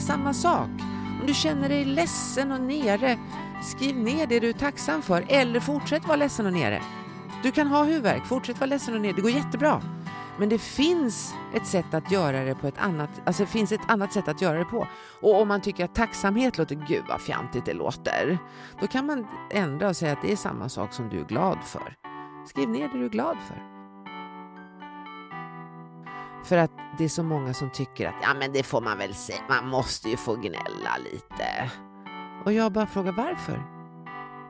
[0.00, 0.70] Samma sak.
[1.20, 3.18] Om du känner dig ledsen och nere,
[3.62, 6.82] skriv ner det du är tacksam för eller fortsätt vara ledsen och nere.
[7.42, 9.82] Du kan ha huvudvärk, fortsätt vara ledsen och nere, det går jättebra.
[10.38, 13.80] Men det finns ett sätt att göra det på ett annat, alltså det finns ett
[13.88, 14.86] annat sätt att göra det på.
[15.20, 18.38] Och om man tycker att tacksamhet låter, gud vad fjantigt det låter,
[18.80, 21.58] då kan man ändra och säga att det är samma sak som du är glad
[21.64, 21.94] för.
[22.46, 23.69] Skriv ner det du är glad för.
[26.44, 29.14] För att det är så många som tycker att ja men det får man väl
[29.14, 31.70] säga, man måste ju få gnälla lite.
[32.44, 33.62] Och jag bara frågar varför?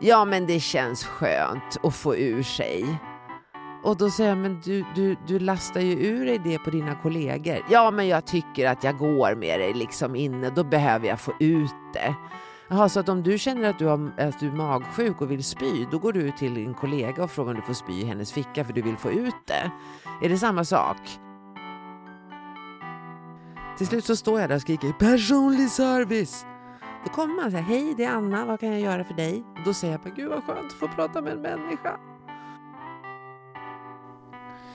[0.01, 2.99] Ja men det känns skönt att få ur sig.
[3.83, 6.95] Och då säger jag, men du, du, du lastar ju ur dig det på dina
[6.95, 7.59] kollegor.
[7.71, 11.33] Ja men jag tycker att jag går med dig liksom inne, då behöver jag få
[11.39, 12.15] ut det.
[12.69, 15.45] Jaha, så att om du känner att du, har, att du är magsjuk och vill
[15.45, 18.33] spy, då går du till din kollega och frågar om du får spy i hennes
[18.33, 19.71] ficka för du vill få ut det.
[20.27, 20.97] Är det samma sak?
[23.81, 26.47] Till slut så står jag där och skriker personlig service.
[27.05, 29.45] Då kommer man och säger hej det är Anna, vad kan jag göra för dig?
[29.59, 31.97] Och då säger jag bara gud vad skönt att få prata med en människa.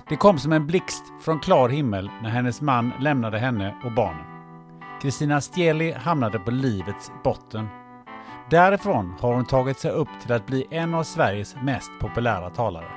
[0.09, 4.25] Det kom som en blixt från klar himmel när hennes man lämnade henne och barnen.
[5.01, 7.67] Kristina Steli hamnade på livets botten.
[8.49, 12.91] Därifrån har hon tagit sig upp till att bli en av Sveriges mest populära talare.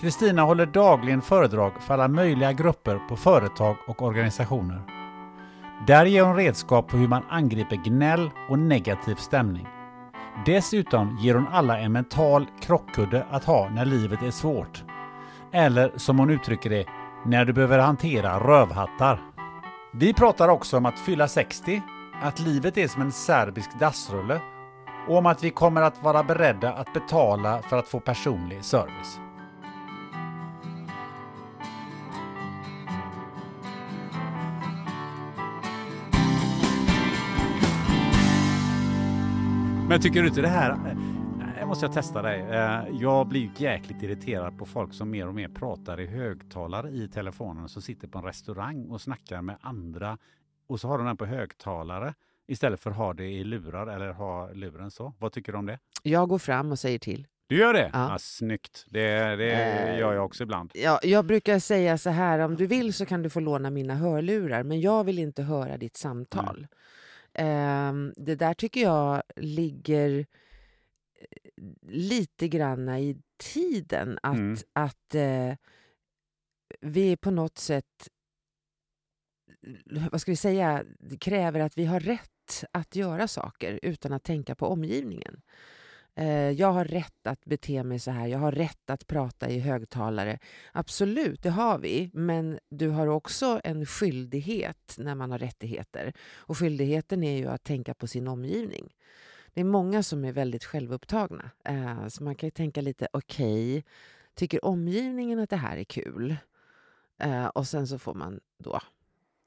[0.00, 5.01] Kristina håller dagligen föredrag för alla möjliga grupper på företag och organisationer.
[5.86, 9.66] Där ger hon redskap på hur man angriper gnäll och negativ stämning.
[10.46, 14.84] Dessutom ger hon alla en mental krockkudde att ha när livet är svårt.
[15.52, 16.86] Eller som hon uttrycker det,
[17.26, 19.20] när du behöver hantera rövhattar.
[19.94, 21.82] Vi pratar också om att fylla 60,
[22.22, 24.40] att livet är som en serbisk dassrulle
[25.08, 29.21] och om att vi kommer att vara beredda att betala för att få personlig service.
[39.92, 40.96] Men tycker du inte det här...
[41.58, 42.40] Jag måste jag testa dig.
[42.40, 47.08] Eh, Jag blir jäkligt irriterad på folk som mer och mer pratar i högtalare i
[47.08, 50.18] telefonen som sitter på en restaurang och snackar med andra
[50.66, 52.14] och så har de den på högtalare
[52.46, 55.14] istället för att ha det i lurar eller ha luren så.
[55.18, 55.78] Vad tycker du om det?
[56.02, 57.26] Jag går fram och säger till.
[57.46, 57.90] Du gör det?
[57.92, 58.08] Ja.
[58.10, 58.18] Ja.
[58.18, 58.86] snyggt.
[58.90, 60.70] Det, det Eh, gör jag också ibland.
[60.74, 63.94] Ja, jag brukar säga så här, om du vill så kan du få låna mina
[63.94, 66.58] hörlurar, men jag vill inte höra ditt samtal.
[66.58, 66.66] Ehm,
[68.16, 70.26] det där tycker jag ligger
[71.14, 74.18] eh, lite granna i tiden.
[74.22, 74.56] Att, Mm.
[74.72, 75.54] att eh,
[76.80, 78.08] vi på något sätt,
[80.10, 80.84] vad ska vi säga,
[81.20, 85.42] kräver att vi har rätt att göra saker utan att tänka på omgivningen.
[86.14, 89.58] Eh, jag har rätt att bete mig så här, jag har rätt att prata i
[89.58, 90.38] högtalare.
[90.72, 96.12] Absolut, det har vi, men du har också en skyldighet när man har rättigheter.
[96.34, 98.94] Och skyldigheten är ju att tänka på sin omgivning.
[99.54, 101.50] Det är många som är väldigt självupptagna.
[101.64, 103.84] Eh, så man kan ju tänka lite, okej,
[104.34, 106.36] tycker omgivningen att det här är kul?
[107.18, 108.80] Eh, och sen så får man då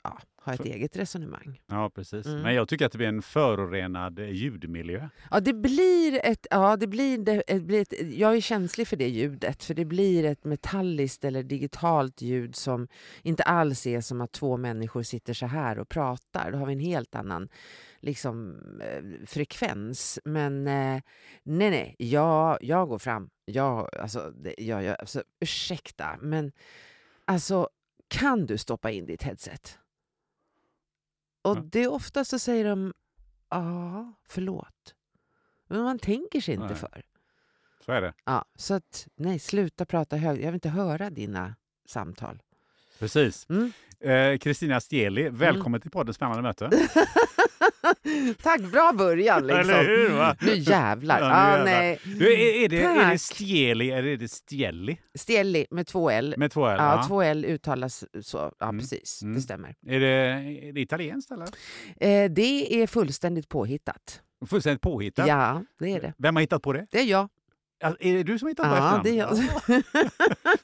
[0.06, 1.62] ja, ha ett eget resonemang.
[1.68, 2.26] Ja, precis.
[2.26, 2.42] Mm.
[2.42, 5.10] Men jag tycker att det blir en förorenad eh, ljudmiljö.
[5.32, 6.48] Ja, det blir ett...
[6.50, 9.86] Ja, det blir, det, det blir ett, jag är känslig för det ljudet, för det
[9.86, 12.88] blir ett metalliskt eller digitalt ljud som
[13.22, 16.52] inte alls är som att två människor sitter så här och pratar.
[16.52, 17.50] Då har vi en helt annan
[18.00, 20.20] liksom, eh, frekvens.
[20.26, 21.02] Men eh,
[21.44, 23.30] nej, nej, jag, jag går fram.
[23.46, 26.52] Jag, alltså, det, jag, jag, alltså, ursäkta, men
[27.26, 27.70] alltså,
[28.08, 29.80] kan du stoppa in ditt headset?
[31.46, 32.94] Och det är ofta så säger de
[33.50, 34.96] Ja, förlåt.
[35.68, 36.76] Men man tänker sig inte Nej.
[36.76, 37.04] för.
[37.86, 38.14] Så är det.
[38.26, 40.42] Ja, så att, nej, sluta prata högt.
[40.42, 41.56] Jag vill inte höra dina
[41.86, 42.42] samtal.
[43.00, 43.48] Precis.
[43.50, 43.72] Mm.
[44.00, 46.70] Eh, Kristina Stieli, välkommen till podden Spännande möte.
[48.42, 49.60] Tack, bra början liksom.
[49.60, 50.10] Eller hur?
[50.10, 50.36] Va?
[50.42, 51.20] Nu jävlar.
[51.20, 51.66] Ja, nu ah, jävlar.
[51.66, 52.00] nej.
[52.04, 53.22] Du, är, är, det, är det Tack.
[53.22, 54.98] Stieli eller är det Stielli?
[55.18, 56.36] Stielli med två L.
[56.38, 56.76] Med två L?
[56.80, 57.04] ja, va?
[57.08, 58.52] två L uttalas så.
[58.60, 58.80] Ja, Mm.
[58.80, 59.22] precis.
[59.22, 59.36] Mm.
[59.36, 59.76] Det stämmer.
[59.88, 60.08] Är, det,
[60.68, 61.46] är det italienskt eller?
[61.98, 64.22] Eh, det är fullständigt påhittat.
[64.48, 65.28] Fullständigt påhittat?
[65.28, 66.14] Ja, det är det.
[66.18, 66.88] Vem har hittat på det?
[66.92, 67.30] Det är jag.
[67.84, 69.38] Alltså, är det du som hittat på Ja, det är jag.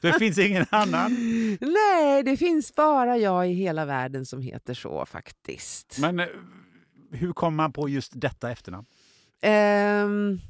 [0.00, 1.16] Det finns ingen annan?
[1.60, 5.98] Nej, det finns bara jag i hela världen som heter så faktiskt.
[6.00, 6.26] Men eh,
[7.12, 8.86] hur kom man på just detta efternamn?
[9.42, 10.40] Um,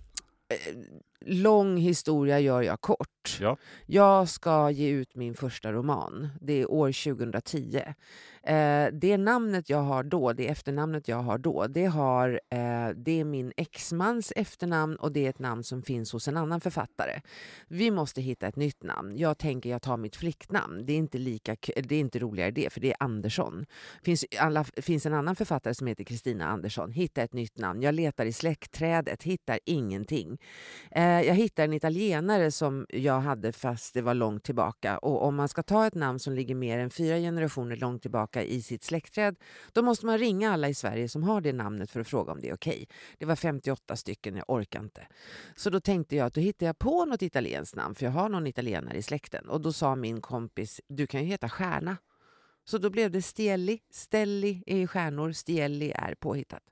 [1.27, 3.39] lång historia gör jag kort.
[3.41, 3.57] Ja.
[3.87, 6.29] Jag ska ge ut min första roman.
[6.41, 7.83] Det är år 2010.
[8.45, 13.21] Eh, det namnet jag har då, det efternamnet jag har då, det, har, eh, det
[13.21, 17.21] är min exmans efternamn och det är ett namn som finns hos en annan författare.
[17.69, 19.17] Vi måste hitta ett nytt namn.
[19.17, 20.87] Jag tänker jag tar mitt flicknamn.
[20.87, 23.67] Det är inte, lika, det är inte roligare det, för det är Andersson.
[24.03, 26.93] finns, alla, finns en annan författare som heter Kristina Andersson.
[26.93, 27.83] Hitta ett nytt namn.
[27.83, 30.39] Jag letar i släktträdet, hittar ingenting.
[30.91, 34.99] Eh, Eh, jag hittade en italienare som jag hade fast det var långt tillbaka.
[34.99, 38.43] Och om man ska ta ett namn som ligger mer än fyra generationer långt tillbaka
[38.43, 39.37] i sitt släktträd,
[39.73, 42.41] då måste man ringa alla i Sverige som har det namnet för att fråga om
[42.41, 42.89] det är okej.
[43.19, 45.07] Det var 58 stycken, jag orkar inte.
[45.57, 48.29] Så då tänkte jag att då hittar jag på något italienskt namn, för jag har
[48.29, 49.49] någon italienare i släkten.
[49.49, 51.97] Och då sa min kompis, du kan ju heta Stjärna.
[52.65, 53.81] Så då blev det Stielli.
[53.91, 56.63] Stelli är stjärnor, Stielli är påhittat.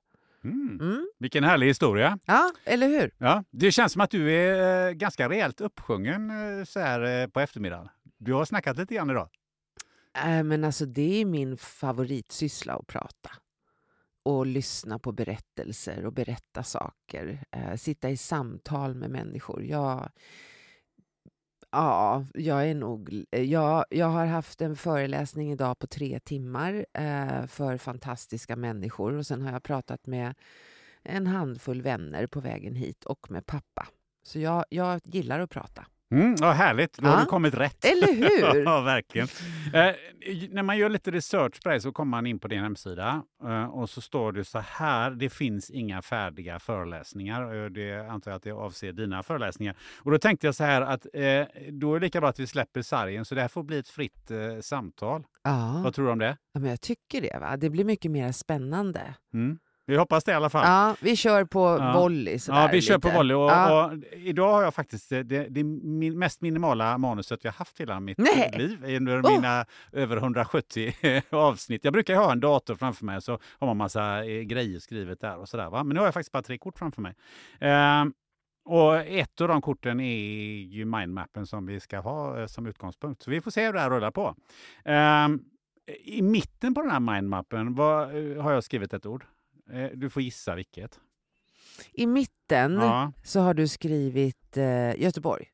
[0.44, 0.78] Mm.
[0.80, 1.08] Mm.
[1.18, 2.18] Vilken härlig historia.
[2.24, 3.14] Ja, eller hur?
[3.18, 7.26] Ja, det känns som att du är eh, ganska rejält uppsjungen eh, så här eh,
[7.26, 7.88] på eftermiddagen.
[8.18, 9.28] Du har snackat lite grann idag.
[10.24, 13.30] Äh, men alltså det är min favoritsyssla att prata.
[14.22, 17.44] Och lyssna på berättelser och berätta saker.
[17.50, 19.64] Eh, sitta i samtal med människor.
[19.64, 20.10] Jag,
[21.72, 23.24] ja, jag är nog...
[23.30, 29.12] Eh, jag, jag har haft en föreläsning idag på tre timmar eh, för fantastiska människor.
[29.12, 30.34] Och sen har jag pratat med
[31.02, 33.88] en handfull vänner på vägen hit och med pappa.
[34.22, 35.86] Så jag, jag gillar att prata.
[36.10, 37.20] Mm, ja, härligt, då har Ja.
[37.20, 37.84] du kommit rätt.
[37.84, 38.62] Eller hur?
[38.64, 39.28] ja, verkligen.
[39.74, 39.94] Eh,
[40.50, 43.64] när man gör lite research på dig så kommer man in på din hemsida eh,
[43.64, 45.10] och så står det så här.
[45.10, 47.68] Det finns inga färdiga föreläsningar.
[47.70, 49.76] Det antar jag att det avser dina föreläsningar.
[49.98, 52.46] Och då tänkte jag så här att eh, då är det lika bra att vi
[52.46, 55.24] släpper sargen så det här får bli ett fritt eh, samtal.
[55.42, 55.80] Ja.
[55.84, 56.36] Vad tror du om det?
[56.52, 57.38] Ja, men jag tycker det.
[57.40, 57.56] Va?
[57.56, 59.14] Det blir mycket mer spännande.
[59.34, 59.58] Mm.
[59.90, 60.64] Vi hoppas det i alla fall.
[60.66, 61.92] Ja, vi kör på Ja.
[62.00, 62.38] volley.
[62.38, 63.16] sådär Ja, vi kör på lite.
[63.16, 63.34] volley.
[63.36, 63.84] Och, Ja.
[63.86, 68.00] och idag har jag faktiskt det, det, det min, mest minimala manuset jag haft hela
[68.00, 68.54] mitt Nej.
[68.58, 69.30] liv under Oh.
[69.34, 70.92] mina över 170
[71.30, 71.84] avsnitt.
[71.84, 75.36] Jag brukar ha en dator framför mig så har man massa eh, grejer skrivet där
[75.38, 75.70] och sådär.
[75.70, 75.84] Va?
[75.84, 77.14] Men nu har jag faktiskt bara tre kort framför mig.
[77.60, 78.12] Ehm,
[78.64, 83.22] och ett av de korten är ju mindmappen som vi ska ha eh, som utgångspunkt.
[83.22, 84.34] Så vi får se hur det här rullar på.
[84.84, 85.40] Ehm,
[86.04, 89.24] I mitten på den här mindmappen vad, eh, har jag skrivit ett ord.
[89.72, 91.00] Eh, Du får gissa vilket.
[91.92, 93.12] I mitten Ja.
[93.24, 95.46] så har du skrivit eh, Göteborg.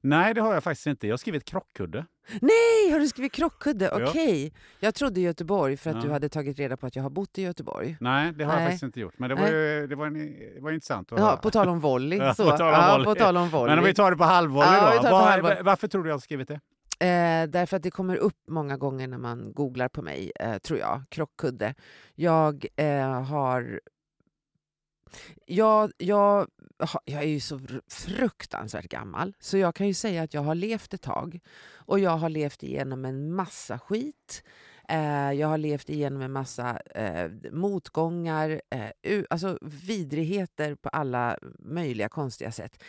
[0.00, 1.06] Nej, det har jag faktiskt inte.
[1.06, 2.06] Jag har skrivit krockkudde.
[2.40, 3.84] Nej, har du skrivit krockkudde?
[3.84, 4.08] Ja.
[4.08, 4.52] Okej.
[4.80, 6.02] Jag trodde Göteborg för att Ja.
[6.02, 7.96] du hade tagit reda på att jag har bott i Göteborg.
[8.00, 8.66] Nej, det har jag Nej.
[8.66, 9.18] faktiskt inte gjort.
[9.18, 10.14] Men det var, ju, det var, en,
[10.54, 11.36] det var intressant att Ja, höra.
[11.36, 12.18] på tal om volley.
[12.36, 12.50] Så.
[12.50, 13.04] på tal om volley.
[13.04, 13.70] på tal om volley.
[13.70, 15.02] Men om vi tar det på halvvolley då.
[15.10, 15.62] Var, halvvolley.
[15.62, 16.60] varför tror du jag har skrivit det?
[17.04, 20.78] Eh, därför att det kommer upp många gånger när man googlar på mig, eh, tror
[20.78, 21.02] jag.
[21.08, 21.74] Krockkudde.
[22.14, 23.80] Jag eh, har...
[25.46, 26.48] Jag, jag,
[27.04, 30.94] jag är ju så fruktansvärt gammal, så jag kan ju säga att jag har levt
[30.94, 31.40] ett tag.
[31.74, 34.42] Och jag har levt igenom en massa skit.
[34.88, 38.60] Eh, jag har levt igenom en massa eh, motgångar,
[39.02, 42.82] eh, alltså vidrigheter på alla möjliga konstiga sätt.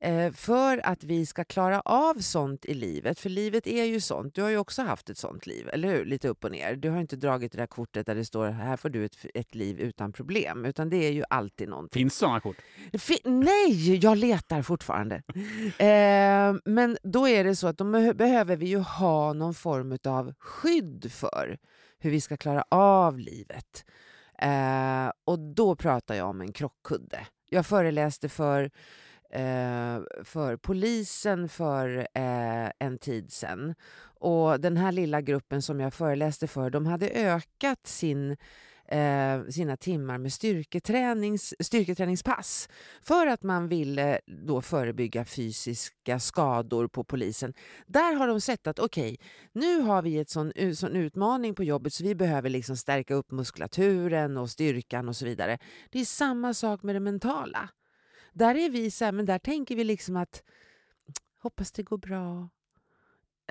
[0.00, 4.34] Eh, för att vi ska klara av sånt i livet, för livet är ju sånt.
[4.34, 6.04] Du har ju också haft ett sånt liv, eller hur?
[6.04, 6.76] Lite upp och ner.
[6.76, 9.54] Du har inte dragit det där kortet där det står här får du ett, ett
[9.54, 12.00] liv utan problem, utan det är ju alltid någonting.
[12.00, 12.56] Finns sådana kort?
[12.98, 15.16] Fi- Nej, jag letar fortfarande.
[15.78, 19.98] eh, men då är det så att då beh- behöver vi ju ha någon form
[20.06, 21.58] av skydd för
[21.98, 23.84] hur vi ska klara av livet.
[24.38, 27.26] Eh, och då pratar jag om en krockkudde.
[27.50, 28.70] Jag föreläste för
[29.30, 33.74] eh, för polisen för eh, en tid sen.
[34.04, 38.36] Och den här lilla gruppen som jag föreläste för, de hade ökat sin
[38.88, 42.68] eh, sina timmar med styrketränings, styrketräningspass
[43.02, 47.54] för att man ville då förebygga fysiska skador på polisen.
[47.86, 49.18] Där har de sett att okej,
[49.52, 53.30] nu har vi ett sån, sån utmaning på jobbet så vi behöver liksom stärka upp
[53.30, 55.58] muskulaturen och styrkan och så vidare.
[55.90, 57.68] Det är samma sak med det mentala.
[58.36, 60.42] Där är vi så här, men där tänker vi liksom att
[61.42, 62.48] hoppas det går bra.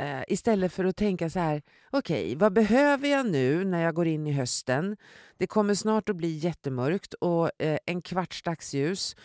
[0.02, 1.62] Uh, istället för att tänka så här,
[1.92, 4.98] okej, okay, vad behöver jag nu när jag går in i hösten?
[5.38, 9.16] Det kommer snart att bli jättemörkt och uh, en kvarts dagsljus.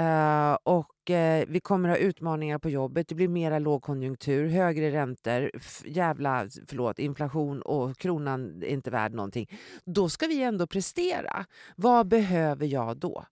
[0.00, 3.08] Uh, och uh, vi kommer ha utmaningar på jobbet.
[3.08, 5.50] Det blir mera lågkonjunktur, högre räntor,
[5.84, 9.58] jävla förlåt, inflation och kronan är inte värd någonting.
[9.84, 11.46] Då ska vi ändå prestera.
[11.76, 13.24] Vad behöver jag då?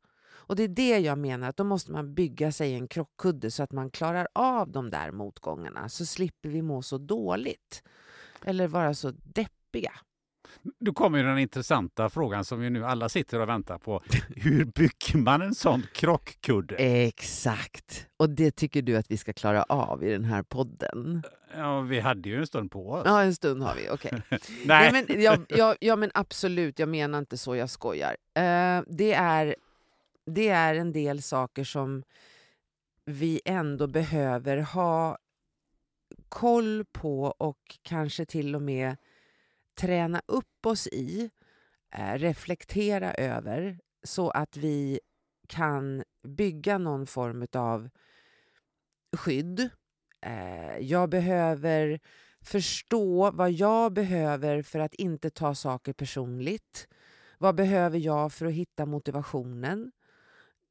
[0.53, 3.63] Och det är det jag menar, att då måste man bygga sig en krockkudde så
[3.63, 5.89] att man klarar av de där motgångarna.
[5.89, 7.83] Så slipper vi må så dåligt.
[8.45, 9.93] Eller vara så deppiga.
[10.81, 14.03] Då kommer ju den intressanta frågan som vi nu alla sitter och väntar på.
[14.37, 16.75] Hur bygger man en sån krockkudde?
[16.75, 18.07] Exakt.
[18.17, 21.23] Och det tycker du att vi ska klara av i den här podden?
[21.57, 23.03] Ja, vi hade ju en stund på oss.
[23.07, 23.89] Ja, en stund har vi.
[23.91, 24.13] Okej.
[24.15, 24.21] Okay.
[24.65, 24.93] Nej.
[24.93, 25.05] Nej.
[25.09, 26.79] men, ja, ja, ja, men absolut.
[26.79, 27.57] Jag menar inte så.
[27.57, 28.17] Jag skojar.
[28.39, 29.55] Uh, det, är,
[30.27, 32.03] det är en del saker som
[33.05, 35.19] vi ändå behöver ha
[36.29, 38.97] koll på och kanske till och med
[39.75, 41.31] träna upp oss i,
[41.95, 45.01] eh, reflektera över så att vi
[45.49, 47.89] kan bygga någon form av
[49.17, 49.71] skydd.
[50.21, 52.01] Eh, jag behöver
[52.41, 56.89] förstå vad jag behöver för att inte ta saker personligt.
[57.39, 59.93] Vad behöver jag för att hitta motivationen?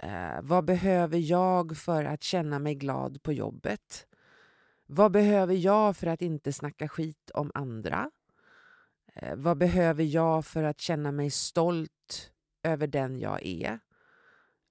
[0.04, 4.08] Eh, vad behöver jag för att känna mig glad på jobbet?
[4.86, 8.12] Vad behöver jag för att inte snacka skit om andra?
[9.14, 12.32] Eh, vad behöver jag för att känna mig stolt
[12.64, 13.80] över den jag är?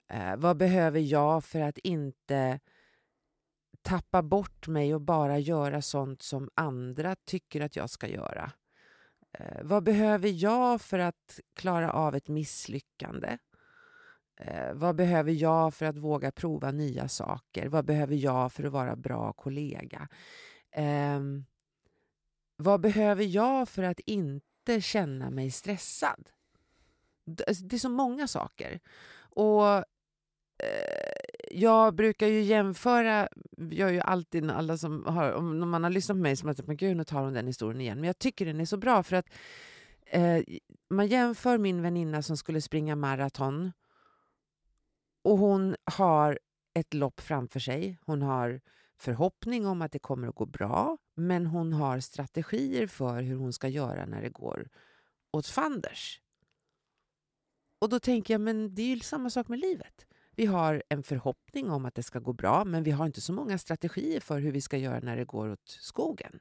[0.09, 2.61] Eh, vad behöver jag för att inte
[3.83, 8.53] tappa bort mig och bara göra sånt som andra tycker att jag ska göra?
[9.33, 13.39] Eh, vad behöver jag för att klara av ett misslyckande?
[14.41, 17.69] Eh, vad behöver jag för att våga prova nya saker?
[17.69, 20.09] Vad behöver jag för att vara bra kollega?
[20.71, 21.21] Eh,
[22.57, 26.29] vad behöver jag för att inte känna mig stressad?
[27.47, 28.81] Alltså, det är så många saker.
[29.21, 29.85] Och eh,
[31.51, 33.29] jag brukar ju jämföra,
[33.59, 36.77] gör ju alltid alla som har, om man har lyssnat på mig som att men
[36.77, 37.99] gud nu tar hon den historien igen.
[37.99, 39.31] Men jag tycker den är så bra för att
[40.07, 40.39] eh,
[40.91, 43.73] man jämför min väninna som skulle springa maraton
[45.23, 46.39] och hon har
[46.75, 47.99] ett lopp framför sig.
[48.07, 48.61] Hon har
[48.97, 53.53] förhoppning om att det kommer att gå bra men hon har strategier för hur hon
[53.53, 54.69] ska göra när det går
[55.33, 56.21] åt fanders.
[57.79, 60.07] Och då tänker jag, men det är ju samma sak med livet.
[60.37, 63.33] Vi har en förhoppning om att det ska gå bra men vi har inte så
[63.33, 66.41] många strategier för hur vi ska göra när det går åt skogen.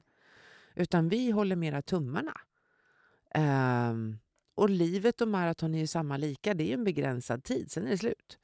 [0.75, 2.33] Utan vi håller mera tummarna.
[3.35, 4.19] Um,
[4.55, 6.53] och livet och maraton är ju samma lika.
[6.53, 8.38] Det är en begränsad tid, sen är det slut.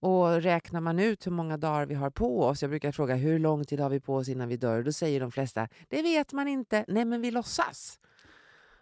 [0.00, 3.38] Och räknar man ut hur många dagar vi har på oss, jag brukar fråga hur
[3.38, 6.32] lång tid har vi på oss innan vi dör, då säger de flesta det vet
[6.32, 6.84] man inte.
[6.88, 7.98] Nej, men vi låtsas.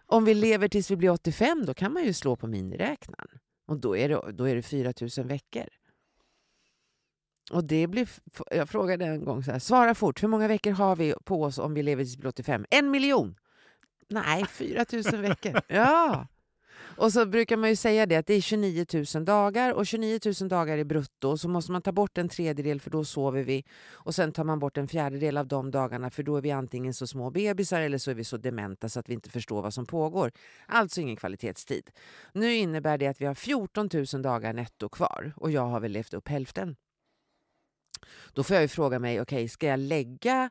[0.07, 3.39] Om vi lever tills vi blir 85, då kan man ju slå på miniräknaren.
[3.67, 5.69] Och då är det, då är det 4 000 veckor.
[7.51, 8.09] Och det blir,
[8.51, 11.59] jag frågade en gång så här, svara fort, hur många veckor har vi på oss
[11.59, 12.67] om vi lever tills vi blir 85?
[12.71, 13.35] En miljon!
[14.09, 15.61] Nej, 4 000 veckor.
[15.69, 16.27] Ja!
[16.97, 20.21] Och så brukar man ju säga det att det är 29 000 dagar och 29
[20.41, 21.39] 000 dagar är brutto.
[21.39, 23.65] Så måste man ta bort en tredjedel för då sover vi.
[23.93, 26.95] Och sen tar man bort en fjärdedel av de dagarna för då är vi antingen
[26.95, 29.75] så små bebisar eller så är vi så dementa så att vi inte förstår vad
[29.75, 30.33] som pågår.
[30.67, 31.91] Alltså ingen kvalitetstid.
[32.33, 35.93] Nu innebär det att vi har 14 000 dagar netto kvar och jag har väl
[35.93, 36.77] levt upp hälften.
[38.33, 40.51] Då får jag ju fråga mig, okej, okay, ska jag lägga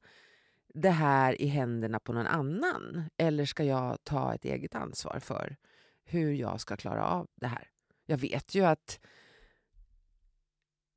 [0.73, 3.03] det här i händerna på någon annan?
[3.17, 5.55] Eller ska jag ta ett eget ansvar för
[6.03, 7.69] hur jag ska klara av det här.
[8.05, 8.99] Jag vet ju att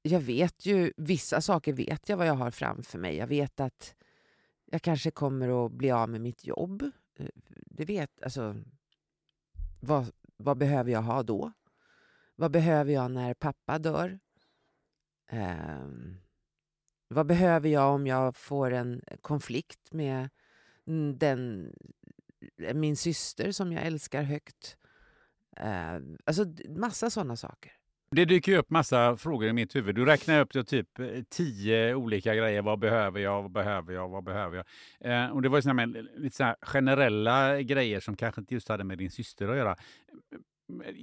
[0.02, 3.16] jag vet ju, vissa saker vet jag vad jag har framför mig.
[3.16, 3.94] Jag vet att
[4.64, 6.90] jag kanske kommer att bli av med mitt jobb.
[7.16, 8.56] Eh, det vet, alltså,
[9.80, 11.52] vad, vad behöver jag ha då?
[12.36, 14.18] Vad behöver jag när pappa dör?
[15.32, 16.16] Um,
[17.08, 20.28] vad behöver jag om jag får en konflikt med
[21.16, 21.72] den,
[22.74, 24.76] min syster som jag älskar högt?
[25.56, 27.72] Eh, alltså massa sådana saker.
[28.10, 29.94] Det dyker ju upp massa frågor i mitt huvud.
[29.94, 32.62] Du räknar upp det typ eh, tio olika grejer.
[32.62, 33.42] Vad behöver jag?
[33.42, 34.08] Vad behöver jag?
[34.08, 34.66] Vad behöver jag?
[35.24, 35.84] Eh, och det var ju såna
[36.16, 39.76] lite så generella grejer som kanske inte just hade med din syster att göra.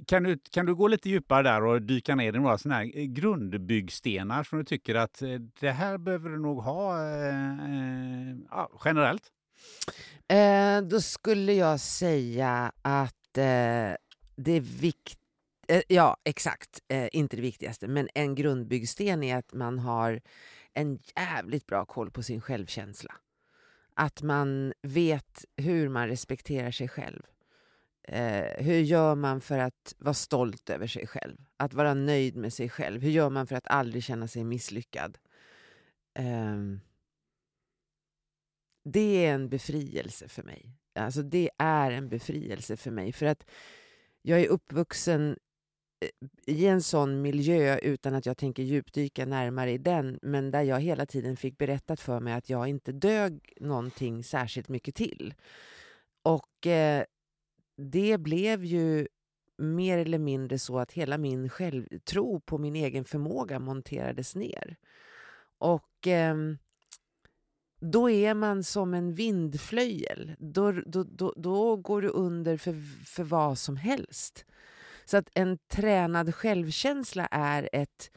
[0.06, 2.84] Kan du, kan du gå lite djupare där och dyka ner i några såna här
[3.06, 5.28] grundbyggstenar som du tycker att eh,
[5.60, 7.38] det här behöver du nog ha eh,
[8.52, 9.22] eh, generellt?
[10.28, 13.38] Eh, då skulle jag säga att
[14.42, 14.60] det är
[15.68, 16.80] Eh, ja, exakt.
[16.88, 17.88] Eh, inte det viktigaste.
[17.88, 20.20] Men en grundbyggsten är att man har
[20.72, 23.14] en jävligt bra koll på sin självkänsla.
[23.94, 27.22] Att man vet hur man respekterar sig själv.
[28.08, 31.36] Eh, hur gör man för att vara stolt över sig själv?
[31.56, 33.02] Att vara nöjd med sig själv.
[33.02, 35.18] Hur gör man för att aldrig känna sig misslyckad?
[36.18, 36.56] Eh,
[38.84, 40.76] det är en befrielse för mig.
[40.94, 43.12] Alltså det är en befrielse för mig.
[43.12, 43.44] För att
[44.22, 45.36] jag är uppvuxen
[46.00, 50.62] eh, i en sån miljö utan att jag tänker djupdyka närmare i den, men där
[50.62, 55.34] jag hela tiden fick berättat för mig att jag inte dög någonting särskilt mycket till.
[56.22, 57.04] Och eh,
[57.76, 59.08] det blev ju
[59.58, 64.76] mer eller mindre så att hela min självtro på min egen förmåga monterades ner.
[65.58, 66.34] Och eh,
[67.82, 70.34] då är man som en vindflöjel.
[70.38, 74.44] Då, då, då, då går du under för, för vad som helst.
[75.04, 78.10] Så att en tränad självkänsla är ett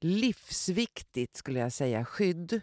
[0.00, 2.60] livsviktigt, skulle jag säga, skydd.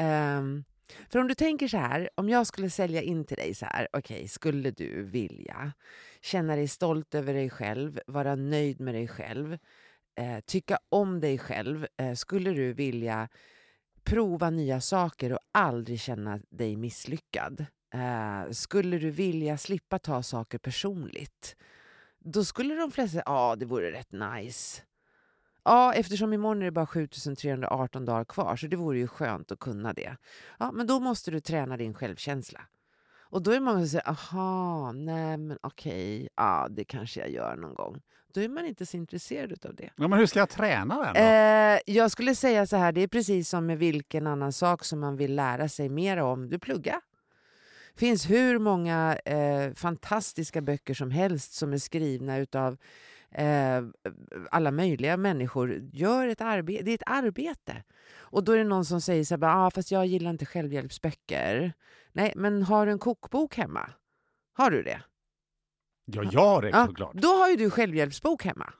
[0.00, 0.64] Um,
[1.10, 3.88] för om du tänker så här, om jag skulle sälja in till dig så här,
[3.92, 5.72] okej, okay, skulle du vilja
[6.20, 9.58] känna dig stolt över dig själv, vara nöjd med dig själv,
[10.18, 13.28] eh, tycka om dig själv, eh, skulle du vilja
[14.04, 17.66] prova nya saker och aldrig känna dig misslyckad.
[17.94, 21.56] Eh, skulle du vilja slippa ta saker personligt,
[22.18, 24.82] då skulle de flesta säga ja, det vore rätt nice.
[25.64, 29.58] Ja, eftersom imorgon är det bara 7318 dagar kvar, så det vore ju skönt att
[29.58, 30.16] kunna det.
[30.58, 32.60] Ja, men då måste du träna din självkänsla.
[33.32, 37.30] Och då är det många som säger, aha, nej men okej, ja det kanske jag
[37.30, 38.02] gör någon gång.
[38.34, 39.90] Då är man inte så intresserad av det.
[39.96, 41.20] Ja, men hur ska jag träna den då?
[41.20, 45.00] Eh, jag skulle säga så här, det är precis som med vilken annan sak som
[45.00, 46.48] man vill lära sig mer om.
[46.48, 47.00] Du pluggar.
[47.94, 52.76] Det finns hur många eh, fantastiska böcker som helst som är skrivna utav
[53.30, 53.82] eh,
[54.50, 55.88] alla möjliga människor.
[55.92, 56.82] Gör ett arbete.
[56.82, 57.82] Det är ett arbete.
[58.14, 61.72] Och då är det någon som säger så här, ah, fast jag gillar inte självhjälpsböcker.
[62.12, 63.90] Nej, men har du en kokbok hemma?
[64.52, 65.02] Har du det?
[66.04, 67.14] Ja, jag har det ja, såklart.
[67.14, 68.72] Då har ju du självhjälpsbok hemma.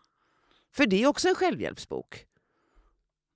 [0.75, 2.27] För det är också en självhjälpsbok.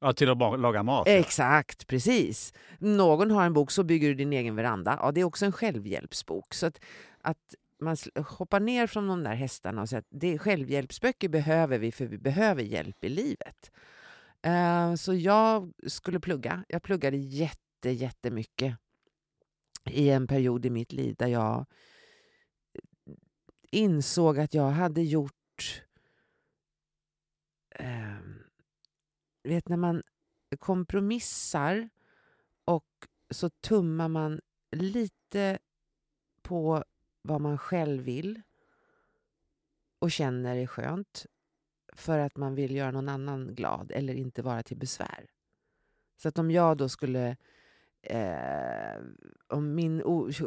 [0.00, 1.08] Ja, till att laga mat.
[1.08, 1.84] Exakt, ja.
[1.88, 2.52] precis.
[2.78, 4.98] Någon har en bok, så bygger du din egen veranda.
[5.02, 6.54] Ja, det är också en självhjälpsbok.
[6.54, 6.80] Så att,
[7.20, 7.96] att man
[8.26, 12.18] hoppar ner från de där hästarna och säger att det, självhjälpsböcker behöver vi, för vi
[12.18, 13.70] behöver hjälp i livet.
[14.46, 16.64] Uh, så jag skulle plugga.
[16.68, 18.76] Jag pluggade jätte, jättemycket
[19.90, 21.66] i en period i mitt liv där jag
[23.76, 25.82] insåg att jag hade gjort...
[27.70, 28.18] Eh,
[29.42, 30.02] vet när man
[30.58, 31.88] kompromissar
[32.64, 32.86] och
[33.30, 35.58] så tummar man lite
[36.42, 36.84] på
[37.22, 38.42] vad man själv vill
[39.98, 41.26] och känner är skönt
[41.92, 45.26] för att man vill göra någon annan glad eller inte vara till besvär.
[46.16, 47.36] Så att om jag då skulle
[48.10, 49.02] eh,
[49.48, 50.02] om min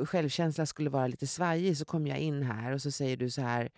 [0.05, 3.41] självkänsla skulle vara lite svajig så kommer jag in här och så säger du så
[3.41, 3.69] här.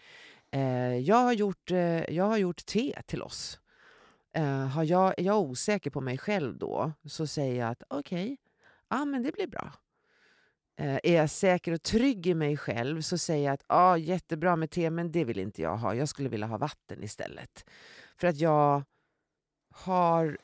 [0.51, 3.59] Eh, jag, har gjort, eh, jag har gjort te till oss.
[4.33, 8.23] Eh, har jag, är jag osäker på mig själv då så säger jag att okej,
[8.23, 8.37] okay,
[8.89, 9.73] ja men det blir bra.
[10.77, 14.55] Eh, är jag säker och trygg i mig själv så säger jag att ah, jättebra
[14.55, 15.95] med te men det vill inte jag ha.
[15.95, 17.65] Jag skulle vilja ha vatten istället.
[18.17, 18.83] För att jag
[19.69, 20.37] har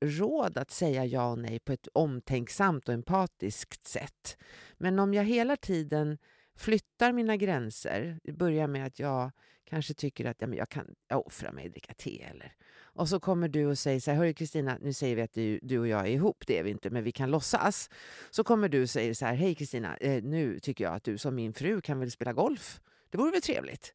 [0.00, 4.36] råd att säga ja och nej på ett omtänksamt och empatiskt sätt.
[4.78, 6.18] Men om jag hela tiden
[6.56, 9.30] flyttar mina gränser, börjar med att jag
[9.64, 12.22] kanske tycker att ja, men jag kan jag offra mig och dricka te.
[12.22, 12.52] Eller.
[12.78, 15.58] Och så kommer du och säger så här, hörru Kristina, nu säger vi att du,
[15.62, 17.90] du, och jag är ihop, det är vi inte, men vi kan låtsas.
[18.30, 21.18] Så kommer du och säger så här, hej Kristina, eh, nu tycker jag att du
[21.18, 22.80] som min fru kan väl spela golf?
[23.10, 23.94] Det vore väl trevligt?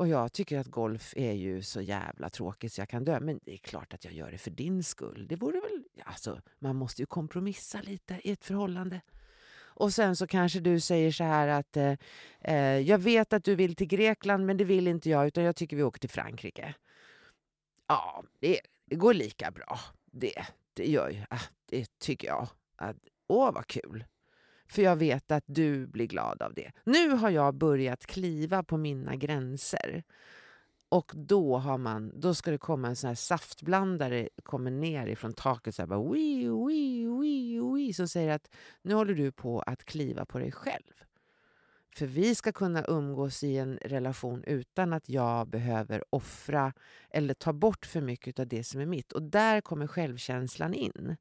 [0.00, 3.20] Och jag tycker att golf är ju så jävla tråkigt så jag kan dö.
[3.20, 5.26] Men det är klart att jag gör det för din skull.
[5.28, 5.84] Det vore väl...
[6.04, 9.00] Alltså, man måste ju kompromissa lite i ett förhållande.
[9.56, 11.94] Och sen så kanske du säger så här att eh,
[12.40, 15.56] eh, jag vet att du vill till Grekland men det vill inte jag utan jag
[15.56, 16.74] tycker vi åker till Frankrike.
[17.86, 19.80] Ja, det, det går lika bra.
[20.04, 22.48] Det, det gör ju, ah, det tycker jag.
[22.76, 24.04] Att, åh vad kul.
[24.70, 26.72] För jag vet att du blir glad av det.
[26.84, 30.02] Nu har jag börjat kliva på mina gränser.
[30.88, 35.32] Och då, har man, då ska det komma en sån här saftblandare kommer ner ifrån
[35.32, 38.50] taket så här bara, wii, wii, wii, wii, som säger att
[38.82, 40.92] nu håller du på att kliva på dig själv.
[41.96, 46.72] För vi ska kunna umgås i en relation utan att jag behöver offra
[47.10, 49.12] eller ta bort för mycket av det som är mitt.
[49.12, 51.16] Och där kommer självkänslan in.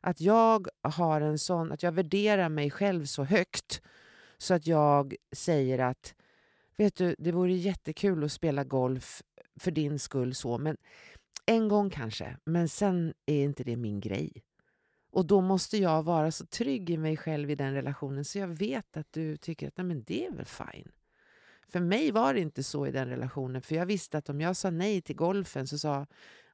[0.00, 3.82] Att jag har en sån, att jag värderar mig själv så högt
[4.38, 6.14] så att jag säger att
[6.76, 9.22] vet du, det vore jättekul att spela golf
[9.60, 10.76] för din skull så, men
[11.46, 14.42] en gång kanske, men sen är inte det min grej.
[15.12, 18.48] Och då måste jag vara så trygg i mig själv i den relationen så jag
[18.48, 20.92] vet att du tycker att Nej, men det är väl fine.
[21.68, 24.56] För mig var det inte så i den relationen, för jag visste att om jag
[24.56, 26.06] sa nej till golfen så sa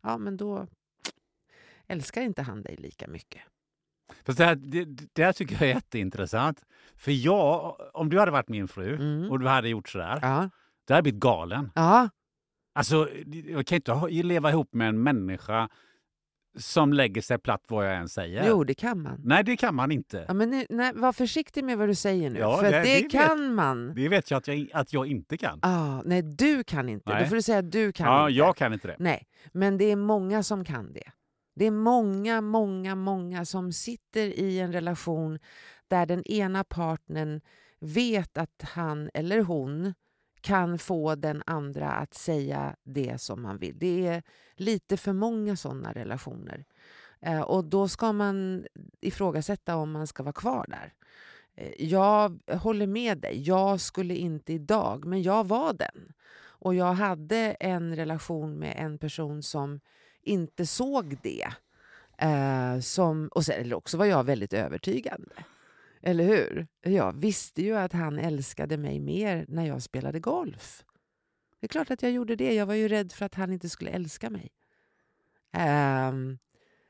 [0.03, 0.67] ja men då
[1.88, 3.42] älskar inte han dig lika mycket.
[4.25, 6.62] Fast det, här, det, det här tycker jag är jätteintressant.
[6.96, 9.31] För jag, om du hade varit min fru Mm.
[9.31, 10.51] och du hade gjort sådär, Ja.
[10.87, 11.70] då hade jag blivit galen.
[11.75, 12.09] ja,
[12.75, 13.09] Alltså,
[13.46, 15.68] jag kan inte leva ihop med en människa
[16.59, 18.49] som lägger sig platt vad jag än säger.
[18.49, 19.20] jo det kan man.
[19.25, 20.25] Nej, det kan man inte.
[20.29, 22.83] Ja, men nu, nej, var försiktig med vad du säger nu, Ja, för det- det,
[22.83, 23.94] det vet- kan man.
[23.94, 25.59] Det vet jag att jag, att jag inte kan.
[25.62, 27.11] Ah, nej, du kan inte.
[27.12, 27.22] Nej.
[27.22, 28.38] Då får du säga att du kan ja, inte.
[28.38, 28.96] jag kan inte det.
[28.99, 31.11] Nej, men det är många som kan det.
[31.57, 35.38] Det är många, många, många som sitter i en relation
[35.88, 37.40] där den ena partnern
[37.81, 39.95] vet att han eller hon
[40.40, 43.79] kan få den andra att säga det som man vill.
[43.79, 44.23] Det är
[44.55, 46.64] lite för många sådana relationer.
[47.21, 48.66] Eh, och då ska man
[49.01, 50.92] ifrågasätta om man ska vara kvar där.
[51.55, 53.42] Eh, jag håller med dig.
[53.42, 56.12] Jag skulle inte idag, men jag var den.
[56.59, 59.81] Och jag hade en relation med en person som
[60.27, 61.49] inte såg det.
[62.19, 65.35] Eh, som, och sen, eller också var jag väldigt övertygande.
[66.03, 66.67] Eller hur?
[66.83, 70.85] Jag visste ju att han älskade mig mer när jag spelade golf.
[71.61, 72.55] Det är klart att jag gjorde det.
[72.55, 74.51] Jag var ju rädd för att han inte skulle älska mig.
[75.53, 76.39] Ehm,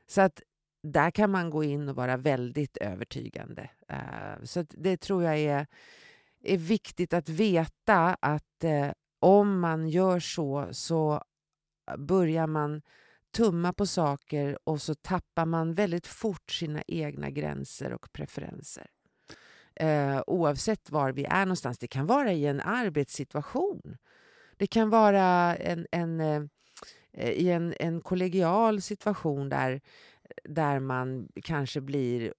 [0.07, 0.41] så att
[0.83, 3.69] där kan man gå in och vara väldigt övertygande.
[3.87, 5.67] Eh, så att det tror jag är,
[6.43, 11.23] är viktigt att veta att eh, om man gör så så
[11.97, 12.81] börjar man
[13.31, 18.87] tumma på saker och så tappar man väldigt fort sina egna gränser och preferenser.
[19.75, 21.77] Eh, oavsett var vi är någonstans.
[21.77, 23.97] Det kan vara i en arbetssituation.
[24.57, 29.81] Det kan vara en, en, eh, i en, en kollegial situation där,
[30.43, 32.33] där man kanske blir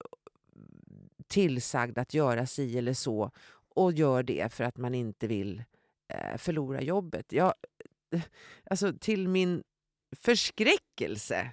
[1.27, 3.31] tillsagd att göra si eller så
[3.75, 5.63] och gör det för att man inte vill
[6.07, 7.31] eh, förlora jobbet.
[7.31, 7.53] Jag,
[8.69, 9.63] alltså till min
[10.11, 11.51] förskräckelse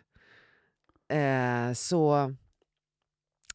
[1.09, 2.35] eh, så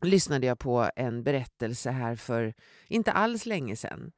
[0.01, 2.53] lyssnade jag på en berättelse här för
[2.87, 4.11] inte alls länge sedan.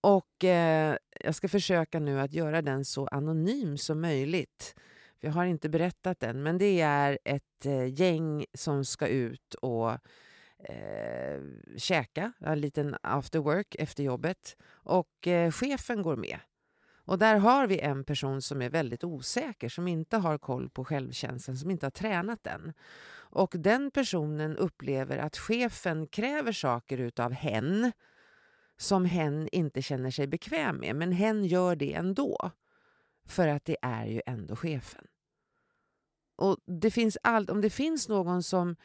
[0.00, 4.74] Och eh, jag ska försöka nu att göra den så anonym som möjligt.
[5.20, 9.90] Jag har inte berättat den, men det är ett eh, gäng som ska ut och
[10.68, 11.40] eh,
[11.76, 14.56] käka, en liten after work efter jobbet.
[14.70, 16.38] Och eh, chefen går med.
[17.10, 20.84] Och där har vi en person som är väldigt osäker, som inte har koll på
[20.84, 22.72] självkänslan, som inte har tränat den.
[23.12, 27.92] Och den personen upplever att chefen kräver saker utav hen
[28.76, 32.50] som hen inte känner sig bekväm med, men hen gör det ändå.
[33.26, 35.04] För att det är ju ändå chefen.
[36.36, 38.76] Och det finns allt, om det finns någon som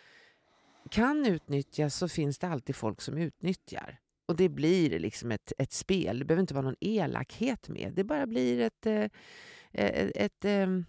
[0.90, 4.00] kan utnyttjas så finns det alltid folk som utnyttjar.
[4.26, 6.20] Och det blir liksom ett, ett spel.
[6.20, 7.94] Det behöver inte vara någon elakhet med.
[7.96, 9.10] Det bara blir ett, eh, eh,
[9.72, 10.86] ett, ett, ett,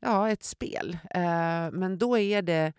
[0.00, 0.98] ja, ett spel.
[1.72, 2.72] Men då är det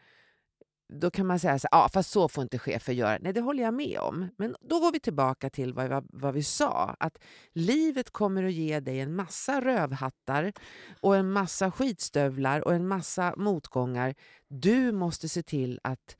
[0.93, 3.17] då kan man säga så ja fast så får inte chefer göra.
[3.21, 4.29] Nej, det håller jag med om.
[4.37, 6.95] Men då går vi tillbaka till vad, vad, vad vi sa.
[6.99, 7.17] Att
[7.53, 10.53] livet kommer att ge dig en massa rövhattar
[11.01, 14.15] och en massa skitstövlar och en massa motgångar.
[14.47, 16.17] Du måste se till att,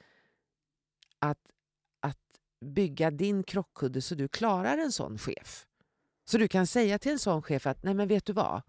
[1.19, 1.39] att
[2.61, 5.65] bygga din krockkudde så du klarar en sån chef.
[6.25, 8.61] Så du kan säga till en sån chef att nej men vet du vad,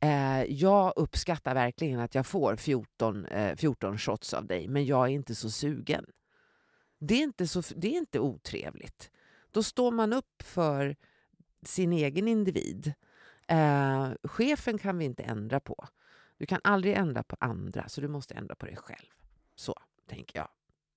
[0.00, 5.04] eh, jag uppskattar verkligen att jag får 14, eh, 14 shots av dig men jag
[5.04, 6.04] är inte så sugen.
[6.98, 9.10] Det är inte, så, det är inte otrevligt.
[9.50, 10.96] Då står man upp för
[11.62, 12.92] sin egen individ.
[13.48, 15.88] Eh, chefen kan vi inte ändra på.
[16.38, 19.10] Du kan aldrig ändra på andra så du måste ändra på dig själv.
[19.54, 19.74] Så
[20.06, 20.48] tänker jag.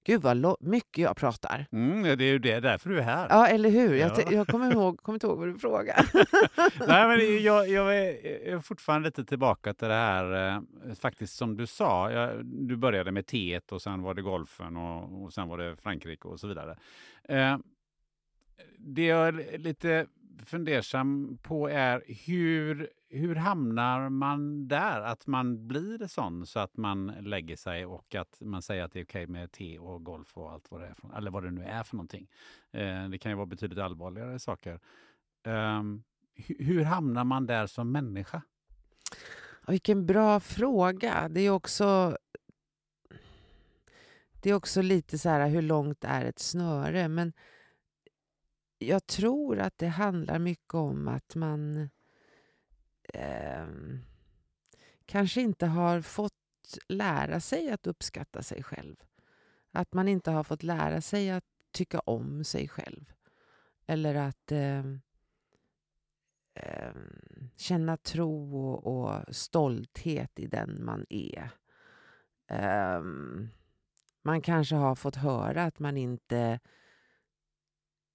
[0.07, 1.65] Gud vad mycket jag pratar.
[1.71, 3.27] Mm, det är ju det, därför du är här.
[3.29, 3.93] Ja, eller hur?
[3.95, 4.31] Jag, Ja.
[4.31, 6.05] jag kommer, ihåg, kommer inte ihåg vad du frågade.
[6.87, 11.67] Nej, men jag, jag är fortfarande lite tillbaka till det här, eh, faktiskt som du
[11.67, 12.11] sa.
[12.11, 15.75] Jag, du började med teet och sen var det golfen och, och sen var det
[15.75, 16.77] Frankrike och så vidare.
[17.23, 17.57] Eh,
[18.77, 20.07] det jag är lite
[20.45, 25.01] fundersam på är hur, hur hamnar man där?
[25.01, 28.99] Att man blir sån så att man lägger sig och att man säger att det
[28.99, 31.51] är okej med te och golf och allt vad det är, för, eller vad det
[31.51, 32.27] nu är för någonting.
[32.71, 34.79] Eh, det kan ju vara betydligt allvarligare saker.
[35.43, 35.83] Eh,
[36.59, 38.41] hur hamnar man där som människa?
[39.67, 41.29] Vilken bra fråga.
[41.29, 42.17] Det är också
[44.41, 47.07] det är också lite så här, hur långt är ett snöre?
[47.07, 47.33] Men
[48.77, 51.89] jag tror att det handlar mycket om att man
[53.13, 53.67] eh,
[55.05, 56.33] kanske inte har fått
[56.87, 58.95] lära sig att uppskatta sig själv.
[59.71, 63.13] Att man inte har fått lära sig att tycka om sig själv.
[63.85, 64.85] Eller att eh,
[66.53, 66.93] eh,
[67.55, 71.49] känna tro och, och, stolthet i den man är.
[72.47, 73.01] Eh,
[74.23, 76.59] man kanske har fått höra att man inte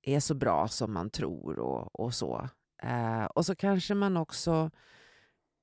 [0.03, 2.49] är så bra som man tror och, och så.
[2.83, 4.71] Eh, och så kanske man också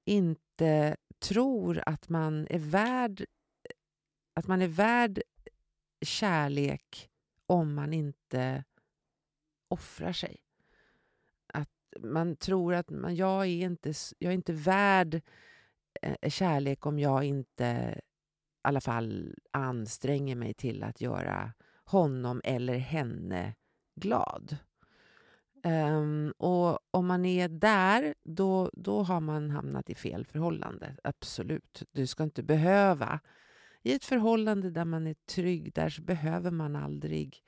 [0.06, 3.26] inte tror att man är värd
[4.34, 5.22] att man är värd
[6.02, 7.10] kärlek
[7.46, 8.64] om man inte
[9.68, 10.38] offrar sig.
[11.54, 15.22] Att man tror att man, jag, är inte, jag är inte värd
[16.02, 18.02] eh, kärlek om jag inte i
[18.62, 23.56] alla fall anstränger mig till att göra honom eller henne
[24.00, 24.58] glad.
[25.64, 30.96] Um, och om man är där, då, då har man hamnat i fel förhållande.
[31.04, 31.84] Absolut.
[31.92, 33.20] Du ska inte behöva.
[33.84, 37.44] I ett förhållande där man är trygg, där så behöver man aldrig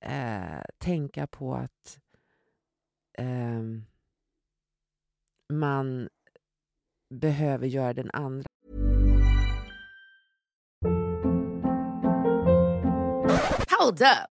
[0.00, 1.98] eh, tänka på att
[3.18, 3.62] eh,
[5.52, 6.08] man
[7.10, 8.48] behöver göra den andra
[13.80, 14.33] Hold up.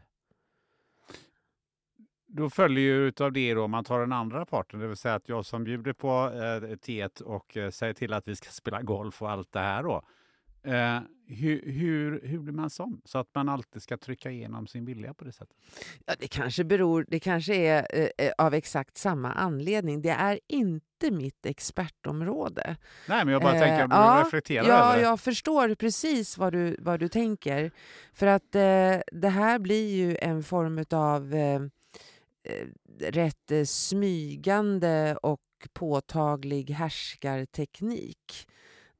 [2.33, 5.15] Då följer ju utav det då, om man tar den andra parten, det vill säga
[5.15, 8.81] att jag som bjuder på eh, teet och eh, säger till att vi ska spela
[8.81, 10.03] golf och allt det här då.
[10.63, 13.01] Eh, hur, hur, hur blir man sån?
[13.05, 15.57] Så att man alltid ska trycka igenom sin vilja på det sättet?
[16.05, 20.01] Ja, det kanske beror, det kanske är eh, eh av exakt samma anledning.
[20.01, 22.77] Det är inte mitt expertområde.
[23.07, 26.53] Nej, men jag bara eh, tänker, du ja, reflekterar Ja, över jag förstår precis vad
[26.53, 27.71] du, vad du tänker.
[28.13, 31.33] För att eh, det här blir ju en form av
[32.43, 32.67] Eh,
[32.99, 35.41] rätt eh, smygande och
[35.73, 38.47] påtaglig härskarteknik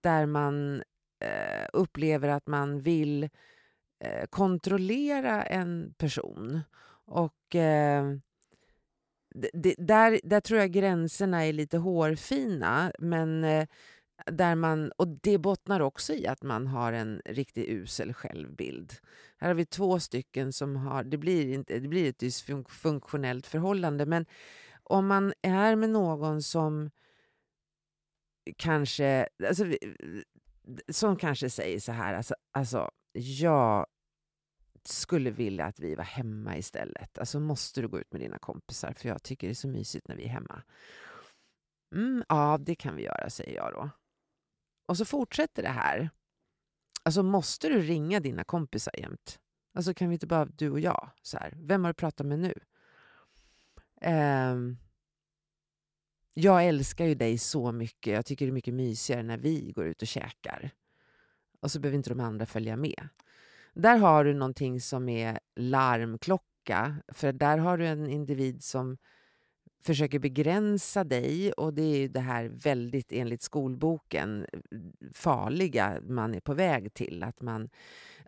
[0.01, 0.83] där man
[1.19, 3.23] eh, upplever att man vill
[4.03, 6.61] eh, kontrollera en person.
[7.05, 8.13] Och eh,
[9.53, 12.91] det, där, där tror jag gränserna är lite hårfina.
[12.99, 13.67] Men eh,
[14.25, 18.93] där man, och det bottnar också i att man har en riktigt usel självbild.
[19.41, 21.03] Här har vi två stycken som har...
[21.03, 24.05] Det blir, inte, det blir ett dysfunktionellt förhållande.
[24.05, 24.25] Men
[24.83, 26.91] om man är med någon som
[28.57, 29.27] kanske...
[29.47, 29.65] Alltså,
[30.89, 33.85] som kanske säger så här, alltså, alltså jag
[34.83, 37.17] skulle vilja att vi var hemma istället.
[37.17, 40.07] Alltså måste du gå ut med dina kompisar för jag tycker det är så mysigt
[40.07, 40.63] när vi är hemma.
[41.95, 43.89] Mm, ja, det kan vi göra, säger jag då.
[44.87, 46.09] Och så fortsätter det här.
[47.03, 49.39] Alltså måste du ringa dina kompisar jämt?
[49.73, 51.09] Alltså kan vi inte bara du och jag?
[51.21, 52.53] Så här, Vem har du pratat med nu?
[54.01, 54.77] Um,
[56.33, 58.13] jag älskar ju dig så mycket.
[58.13, 60.71] Jag tycker det är mycket mysigare när vi går ut och käkar.
[61.59, 63.07] Och så behöver inte de andra följa med.
[63.73, 66.95] Där har du någonting som är larmklocka.
[67.07, 68.97] För där har du en individ som
[69.83, 74.45] försöker begränsa dig och det är ju det här väldigt enligt skolboken
[75.13, 77.23] farliga man är på väg till.
[77.23, 77.69] Att man,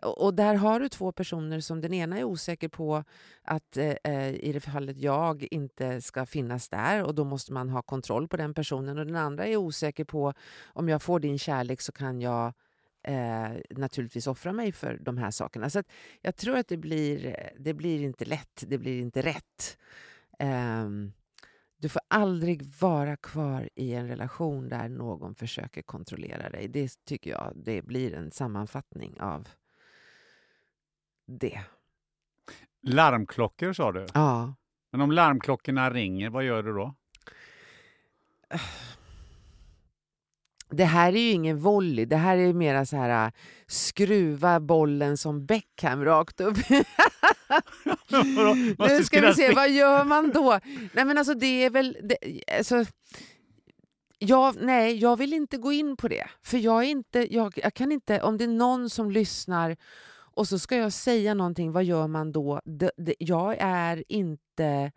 [0.02, 3.04] och där har du två personer som den ena är osäker på
[3.42, 7.68] att eh, eh, i det fallet jag inte ska finnas där och då måste man
[7.68, 10.32] ha kontroll på den personen och den andra är osäker på
[10.64, 12.52] om jag får din kärlek så kan jag
[13.02, 15.70] eh, naturligtvis offra mig för de här sakerna.
[15.70, 15.82] Så
[16.20, 19.78] jag tror att det blir, det blir inte lätt, det blir inte rätt.
[20.38, 21.12] Um,
[21.84, 26.68] du får aldrig vara kvar i en relation där någon försöker kontrollera dig.
[26.68, 29.48] Det tycker jag det blir en sammanfattning av
[31.26, 31.60] det.
[32.82, 34.06] Larmklockor sa du?
[34.14, 34.54] Ja.
[34.92, 36.94] Men om larmklockorna ringer, vad gör du då?
[40.70, 43.32] Det här är ju ingen volley, det här är mera så här
[43.66, 46.56] skruva bollen som Beckham rakt upp.
[48.78, 50.60] nu ska vi se, vad gör man då?
[50.92, 51.96] Nej men alltså det är väl...
[52.02, 52.16] Det,
[52.58, 52.84] alltså,
[54.18, 56.26] jag, nej, jag vill inte gå in på det.
[56.42, 59.76] För jag är inte, jag, jag, kan inte, om det är någon som lyssnar
[60.34, 62.60] och så ska jag säga någonting, vad gör man då?
[62.64, 64.92] Det, det, jag är inte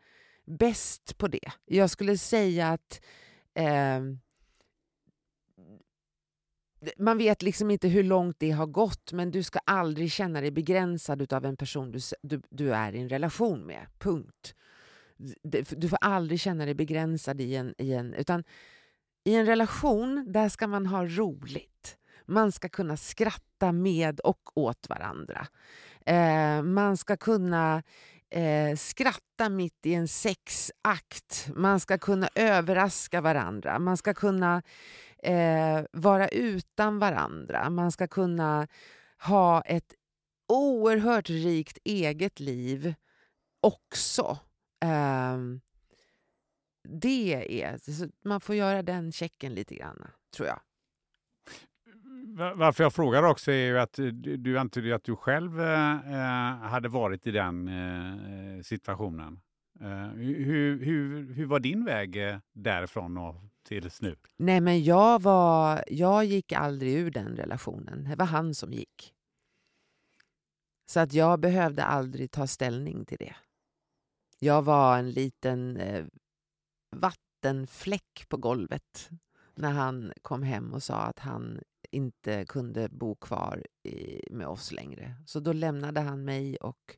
[0.46, 1.52] bäst på det.
[1.66, 3.02] Jag skulle säga att
[3.54, 4.00] eh,
[6.98, 10.52] man vet liksom inte hur långt det har gått men du ska aldrig känna dig
[10.52, 13.88] begränsad av en person du, du, du är i en relation med.
[14.00, 14.56] Punkt.
[15.70, 18.14] Du får aldrig känna dig begränsad i en, i en...
[18.14, 18.44] Utan
[19.24, 21.98] i en relation, där ska man ha roligt.
[22.26, 25.48] Man ska kunna skratta med och åt varandra.
[26.06, 27.84] Eh, man ska kunna
[28.30, 31.50] eh, skratta mitt i en sexakt.
[31.56, 33.80] Man ska kunna överraska varandra.
[33.80, 34.62] Man ska kunna
[35.24, 37.70] eh, vara utan varandra.
[37.70, 38.68] Man ska kunna
[39.24, 39.94] ha ett
[40.48, 42.94] oerhört rikt eget liv
[43.62, 44.38] också.
[44.84, 45.38] Eh,
[46.90, 47.80] det är...
[48.28, 50.60] Man får göra den checken lite grann, tror jag.
[52.56, 56.58] Varför jag frågar också är ju att eh, du antyder att du själv eh, eh,
[56.58, 59.40] hade varit i den eh, situationen.
[59.82, 63.36] Eh, hur, hur, hur var din väg eh, därifrån och
[63.68, 64.16] tills nu?
[64.38, 68.04] Nej, men jag, var, jag gick aldrig ur den relationen.
[68.10, 69.14] Det var han som gick.
[70.90, 73.36] Så att jag behövde aldrig ta ställning till det.
[74.40, 76.06] Jag var en liten eh,
[76.96, 79.10] vattenfläck på golvet
[79.56, 84.72] när han kom hem och sa att han inte kunde bo kvar i, med oss
[84.72, 85.16] längre.
[85.26, 86.98] Så då lämnade han mig och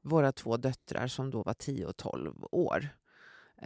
[0.00, 2.88] våra två döttrar som då var 10 och 12 år.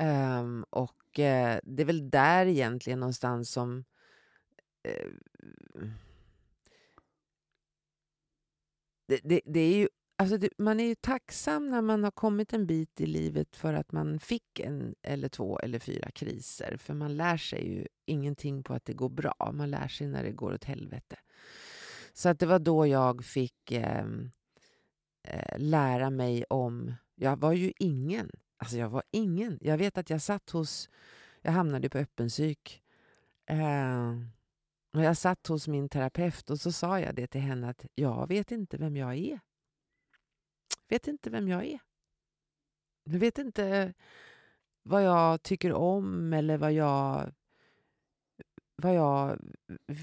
[0.00, 3.84] Um, och uh, det är väl där egentligen någonstans som
[4.88, 5.12] uh,
[9.06, 9.88] det, det, det, är ju
[10.20, 13.74] Alltså det, man är ju tacksam när man har kommit en bit i livet för
[13.74, 16.76] att man fick en eller två eller fyra kriser.
[16.76, 19.50] För man lär sig ju ingenting på att det går bra.
[19.52, 21.16] Man lär sig när det går åt helvete.
[22.12, 24.06] Så att det var då jag fick eh,
[25.22, 26.94] eh, lära mig om...
[27.14, 28.30] Jag var ju ingen.
[28.58, 29.58] Alltså jag var ingen.
[29.60, 30.90] Jag vet att jag satt hos...
[31.42, 32.82] Jag hamnade på öppen psyk.
[33.46, 34.10] Eh,
[34.94, 38.28] och jag satt hos min terapeut och så sa jag det till henne att jag
[38.28, 39.40] vet inte vem jag är
[40.88, 41.78] vet inte vem jag är.
[43.04, 43.94] Jag vet inte
[44.82, 47.32] vad jag tycker om eller vad jag...
[48.82, 49.38] Vad jag,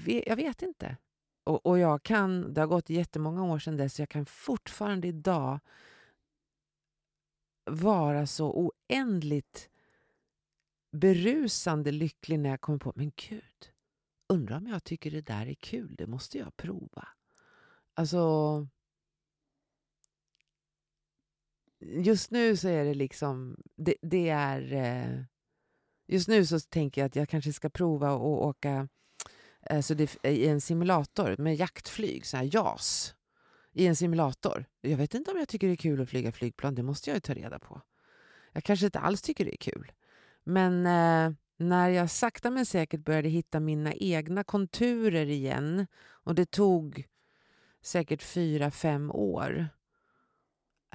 [0.04, 0.96] jag vet inte.
[1.44, 5.08] Och, och jag kan, det har gått jättemånga år sedan dess, så jag kan fortfarande
[5.08, 5.58] idag
[7.66, 9.70] vara så oändligt
[10.92, 13.70] berusande lycklig när jag kommer på, men gud,
[14.28, 17.08] undrar om jag tycker det där är kul, det måste jag prova.
[17.94, 18.66] Alltså,
[21.80, 24.72] just nu så är det liksom, det, det är...
[24.72, 25.24] Eh,
[26.06, 28.88] just nu så tänker jag att jag kanske ska prova att åka
[29.70, 33.14] alltså det, i en simulator med jaktflyg, så här JAS,
[33.76, 34.64] i en simulator.
[34.80, 37.16] Jag vet inte om jag tycker det är kul att flyga flygplan, det måste jag
[37.16, 37.80] ju ta reda på.
[38.52, 39.92] Jag kanske inte alls tycker det är kul.
[40.44, 46.50] Men eh, när jag sakta men säkert började hitta mina egna konturer igen och det
[46.50, 47.06] tog
[47.82, 49.68] säkert fyra, fem år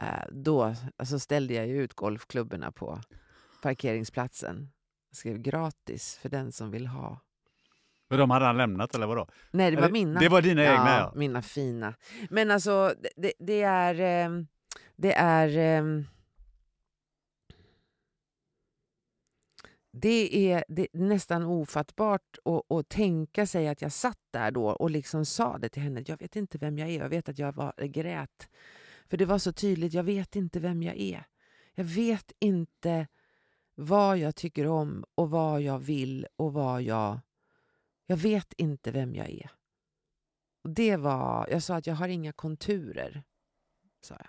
[0.01, 3.01] Eh, då alltså ställde jag ut golfklubborna på
[3.61, 4.71] parkeringsplatsen.
[5.09, 7.19] Jag skrev gratis för den som vill ha.
[8.11, 9.27] Men de hade han lämnat eller vadå?
[9.51, 10.19] Nej, det var mina.
[10.19, 11.13] Det var dina ja, egna ja.
[11.15, 11.93] mina fina.
[12.29, 13.99] Men alltså, det, det är...
[13.99, 14.47] Ehm,
[14.95, 15.57] det är...
[15.57, 16.05] Ehm,
[19.93, 24.65] det är, det är nästan ofattbart att, att tänka sig att jag satt där då
[24.65, 26.03] och liksom sa det till henne.
[26.07, 26.99] Jag vet inte vem jag är.
[26.99, 28.47] Jag vet att jag var, grät
[29.11, 31.23] för det var så tydligt, jag vet inte vem jag är.
[31.75, 33.07] Jag vet inte
[33.75, 37.19] vad jag tycker om och vad jag vill och vad jag...
[38.11, 39.51] Jag vet inte vem jag är.
[40.63, 43.23] Och det var, jag sa att jag har inga konturer.
[44.01, 44.27] Sa jag.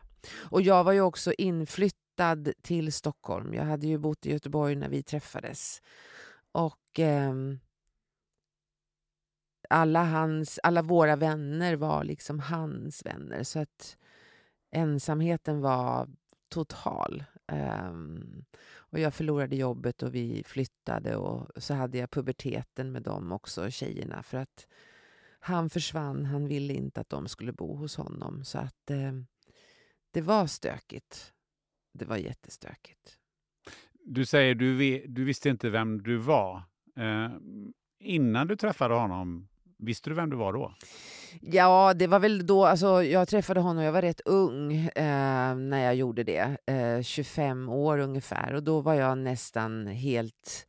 [0.52, 3.54] Och jag var ju också inflyttad till Stockholm.
[3.54, 5.82] Jag hade ju bott i Göteborg när vi träffades.
[6.52, 7.34] Och eh,
[9.70, 13.42] alla, hans, alla våra vänner var liksom hans vänner.
[13.42, 13.96] Så att
[14.70, 16.08] ensamheten var
[16.48, 17.24] total.
[17.52, 23.32] Um, och jag förlorade jobbet och vi flyttade och så hade jag puberteten med dem
[23.32, 24.22] också, tjejerna.
[24.22, 24.66] För att
[25.40, 28.44] han försvann, han ville inte att de skulle bo hos honom.
[28.44, 29.12] Så att eh,
[30.10, 31.32] det var stökigt.
[31.92, 33.18] Det var jättestökigt.
[34.04, 36.62] Du säger du, du visste inte vem du var.
[36.96, 37.30] Eh,
[37.98, 39.48] innan du träffade honom,
[39.82, 40.74] visste du vem du var då?
[41.40, 45.84] Ja, det var väl då, alltså jag träffade honom, jag var rätt ung eh, när
[45.84, 46.56] jag gjorde det.
[46.66, 50.66] Eh, 25 år ungefär och då var jag nästan helt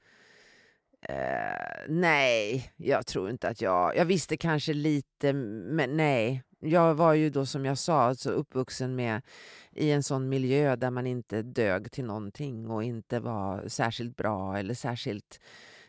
[1.02, 3.98] eh, nej, jag tror inte att jag...
[3.98, 6.44] Jag visste kanske lite, men nej.
[6.60, 9.22] Jag var ju då som jag sa alltså uppvuxen med
[9.76, 14.58] i en sån miljö där man inte dög till någonting och inte var särskilt bra
[14.58, 15.40] eller särskilt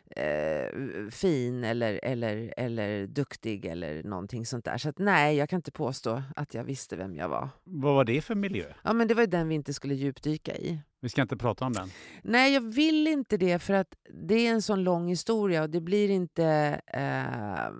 [0.09, 4.77] eh, fin eller, eller, eller duktig eller någonting sånt där.
[4.77, 7.49] Så att, nej, jag kan inte påstå att jag visste vem jag var.
[7.63, 8.73] Vad var det för miljö?
[8.83, 10.79] Ja, men det var den vi inte skulle djupdyka i.
[11.01, 11.89] Vi ska inte prata om den?
[12.23, 15.81] Nej, jag vill inte det för att det är en sån lång historia och det
[15.81, 16.45] blir inte...
[16.87, 17.73] Eh,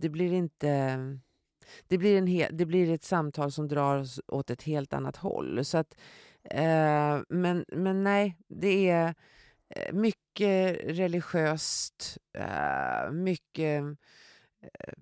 [0.00, 0.98] det blir inte...
[1.88, 5.64] Det blir, en det blir ett samtal som drar oss åt ett helt annat håll.
[5.64, 5.96] Så att,
[6.50, 9.14] eh, men, men nej, det är
[9.92, 13.82] mycket religiöst, eh, mycket
[14.62, 14.92] eh,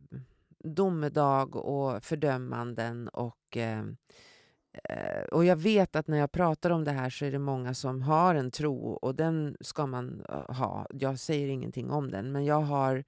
[0.65, 3.09] domedag och fördömanden.
[3.09, 3.85] Och, eh,
[5.33, 8.03] och jag vet att när jag pratar om det här så är det många som
[8.03, 10.87] har en tro och den ska man ha.
[10.91, 13.05] Jag säger ingenting om den, men jag har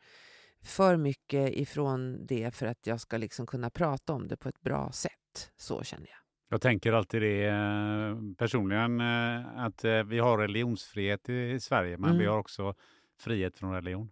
[0.62, 4.60] för mycket ifrån det för att jag ska liksom kunna prata om det på ett
[4.60, 5.50] bra sätt.
[5.56, 6.23] Så känner jag.
[6.54, 12.10] Jag tänker alltid det eh, personligen eh, att eh, vi har religionsfrihet i Sverige men
[12.10, 12.18] mm.
[12.18, 12.74] vi har också
[13.20, 14.10] frihet från religion.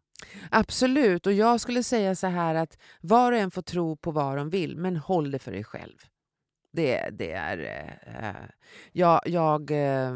[0.50, 4.36] Absolut, och jag skulle säga så här att var och en får tro på vad
[4.36, 5.96] de vill men håll det för dig själv.
[6.72, 7.58] Det, det är...
[8.22, 8.48] Äh,
[8.92, 10.14] jag, jag, äh,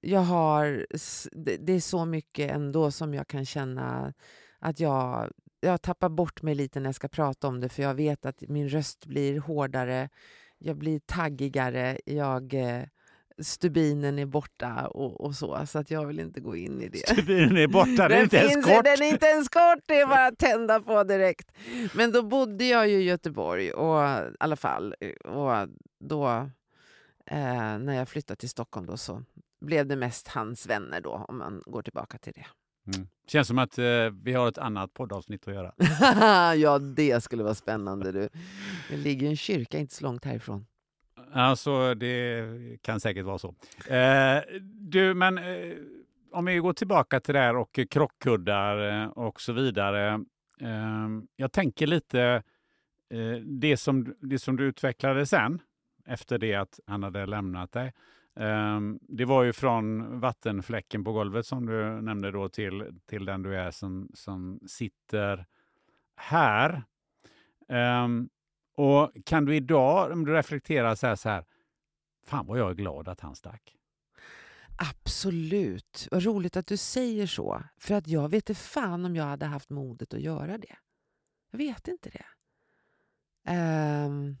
[0.00, 0.86] jag har...
[1.32, 4.14] Det, det, är så mycket ändå som jag kan känna
[4.58, 7.94] att jag, jag tappar bort mig lite när jag ska prata om det för jag
[7.94, 10.08] vet att min röst blir hårdare
[10.58, 12.82] jag blir taggigare, jag, eh,
[13.38, 15.66] stubinen är borta och, och, så.
[15.66, 17.08] Så att jag vill inte gå in i det.
[17.08, 18.84] Stubinen är borta, den är inte ens kort.
[18.84, 21.52] Den är inte ens kort, det är bara att tända på direkt.
[21.94, 24.94] Men då bodde jag ju i Göteborg, och, i alla fall.
[25.24, 25.68] Och
[26.00, 26.26] då,
[27.26, 29.22] eh, när jag flyttade till Stockholm då, så
[29.60, 32.46] blev det mest hans vänner då, om man går tillbaka till det.
[32.94, 33.08] Mm.
[33.26, 33.84] Känns som att eh,
[34.22, 35.72] vi har ett annat poddavsnitt att göra.
[36.54, 38.12] ja, det skulle vara spännande.
[38.12, 38.28] Du.
[38.90, 40.66] Det ligger en kyrka inte så långt härifrån.
[41.32, 42.46] Alltså, det
[42.82, 43.54] kan säkert vara så.
[43.88, 45.44] Eh, du, men eh,
[46.32, 50.24] om vi går tillbaka till det här och krockkuddar eh, och så vidare.
[50.60, 52.42] Eh, jag tänker lite
[53.10, 55.62] eh, det, som, det som du utvecklade sen
[56.06, 57.92] efter det att han hade lämnat dig.
[58.38, 63.42] Ehm, det var ju från vattenfläcken på golvet som du nämnde då till, till den
[63.42, 65.46] du är som, som sitter
[66.16, 66.82] här.
[67.68, 68.28] Ehm,
[68.74, 71.44] och kan du idag, om du reflekterar så här, så här,
[72.26, 73.74] fan vad jag är glad att han stack.
[74.78, 76.08] Absolut.
[76.10, 77.62] Vad roligt att du säger så.
[77.78, 80.76] För att jag vet inte fan om jag hade haft modet att göra det.
[81.50, 82.24] Jag vet inte det.
[83.52, 84.36] Um,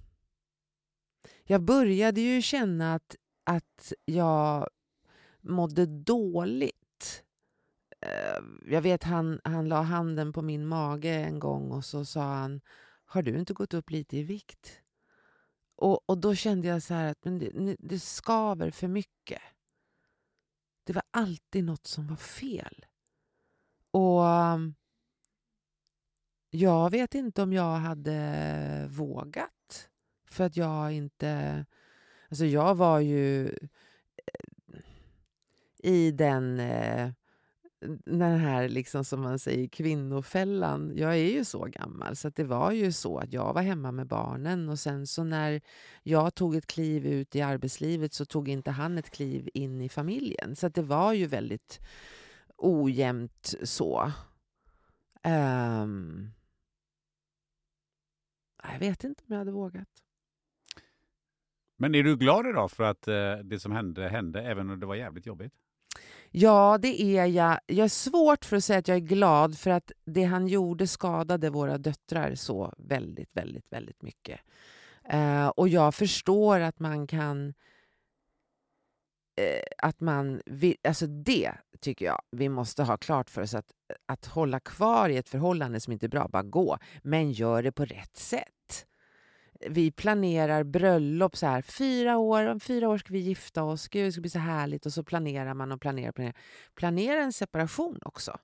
[1.44, 3.16] jag började ju känna att
[3.48, 4.68] att jag
[5.40, 7.24] mådde dåligt.
[8.00, 12.22] Eh, jag vet han, han la handen på min mage en gång och så sa
[12.22, 12.60] han
[13.04, 14.80] Har du inte gått upp lite i vikt?
[15.76, 19.42] Och, och då kände jag så att men det, det skaver för mycket.
[20.84, 22.86] Det var alltid något som var fel.
[23.90, 24.74] Och um,
[26.50, 29.88] jag vet inte om jag hade vågat.
[30.30, 31.64] För att jag inte
[32.28, 34.80] Alltså jag var ju eh,
[35.78, 37.10] i den, eh,
[38.04, 40.92] den här, liksom som man säger, kvinnofällan.
[40.96, 44.06] Jag är ju så gammal, så det var ju så att jag var hemma med
[44.06, 45.60] barnen och sen så när
[46.02, 49.88] jag tog ett kliv ut i arbetslivet så tog inte han ett kliv in i
[49.88, 50.56] familjen.
[50.56, 51.80] Så det var ju väldigt
[52.56, 54.12] ojämnt så.
[55.24, 56.30] Um,
[58.62, 59.88] jag vet inte om jag hade vågat.
[61.80, 64.86] Men är du glad idag för att eh, det som hände hände, även om det
[64.86, 65.52] var jävligt jobbigt?
[66.30, 67.58] Ja, det är jag.
[67.66, 70.86] Jag är svårt för att säga att jag är glad för att det han gjorde
[70.86, 74.40] skadade våra döttrar så väldigt, väldigt, väldigt mycket.
[75.04, 77.54] Eh, och jag förstår att man kan...
[79.36, 83.54] Eh, att man vill, alltså det tycker jag vi måste ha klart för oss.
[83.54, 83.72] Att,
[84.06, 86.78] att hålla kvar i ett förhållande som inte är bra, bara gå.
[87.02, 88.86] Men gör det på rätt sätt
[89.66, 94.04] vi planerar bröllop så här, fyra år, om fyra år ska vi gifta oss, gud
[94.04, 96.36] det ska bli så härligt och så planerar man och planerar och planerar.
[96.74, 98.38] Planera en separation också.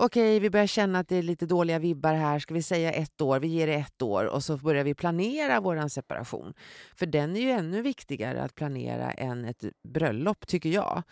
[0.00, 3.20] Okej, vi börjar känna att det är lite dåliga vibbar här, ska vi säga ett
[3.20, 6.54] år, vi ger det ett år och så börjar vi planera vår separation.
[6.96, 11.02] För den är ju ännu viktigare att planera än ett bröllop tycker jag.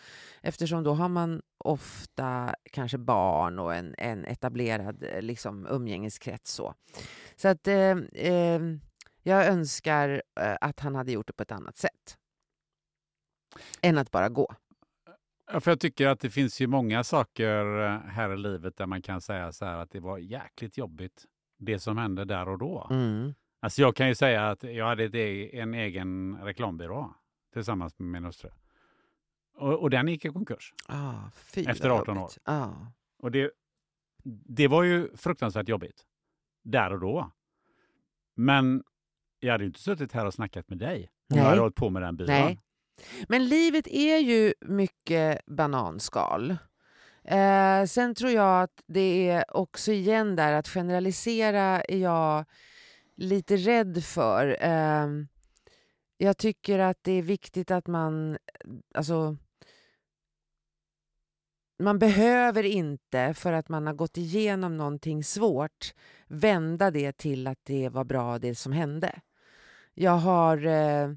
[0.41, 6.53] Eftersom då har man ofta kanske barn och en, en etablerad eh, liksom, umgängeskrets.
[6.53, 6.73] Så,
[7.35, 8.59] så att eh, eh,
[9.27, 12.17] jag önskar eh, att han hade gjort det på ett annat sätt.
[13.81, 14.55] Än att bara gå.
[15.51, 18.85] Ja, för jag tycker att det finns ju många saker eh, här i livet där
[18.85, 21.25] man kan säga så här att det var jäkligt jobbigt,
[21.57, 22.87] det som hände där och då.
[22.89, 23.33] Mm.
[23.59, 27.13] Alltså jag kan ju säga att jag hade e-, en egen reklambyrå
[27.53, 28.49] tillsammans med min hustru.
[29.53, 30.73] Och, och den gick i konkurs.
[30.87, 31.13] Ah,
[31.55, 32.29] efter 18 år.
[32.43, 32.71] Ah.
[33.19, 33.51] Och det,
[34.45, 36.05] det var ju fruktansvärt jobbigt
[36.63, 37.31] där och då.
[38.35, 38.83] Men
[39.39, 42.01] jag hade inte suttit här och snackat med dig om jag hade hållit på med
[42.01, 42.27] den byrån.
[42.27, 42.59] Nej.
[43.27, 46.57] Men livet är ju mycket bananskal.
[47.23, 52.45] Eh, sen tror jag att det är också igen där att generalisera är jag
[53.15, 54.57] lite rädd för.
[54.61, 55.07] Eh,
[56.17, 58.37] jag tycker att det är viktigt att man,
[58.93, 59.37] alltså
[61.79, 65.93] man behöver inte, för att man har gått igenom någonting svårt,
[66.27, 69.19] vända det till att det var bra det som hände.
[69.99, 71.11] Jag har eh,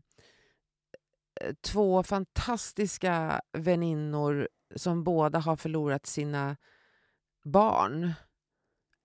[1.60, 6.56] två fantastiska väninnor som båda har förlorat sina
[7.44, 8.04] barn.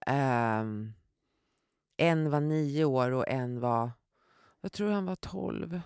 [0.08, 0.64] Eh,
[1.98, 3.92] en var nio år och en var,
[4.62, 5.82] jag tror han var tolv.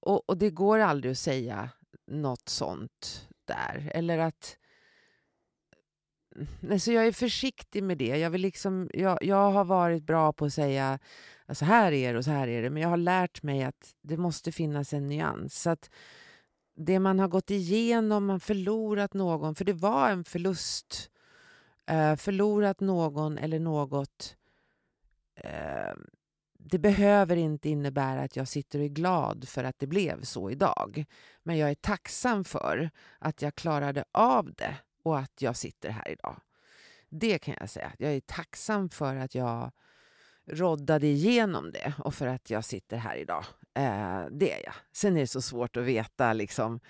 [0.00, 1.70] Och, och det går aldrig att säga
[2.06, 3.90] något sånt där.
[3.94, 4.56] Eller att
[6.60, 8.16] Nej, så jag är försiktig med det.
[8.16, 10.98] Jag, vill liksom, jag, jag har varit bra på att säga
[11.52, 12.70] så här är det och så här är det.
[12.70, 15.62] Men jag har lärt mig att det måste finnas en nyans.
[15.62, 15.90] Så att
[16.76, 21.10] det man har gått igenom, man förlorat någon, för det var en förlust.
[21.86, 24.36] Eh, förlorat någon eller något.
[25.34, 25.94] Eh,
[26.58, 30.50] det behöver inte innebära att jag sitter och är glad för att det blev så
[30.50, 31.04] idag.
[31.42, 36.08] Men jag är tacksam för att jag klarade av det och att jag sitter här
[36.08, 36.40] idag.
[37.08, 37.92] Det kan jag säga.
[37.98, 39.70] Jag är tacksam för att jag
[40.46, 43.44] roddade igenom det och för att jag sitter här idag.
[43.74, 44.74] Eh, det är jag.
[44.92, 46.32] Sen är det så svårt att veta.
[46.32, 46.80] Liksom.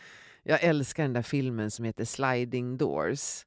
[0.42, 3.46] Jag älskar den där filmen som heter Sliding Doors.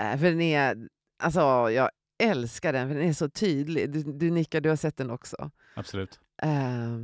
[0.00, 3.92] Eh, för den är, alltså, jag älskar den, för den är så tydlig.
[3.92, 5.50] Du, du nickar, du har sett den också.
[5.74, 6.20] Absolut.
[6.42, 6.98] Eh,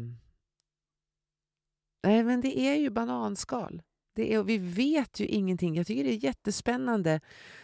[2.03, 3.83] nej, men det är ju bananskal.
[4.15, 5.77] Det är, vi vet ju ingenting.
[5.77, 7.21] Jag tycker det är jättespännande.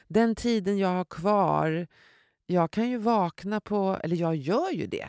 [0.09, 1.87] Den tiden jag har kvar,
[2.47, 5.09] jag kan ju vakna på, eller jag gör ju det,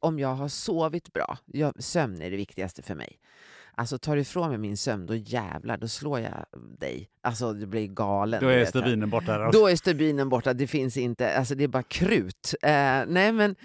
[0.00, 1.38] om jag har sovit bra.
[1.46, 3.18] Jag, sömn är det viktigaste för mig.
[3.78, 6.44] Alltså tar du ifrån mig min sömn, då jävlar, då slår jag
[6.78, 7.10] dig.
[7.20, 8.42] Alltså du blir galen.
[8.42, 9.50] Då är stubinen borta.
[9.50, 12.54] Då är stubinen borta, det finns inte, alltså det är bara krut.
[12.62, 12.70] Eh,
[13.06, 13.56] nej men,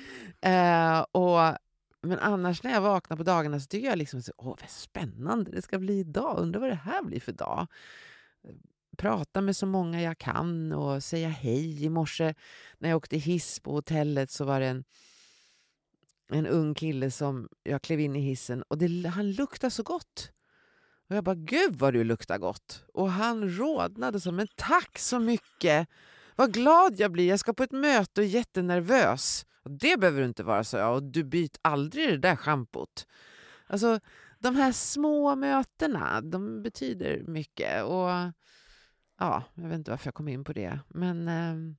[0.42, 1.58] eh, och
[2.04, 5.52] men annars när jag vaknar på dagarna så tycker jag liksom så, åh vad spännande
[5.52, 6.40] det ska bli idag.
[6.40, 7.68] Undrar vad det här blir för dag.
[8.98, 11.84] Prata med så många jag kan och säga hej.
[11.84, 12.34] I morse
[12.78, 14.84] när jag åkte hiss på hotellet så var det en,
[16.32, 20.32] en ung kille som jag klev in i hissen och det, han luktade så gott.
[21.12, 22.84] Och jag bara, gud vad du luktar gott.
[22.94, 25.88] Och han rodnade som, men tack så mycket.
[26.36, 27.30] Vad glad jag blir.
[27.30, 29.46] Jag ska på ett möte och är jättenervös.
[29.64, 30.96] Och det behöver du inte vara, så jag.
[30.96, 33.08] Och du byter aldrig det där schampot.
[33.68, 34.00] Alltså,
[34.40, 37.84] de här små mötena, de betyder mycket.
[37.84, 38.10] Och
[39.22, 40.80] ja, Jag vet inte varför jag kom in på det.
[40.88, 41.76] Men eh,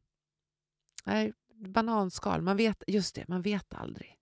[1.04, 2.42] nej, bananskal.
[2.42, 4.16] Man vet, just det, man vet aldrig.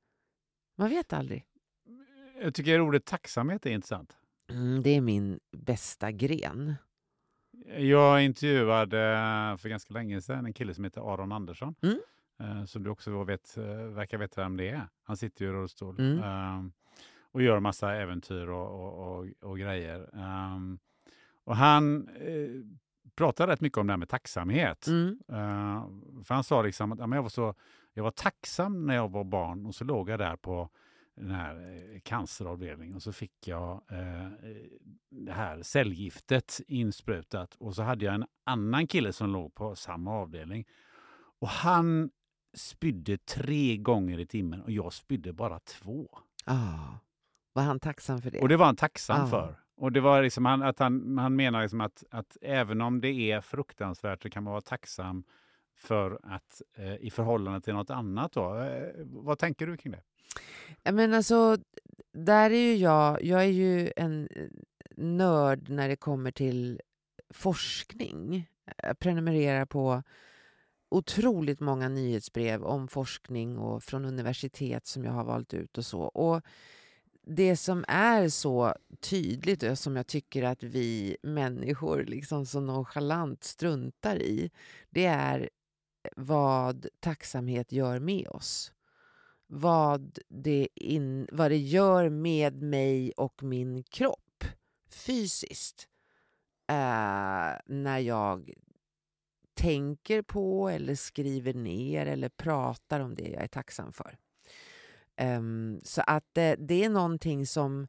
[0.76, 1.44] Man vet aldrig.
[2.42, 4.16] Jag tycker ordet tacksamhet är intressant.
[4.50, 6.74] Mm, det är min bästa gren.
[7.78, 8.98] Jag intervjuade
[9.58, 11.74] för ganska länge sedan en kille som heter Aron Andersson.
[11.82, 12.00] Mm.
[12.40, 14.88] Eh, som du också vet, eh, verkar veta vem det är.
[15.02, 16.22] Han sitter ju i rullstol mm.
[16.58, 16.72] um,
[17.22, 20.08] och gör massa äventyr och, och, och, och grejer.
[20.12, 20.78] Um,
[21.44, 22.08] och han
[23.20, 24.86] pratar rätt mycket om det här med tacksamhet.
[24.86, 25.08] Mm.
[25.08, 27.54] Uh, för han sa liksom att ja, jag, var så,
[27.94, 30.70] jag var tacksam när jag var barn och så låg jag där på
[31.16, 34.28] den här eh, canceravdelningen och så fick jag eh,
[35.10, 40.10] det här cellgiftet insprutat och så hade jag en annan kille som låg på samma
[40.12, 40.64] avdelning.
[41.40, 42.10] Och han
[42.54, 46.08] spydde tre gånger i timmen och jag spydde bara två.
[46.44, 46.98] Ah,
[47.52, 48.40] var han tacksam för det?
[48.40, 49.26] Och det var han tacksam Ah.
[49.26, 49.58] för.
[49.80, 53.30] Och det var liksom han, att han, han menar liksom att, att även om det
[53.30, 55.24] är fruktansvärt så kan man vara tacksam
[55.74, 58.32] för att eh, i förhållande till något annat.
[58.32, 58.58] Då.
[58.58, 60.92] Eh, vad tänker du kring det?
[60.92, 61.56] Men alltså,
[62.12, 64.48] där är ju jag, jag är ju en eh,
[64.96, 66.80] nörd när det kommer till
[67.30, 68.48] forskning.
[68.82, 70.02] Jag prenumererar på
[70.88, 76.00] otroligt många nyhetsbrev om forskning och från universitet som jag har valt ut och så.
[76.00, 76.42] Och
[77.22, 83.44] det som är så tydligt och som jag tycker att vi människor liksom så nonchalant
[83.44, 84.50] struntar i,
[84.90, 85.50] det är
[86.16, 88.72] vad tacksamhet gör med oss
[89.52, 94.44] vad det, in, vad det gör med mig och min kropp
[94.90, 95.88] fysiskt
[96.68, 98.50] eh, när jag
[99.54, 104.18] tänker på eller skriver ner eller pratar om det jag är tacksam för.
[105.20, 107.88] Um, så att eh, det är någonting som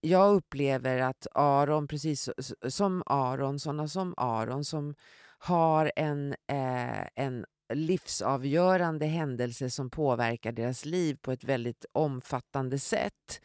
[0.00, 2.30] jag upplever att Aron, precis
[2.68, 4.94] som Aron, sådana som Aron som
[5.38, 7.44] har en, eh, en
[7.74, 13.40] livsavgörande händelse som påverkar deras liv på ett väldigt omfattande sätt.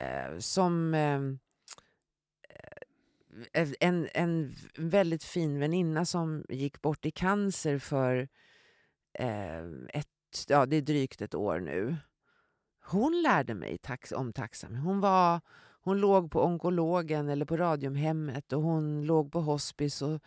[0.00, 1.38] Eh, som ehm,
[3.52, 8.28] eh, eh, en, en väldigt fin väninna som gick bort i cancer för
[9.12, 10.08] eh, ett,
[10.48, 11.96] ja, det är drygt ett år nu.
[12.84, 14.82] Hon lärde mig tax, om tacksamhet.
[14.84, 15.40] Hon, var,
[15.80, 20.22] hon låg på onkologen eller på Radiumhemmet och hon låg på hospice och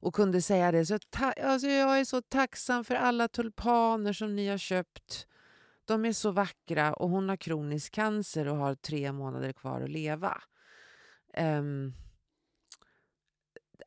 [0.00, 0.86] och kunde säga det.
[0.86, 5.26] Så ta, alltså jag är så tacksam för alla tulpaner som ni har köpt.
[5.84, 9.90] De är så vackra och hon har kronisk cancer och har tre månader kvar att
[9.90, 10.42] leva.
[11.38, 11.94] Um,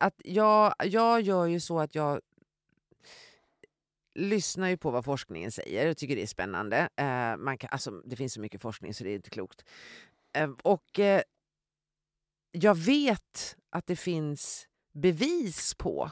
[0.00, 2.20] att jag, jag gör ju så att jag
[4.14, 6.88] lyssnar ju på vad forskningen säger och tycker det är spännande.
[6.96, 9.64] Eh, man kan, alltså, det finns så mycket forskning så det är inte klokt.
[10.32, 11.22] Eh, och eh,
[12.52, 16.10] jag vet att det finns bevis på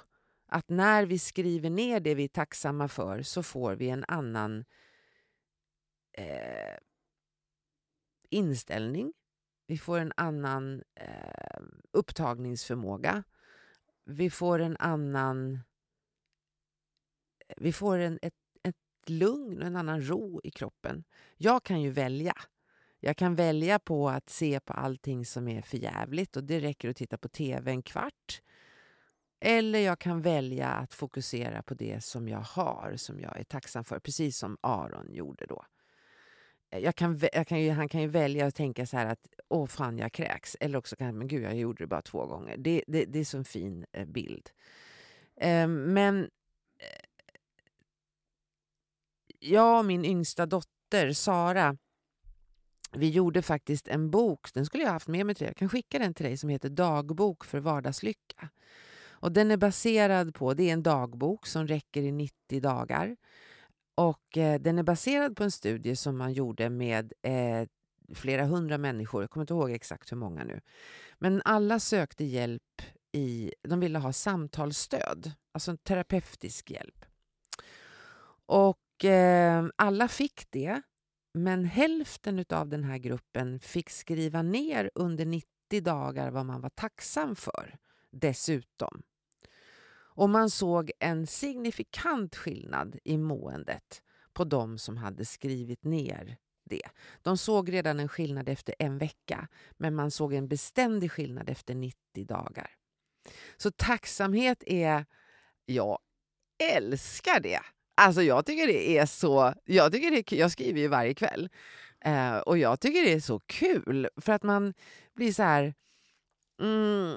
[0.49, 4.65] att när vi skriver ner det vi är tacksamma för så får vi en annan
[6.13, 6.77] eh,
[8.31, 9.13] inställning.
[9.67, 11.61] Vi får en annan eh,
[11.93, 13.25] upptagningsförmåga.
[14.05, 15.61] Vi får en annan...
[17.57, 21.05] Vi får en, ett, ett lugn och en annan ro i kroppen.
[21.37, 22.35] Jag kan ju välja.
[23.01, 26.97] Jag kan välja på att se på allting som är förjävligt och det räcker att
[26.97, 28.43] titta på tv en kvart.
[29.41, 33.85] Eller jag kan välja att fokusera på det som jag har, som jag är tacksam
[33.85, 33.99] för.
[33.99, 35.65] Precis som Aron gjorde då.
[36.71, 39.29] Eh, jag kan, jag kan ju, han kan ju välja att tänka så här att
[39.49, 40.57] åh fan jag kräks.
[40.61, 42.57] Eller också kan han, men gud jag gjorde det bara två gånger.
[42.57, 44.51] Det, det, det är så en fin eh, bild.
[45.37, 46.31] Ehm, men
[46.79, 47.05] eh,
[49.39, 51.77] jag och min yngsta dotter Sara
[52.93, 55.69] vi gjorde faktiskt en bok, den skulle jag haft med mig till dig, jag kan
[55.69, 58.49] skicka den till dig, som heter Dagbok för vardagslycka.
[59.21, 63.17] Och den är baserad på, det är en dagbok som räcker i 90 dagar.
[63.95, 67.69] Och eh, den är baserad på en studie som man gjorde med eh,
[68.15, 70.61] flera hundra människor, jag kommer inte ihåg exakt hur många nu.
[71.19, 72.83] Men alla sökte hjälp
[73.13, 77.05] i, de ville ha samtalsstöd, alltså en terapeutisk hjälp.
[78.47, 80.83] Och eh, alla fick det,
[81.35, 85.47] men hälften av den här gruppen fick skriva ner under 90
[85.83, 87.79] dagar vad man var tacksam för
[88.11, 89.03] dessutom.
[90.19, 96.89] Och man såg en signifikant skillnad i måendet på de som hade skrivit ner det.
[97.23, 101.75] De såg redan en skillnad efter en vecka, men man såg en beständig skillnad efter
[101.75, 102.71] 90 dagar.
[103.57, 105.07] Så tacksamhet är...
[105.65, 105.99] Jag
[106.73, 107.61] älskar det!
[107.99, 109.55] Alltså jag tycker det är så...
[109.65, 111.49] Jag, tycker det är, jag skriver ju varje kväll.
[112.05, 114.75] Eh, och jag tycker det är så kul, för att man
[115.17, 115.75] blir så här...
[116.63, 117.15] Mm,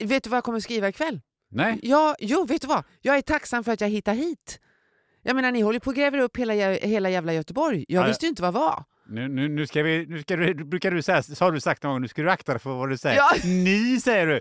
[0.00, 1.20] eh, vet du vad jag kommer skriva ikväll?
[1.50, 2.84] Nej, Ja, jo, vet du vad?
[3.00, 4.60] Jag är tacksam för att jag hittar hit.
[5.22, 7.84] Jag menar, ni håller på och gräver upp hela, hela jävla Göteborg.
[7.88, 8.84] Jag Ja, visste ju inte vad var.
[9.08, 10.06] Nu, nu, nu ska vi...
[10.06, 12.30] Nu ska du, brukar du säga, så har du sagt någon gång, nu ska du
[12.30, 13.16] akta dig för vad du säger.
[13.16, 13.30] Ja.
[13.44, 14.40] Ni säger du.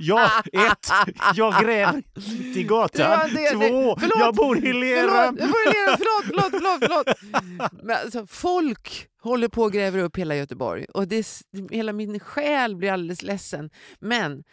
[0.00, 0.88] Jag, ett,
[1.34, 3.10] jag gräver inte i gatan.
[3.10, 5.08] Ja, det- Två, förlåt, jag bor i Lerum.
[5.10, 5.96] Förlåt, jag bor i Lerum.
[5.98, 7.16] Förlåt, förlåt, förlåt.
[7.16, 7.72] förlåt.
[7.84, 11.26] Men alltså, folk håller på och gräver upp hela Göteborg och det,
[11.70, 13.70] hela min själ blir alldeles ledsen.
[14.00, 14.44] Men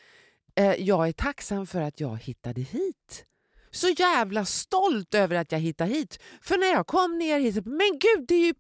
[0.56, 3.26] eh, jag är tacksam för att jag hittade hit.
[3.72, 6.20] så jävla stolt över att jag hittade hit.
[6.42, 8.54] För när jag kom ner hit, men gud, det är ju,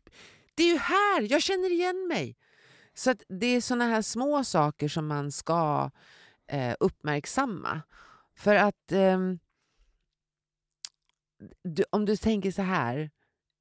[0.55, 2.37] det är ju här, jag känner igen mig.
[2.93, 5.91] Så att det är såna här små saker som man ska
[6.47, 7.81] eh, uppmärksamma.
[8.35, 9.19] För att eh,
[11.63, 13.11] du, om du tänker så här,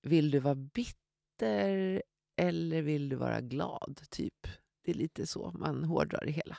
[0.02, 2.02] vill du vara bitter
[2.36, 4.00] eller vill du vara glad?
[4.10, 4.46] Typ.
[4.84, 6.58] Det är lite så man hårdrar det hela.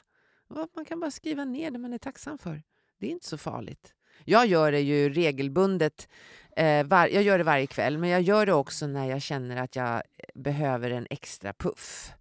[0.75, 2.63] Man kan bara skriva ner det man är tacksam för.
[2.97, 3.93] Det är inte så farligt.
[4.25, 6.07] Jag gör det ju regelbundet.
[6.55, 9.63] Eh, var, jag gör det varje kväll, men jag gör det också när jag känner
[9.63, 10.01] att jag
[10.35, 12.13] behöver en extra puff.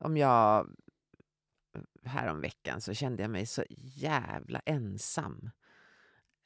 [0.00, 0.68] Om jag...
[2.04, 5.50] Häromveckan så kände jag mig så jävla ensam.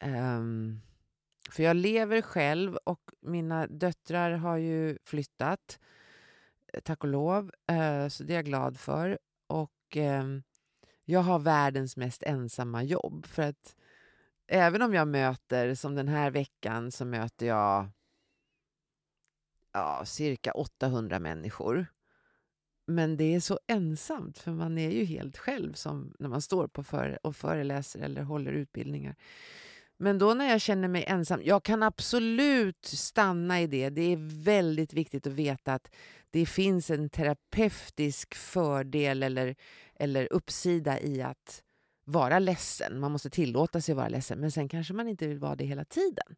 [0.04, 0.80] Um,
[1.50, 5.78] för jag lever själv och mina döttrar har ju flyttat,
[6.84, 7.52] tack och lov.
[7.72, 9.18] Uh, så det är jag glad för.
[9.46, 10.42] Och um,
[11.04, 13.26] jag har världens mest ensamma jobb.
[13.26, 13.76] För att
[14.52, 17.88] även om jag möter, som den här veckan, så möter jag
[19.72, 21.86] ja, cirka 800 människor.
[22.86, 26.68] Men det är så ensamt, för man är ju helt själv som när man står
[26.68, 29.16] på före och föreläser eller håller utbildningar.
[29.96, 33.90] Men då när jag känner mig ensam, jag kan absolut stanna i det.
[33.90, 35.90] Det är väldigt viktigt att veta att
[36.30, 39.56] det finns en terapeutisk fördel eller,
[39.94, 41.62] eller uppsida i att
[42.04, 43.00] vara ledsen.
[43.00, 45.64] Man måste tillåta sig att vara ledsen, men sen kanske man inte vill vara det
[45.64, 46.36] hela tiden.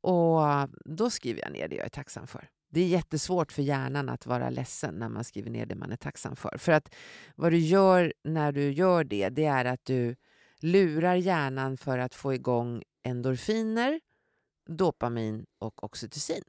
[0.00, 0.40] Och
[0.84, 2.48] då skriver jag ner det jag är tacksam för.
[2.68, 5.96] Det är jättesvårt för hjärnan att vara ledsen när man skriver ner det man är
[5.96, 6.58] tacksam för.
[6.58, 6.94] För att
[7.36, 10.16] vad du gör när du gör det, det är att du
[10.58, 14.00] lurar hjärnan för att få igång endorfiner,
[14.66, 16.42] dopamin och oxytocin.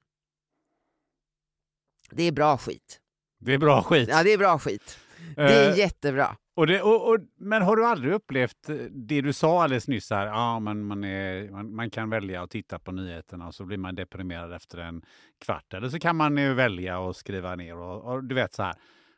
[2.10, 3.02] Det är bra skit.
[3.40, 4.10] Det är bra skit.
[4.10, 4.98] Ja, det är bra skit.
[5.36, 6.38] Det är uh, jättebra.
[6.56, 10.10] Och det, och, och, men har du aldrig upplevt eh, det du sa alldeles nyss,
[10.10, 13.66] här, ja, man, man, är, man, man, kan välja att titta på nyheterna och så
[13.66, 15.02] blir man deprimerad efter en
[15.46, 15.74] kvart.
[15.74, 18.76] Eller så kan man ju välja att skriva ner och, och du vet så här.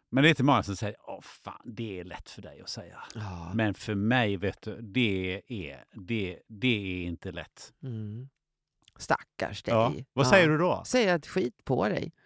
[0.10, 2.70] Men det är inte många som säger, åh fan, det är lätt för dig att
[2.70, 3.00] säga.
[3.16, 3.52] Ja.
[3.54, 7.74] Men för mig, vet du, det är, det, det är inte lätt.
[7.84, 8.30] Mm.
[8.96, 9.74] Stackars dig.
[9.74, 9.94] Ja.
[10.14, 10.30] Vad ja.
[10.30, 10.84] säger du då?
[10.86, 12.12] Säger att skit på dig.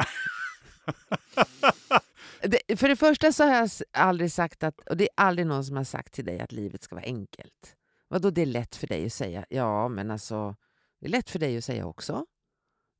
[2.43, 5.65] det, för det första så har jag aldrig sagt att, och det är aldrig någon
[5.65, 7.75] som har sagt till dig att livet ska vara enkelt.
[8.07, 9.45] Vadå det är lätt för dig att säga?
[9.49, 10.55] Ja, men alltså,
[10.99, 12.25] det är lätt för dig att säga också.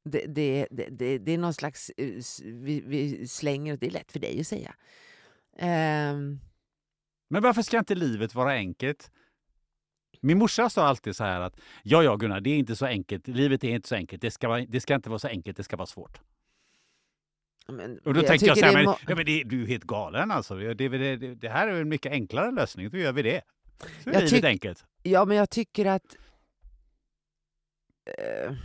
[0.10, 1.90] Det, det, det, det, är någon slags...
[1.90, 4.76] Eh, vi, vi slänger det är lätt för dig att säga.
[5.62, 6.40] Um,
[7.30, 9.12] men varför ska inte livet vara enkelt?
[10.22, 13.28] Min morsa sa alltid så här att ja, ja Gunnar, det är inte så enkelt.
[13.28, 14.22] Livet är inte så enkelt.
[14.22, 16.22] Det ska, vara, det ska inte vara så enkelt, det ska vara svårt.
[17.72, 19.84] Men, och då jag tänkte jag så här, men, ja, men det, du är helt
[19.84, 20.56] galen alltså.
[20.56, 23.42] Det, det, det, här är en mycket enklare lösning, då gör vi det.
[24.04, 24.86] Så är livet enkelt.
[25.04, 26.16] Ja, men jag tycker att...
[28.08, 28.56] Uh,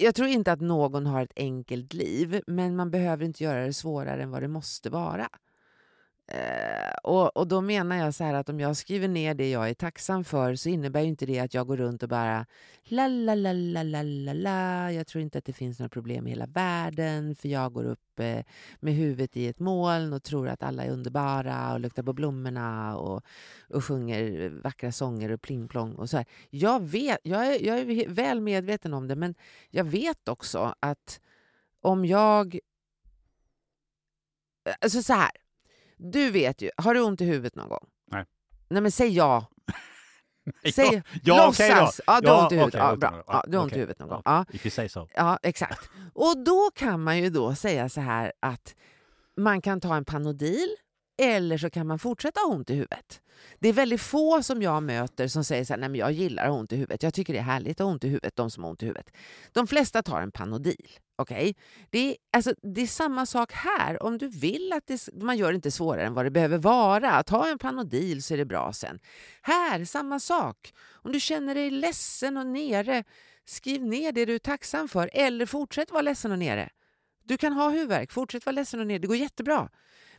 [0.00, 3.72] jag tror inte att någon har ett enkelt liv, men man behöver inte göra det
[3.72, 5.28] svårare än vad det måste vara.
[6.30, 9.68] Eh, och, och då menar jag så här att om jag skriver ner det jag
[9.68, 12.46] är tacksam för så innebär inte det att jag går runt och bara
[12.84, 14.92] la la la la la la la.
[14.92, 18.20] Jag tror inte att det finns några problem i hela världen för jag går upp
[18.20, 18.44] eh,
[18.80, 22.96] med huvudet i ett moln och tror att alla är underbara och luktar på blommorna
[22.98, 23.22] och,
[23.68, 26.26] och sjunger vackra sånger och pling-plong och så här.
[26.50, 29.34] Jag, vet, jag, är, jag är väl medveten om det men
[29.70, 31.20] jag vet också att
[31.80, 32.54] om jag...
[34.64, 35.30] Eh, alltså så här
[35.98, 37.86] du vet ju, har du ont i huvudet någon gång?
[38.10, 38.24] Nej.
[38.68, 39.46] Nej men säg ja.
[40.74, 42.00] Säg, ja, ja låtsas.
[42.00, 42.74] Okay ja, du har ont i huvudet.
[42.74, 43.24] Okay, ja, bra.
[43.26, 44.22] Ja, du har ont i huvudet någon gång.
[44.24, 44.44] Ja.
[44.52, 45.08] If you say so.
[45.14, 45.90] Ja, exakt.
[46.14, 48.74] Och då kan man ju då säga så här att
[49.36, 50.76] man kan ta en Panodil
[51.22, 53.20] eller så kan man fortsätta ha ont i huvudet.
[53.58, 56.50] Det är väldigt få som jag möter som säger så här, nej men jag gillar
[56.50, 57.02] ont i huvudet.
[57.02, 58.86] Jag tycker det är härligt att ha ont i huvudet, de som har ont i
[58.86, 59.10] huvudet.
[59.52, 60.88] De flesta tar en Panodil.
[61.18, 61.54] Okay?
[61.90, 64.02] Det, är, alltså, det är samma sak här.
[64.02, 67.22] Om du vill att det, man gör det inte svårare än vad det behöver vara.
[67.22, 68.98] Ta en Panodil så är det bra sen.
[69.42, 70.74] Här, samma sak.
[70.90, 73.04] Om du känner dig ledsen och nere,
[73.44, 75.10] skriv ner det du är tacksam för.
[75.12, 76.70] Eller fortsätt vara ledsen och nere.
[77.24, 78.98] Du kan ha huvudvärk, fortsätt vara ledsen och nere.
[78.98, 79.68] Det går jättebra.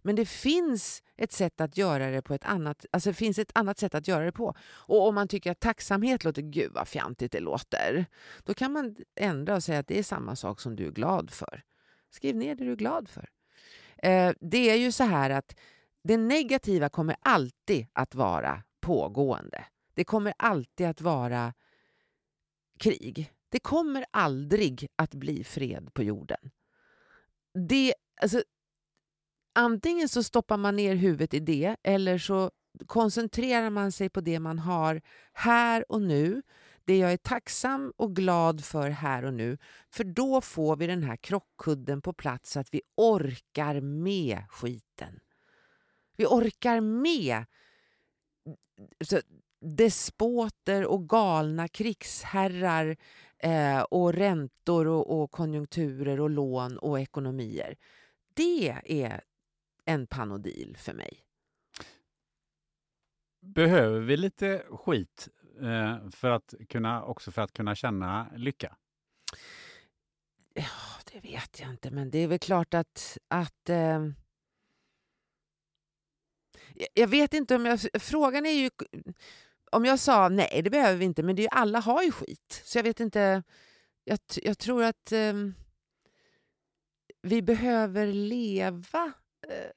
[0.02, 3.52] Men det finns ett sätt att göra det på ett annat, alltså det finns ett
[3.56, 4.56] annat sätt att göra det på.
[4.70, 8.06] Och om man tycker att tacksamhet låter, gud vad fjantigt det låter,
[8.44, 11.32] då kan man ändra och säga att det är samma sak som du är glad
[11.32, 11.64] för.
[12.12, 13.30] Skriv ner det du är glad för.
[13.98, 15.56] Eh, det är ju så här att
[16.04, 19.66] det negativa kommer alltid att vara pågående.
[19.94, 21.54] Det kommer alltid att vara
[22.80, 23.34] krig.
[23.50, 26.52] Det kommer aldrig att bli fred på jorden.
[27.70, 28.44] Det, alltså,
[29.54, 32.52] antingen så stoppar man ner huvudet i det eller så
[32.86, 35.02] koncentrerar man sig på det man har
[35.34, 36.42] här och nu.
[36.86, 39.58] det jag är tacksam och glad för här och nu.
[39.90, 45.20] För då får vi den här krockkudden på plats så att vi orkar med skiten.
[46.18, 47.46] Vi orkar med
[49.62, 52.98] despoter och galna krigsherrar
[53.38, 57.76] eh, och räntor och, och konjunkturer och lån och ekonomier.
[58.34, 59.22] Det är
[59.90, 61.24] en panodil för mig.
[63.42, 65.28] Behöver vi lite skit
[65.62, 68.76] eh, för att kunna, också för att kunna känna lycka?
[70.54, 70.64] Ja,
[71.12, 73.18] det vet jag inte, men det är väl klart att...
[73.28, 74.08] att eh,
[76.94, 77.80] jag vet inte om jag...
[78.00, 78.70] Frågan är ju...
[79.72, 82.62] Om jag sa nej, det behöver vi inte, men det är, alla har ju skit.
[82.66, 83.44] Så jag vet inte...
[84.04, 85.34] Jag, jag tror att eh,
[87.22, 89.14] vi behöver leva
[89.48, 89.72] eh,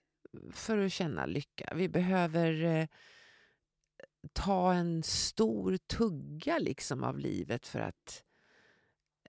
[0.52, 1.72] för att känna lycka.
[1.76, 2.86] Vi behöver eh,
[4.32, 8.24] ta en stor tugga liksom av livet för att,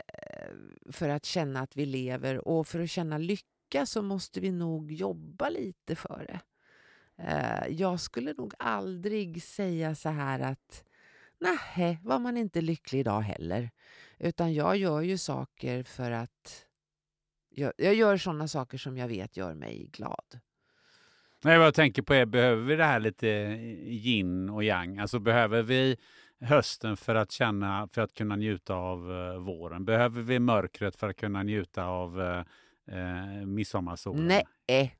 [0.07, 0.51] eh,
[0.91, 2.47] för att känna att vi lever.
[2.47, 6.39] Och för att känna lycka så måste vi nog jobba lite för det.
[7.17, 10.83] Eh, jag skulle nog aldrig säga så här att
[11.39, 13.71] nej, var man inte lycklig idag heller.
[14.19, 16.65] Utan jag gör ju saker för att...
[17.49, 20.39] Jag, jag gör sådana saker som jag vet gör mig glad.
[21.43, 23.53] Nej, vad jag tänker på är, behöver vi det här lite eh,
[23.87, 24.97] yin och yang?
[24.99, 25.97] Alltså behöver vi
[26.41, 29.85] hösten för att känna, för att kunna njuta av uh, våren?
[29.85, 32.43] Behöver vi mörkret för att kunna njuta av eh,
[32.91, 34.27] uh, uh, midsommarsolen?
[34.27, 34.95] Nej,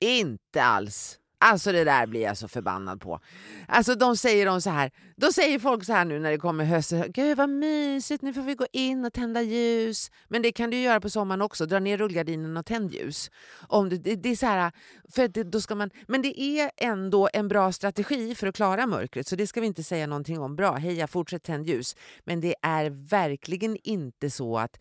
[0.00, 1.18] inte alls.
[1.46, 3.20] Alltså det där blir jag så förbannad på.
[3.68, 6.64] Alltså de säger de så här, då säger folk så här nu när det kommer
[6.64, 10.10] höst, gud vad mysigt, nu får vi gå in och tända ljus.
[10.28, 13.30] Men det kan du göra på sommaren också, dra ner rullgardinen och tänd ljus.
[13.68, 14.72] Om du, det, det är så här,
[15.08, 18.86] för det, då ska man, men det är ändå en bra strategi för att klara
[18.86, 20.56] mörkret, så det ska vi inte säga någonting om.
[20.56, 21.96] Bra, heja, fortsätt tänd ljus.
[22.24, 24.80] Men det är verkligen inte så att,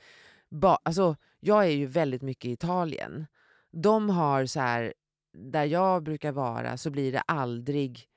[0.51, 3.26] ba, alltså, jag är ju väldigt mycket i Italien.
[3.72, 4.93] De har så här
[5.34, 8.08] där jag brukar vara så blir det aldrig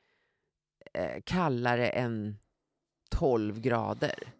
[0.92, 2.38] eh, kallare än
[3.10, 4.32] 12 grader.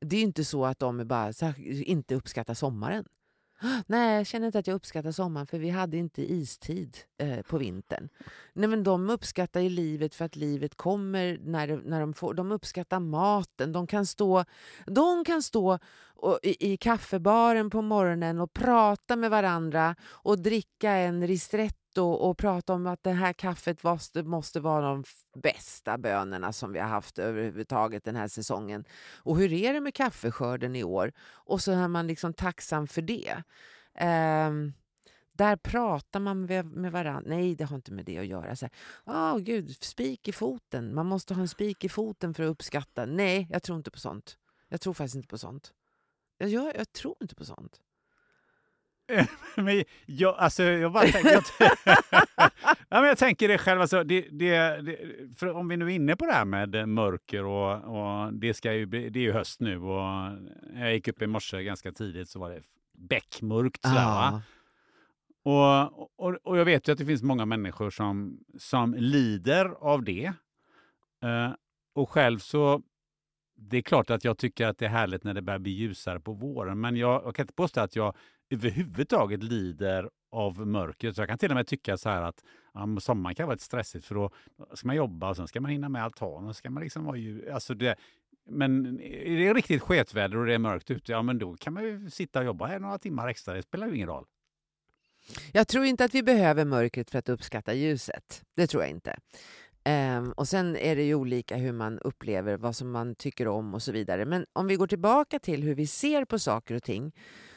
[0.00, 3.04] Det är inte så att de bara så här, inte uppskattar sommaren.
[3.86, 7.58] Nej, jag känner inte att jag uppskattar sommaren för vi hade inte istid eh, på
[7.58, 8.08] vintern.
[8.52, 12.34] Nej, men de uppskattar ju livet för att livet kommer när, när de får...
[12.34, 13.72] De uppskattar maten.
[13.72, 14.44] De kan stå,
[14.86, 15.78] de kan stå
[16.22, 22.38] och, i, i kaffebaren på morgonen och prata med varandra och dricka en ristretto och,
[22.38, 25.04] prata om att det här kaffet måste, måste vara de
[25.42, 28.84] bästa bönorna som vi har haft överhuvudtaget den här säsongen.
[29.16, 31.12] Och hur är det med kaffeskörden i år?
[31.32, 33.42] Och så är man liksom tacksam för det.
[34.00, 34.72] Um,
[35.32, 37.22] där pratar man med, med varandra.
[37.26, 38.56] Nej, det har inte med det att göra.
[38.56, 38.68] Så
[39.06, 40.94] oh, gud, spik i foten.
[40.94, 43.06] Man måste ha en spik i foten för att uppskatta.
[43.06, 44.36] Nej, jag tror inte på sånt.
[44.68, 45.72] Jag tror faktiskt inte på sånt.
[46.48, 47.80] Jag, jag, tror inte på sånt.
[49.56, 51.30] men jag, alltså, jag bara tänker...
[51.30, 51.42] Jag,
[52.88, 54.98] ja, men jag tänker det själv, alltså, det, det, det,
[55.36, 58.72] för om vi nu är inne på det här med mörker och, och det, ska
[58.72, 60.32] ju, det är ju höst nu och
[60.74, 62.62] jag gick upp i morse ganska tidigt så var det
[62.92, 63.86] beckmörkt.
[63.86, 64.40] Ah.
[65.42, 70.04] Och, och, och jag vet ju att det finns många människor som, som lider av
[70.04, 70.32] det.
[71.24, 71.54] Uh,
[71.94, 72.82] och själv så
[73.60, 76.20] det är klart att jag tycker att det är härligt när det börjar bli ljusare
[76.20, 78.14] på våren, men jag, jag kan inte påstå att jag
[78.50, 81.14] överhuvudtaget lider av mörkret.
[81.14, 82.44] Så jag kan till och med tycka så här att
[82.74, 84.30] ja, sommaren kan vara lite stressigt för då
[84.74, 86.54] ska man jobba och sen ska man hinna med altanen.
[86.54, 87.96] Ska man liksom vara ju, alltså det,
[88.48, 91.84] men är det riktigt sketväder och det är mörkt ute, ja men då kan man
[91.84, 93.54] ju sitta och jobba här några timmar extra.
[93.54, 94.26] Det spelar ju ingen roll.
[95.52, 98.44] Jag tror inte att vi behöver mörkret för att uppskatta ljuset.
[98.54, 99.16] Det tror jag inte.
[99.90, 103.74] Um, och sen är det ju olika hur man upplever vad som man tycker om
[103.74, 104.24] och så vidare.
[104.24, 107.12] Men om vi går tillbaka till hur vi ser på saker och ting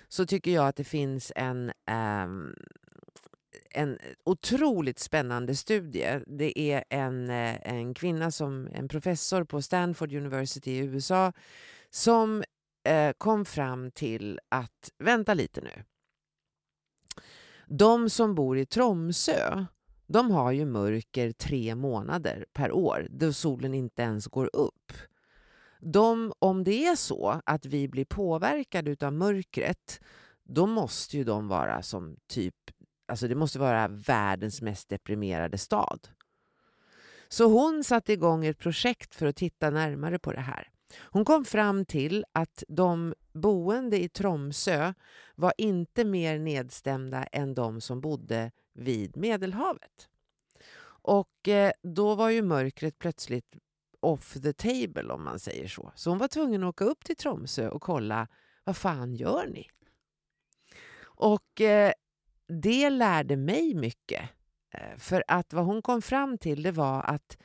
[0.08, 1.72] så tycker jag att det finns en,
[2.26, 2.56] um,
[3.70, 6.20] en otroligt spännande studie.
[6.28, 11.34] Det är en, eh, en kvinna, som en professor på Stanford University i USA
[11.90, 12.44] som
[12.90, 15.84] uh, kom fram till att, vänta lite nu,
[17.68, 19.66] de som bor i Tromsö
[20.14, 24.94] de har ju mörker tre månader per år då solen inte ens går upp.
[25.80, 30.02] De, om det är så att vi blir påverkade av mörkret,
[30.44, 32.56] då måste ju de vara som typ,
[33.08, 36.08] alltså det måste vara världens mest deprimerade stad.
[37.28, 40.70] Så hon satte igång ett projekt för att titta närmare på det här.
[41.00, 44.94] Hon kom fram till att de boende i Tromsö
[45.36, 50.10] var inte mer nedstämda än de som bodde vid Medelhavet.
[50.86, 53.56] Och eh, då var ju mörkret plötsligt
[54.00, 55.92] off the table om man säger så.
[55.96, 58.28] Så hon var tvungen att åka upp till Tromsö och kolla
[58.64, 59.70] vad fan gör ni?
[61.04, 61.92] Och eh,
[62.48, 64.30] det lärde mig mycket.
[64.74, 67.38] Eh, för att vad hon kom fram till det var att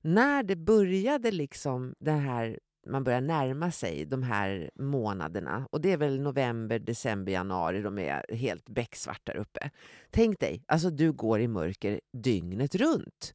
[0.00, 5.92] när det började liksom det här man börjar närma sig de här månaderna och det
[5.92, 9.70] är väl november, december, januari de är helt becksvart där uppe.
[10.10, 13.34] Tänk dig, alltså du går i mörker dygnet runt.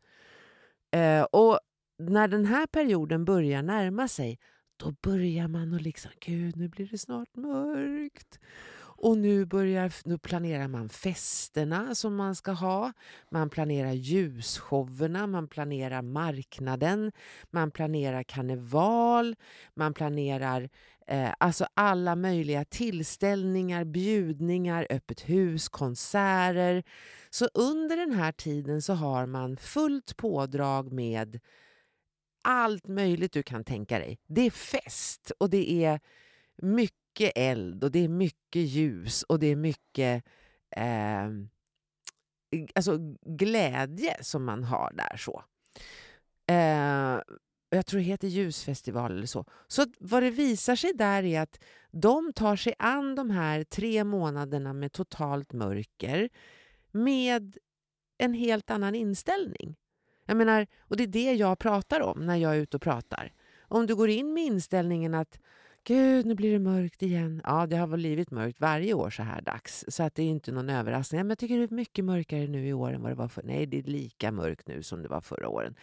[0.91, 1.59] Eh, och
[1.99, 4.39] när den här perioden börjar närma sig
[4.77, 8.39] då börjar man och liksom, gud nu blir det snart mörkt.
[9.01, 12.93] Och nu, börjar, nu planerar man festerna som man ska ha.
[13.31, 17.11] Man planerar ljusshowerna, man planerar marknaden,
[17.49, 19.35] man planerar karneval,
[19.73, 20.69] man planerar
[21.07, 26.83] eh, alltså alla möjliga tillställningar, bjudningar, öppet hus, konserter.
[27.29, 31.39] Så under den här tiden så har man fullt pådrag med
[32.43, 34.19] allt möjligt du kan tänka dig.
[34.27, 35.99] Det är fest och det är
[36.61, 40.23] mycket mycket eld och det är mycket ljus och det är mycket
[40.75, 41.29] eh,
[42.75, 45.17] alltså glädje som man har där.
[45.17, 45.43] så.
[46.47, 47.21] Eh,
[47.69, 49.45] jag tror det heter ljusfestival eller så.
[49.67, 51.59] Så vad det visar sig där är att
[51.91, 56.29] de tar sig an de här tre månaderna med totalt mörker
[56.91, 57.57] med
[58.17, 59.75] en helt annan inställning.
[60.25, 63.33] Jag menar, och det är det jag pratar om när jag är ute och pratar.
[63.61, 65.39] Om du går in med inställningen att
[65.83, 67.41] Gud, nu blir det mörkt igen.
[67.43, 70.27] Ja, det har väl blivit mörkt varje år så här dags, så att det är
[70.27, 71.21] inte någon överraskning.
[71.21, 73.43] Men jag tycker det är mycket mörkare nu i år än vad det var förr.
[73.45, 75.75] Nej, det är lika mörkt nu som det var förra åren.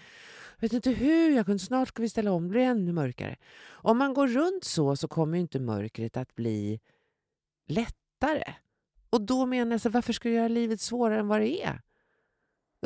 [0.57, 3.37] Jag vet inte hur, jag kunde, snart ska vi ställa om, det blir ännu mörkare.
[3.69, 6.81] Om man går runt så, så kommer inte mörkret att bli
[7.67, 8.55] lättare.
[9.11, 11.81] Och då menar jag, så, varför ska du göra livet svårare än vad det är?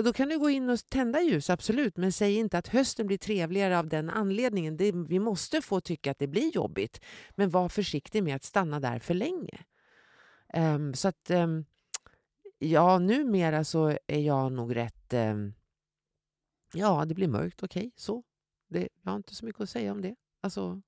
[0.00, 3.06] Och då kan du gå in och tända ljus, absolut, men säg inte att hösten
[3.06, 4.76] blir trevligare av den anledningen.
[4.76, 8.80] Det, vi måste få tycka att det blir jobbigt, men var försiktig med att stanna
[8.80, 9.64] där för länge.
[10.54, 11.64] Um, så att, um,
[12.58, 15.12] ja, numera så är jag nog rätt...
[15.12, 15.54] Um,
[16.74, 18.22] ja, det blir mörkt, okej, okay, så.
[18.68, 20.14] Det, jag har inte så mycket att säga om det.
[20.40, 20.82] Alltså,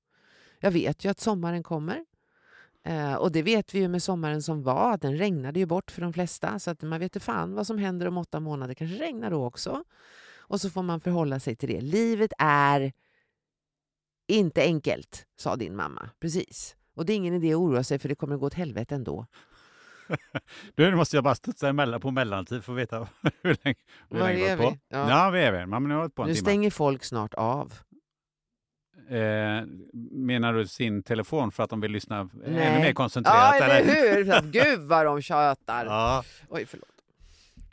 [0.60, 2.04] jag vet ju att sommaren kommer.
[2.84, 5.90] Eh, och det vet vi ju med sommaren som var, att den regnade ju bort
[5.90, 6.58] för de flesta.
[6.58, 8.74] Så att man vet inte fan vad som händer om åtta månader.
[8.74, 9.84] kanske regnar då också.
[10.36, 11.80] Och så får man förhålla sig till det.
[11.80, 12.92] Livet är
[14.28, 16.10] inte enkelt, sa din mamma.
[16.20, 16.76] Precis.
[16.94, 18.94] Och det är ingen idé att oroa sig för det kommer att gå åt helvete
[18.94, 19.26] ändå.
[20.76, 22.98] nu måste jag bara studsa på mellantid för att veta
[23.42, 23.76] hur länge,
[24.10, 24.64] hur länge vi?
[24.88, 25.08] Ja.
[25.10, 25.66] ja, vi är vi.
[25.66, 26.44] Men nu har på en nu timme.
[26.44, 27.74] stänger folk snart av.
[29.08, 29.64] Eh,
[30.10, 32.66] menar du sin telefon för att de vill lyssna Nej.
[32.66, 33.56] ännu mer koncentrerat?
[33.58, 34.42] Ja, eller hur?
[34.52, 35.86] Gud vad de tjatar.
[35.86, 36.24] Ja.
[36.48, 36.88] Oj, förlåt.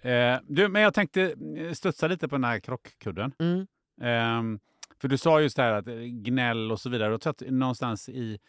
[0.01, 3.31] Eh, du, men jag tänkte eh, studsa lite på den här krockkudden.
[3.39, 3.59] Mm.
[4.01, 4.59] Eh,
[5.01, 7.13] för du sa just det här att eh, gnäll och så vidare.
[7.13, 8.39] Och att någonstans i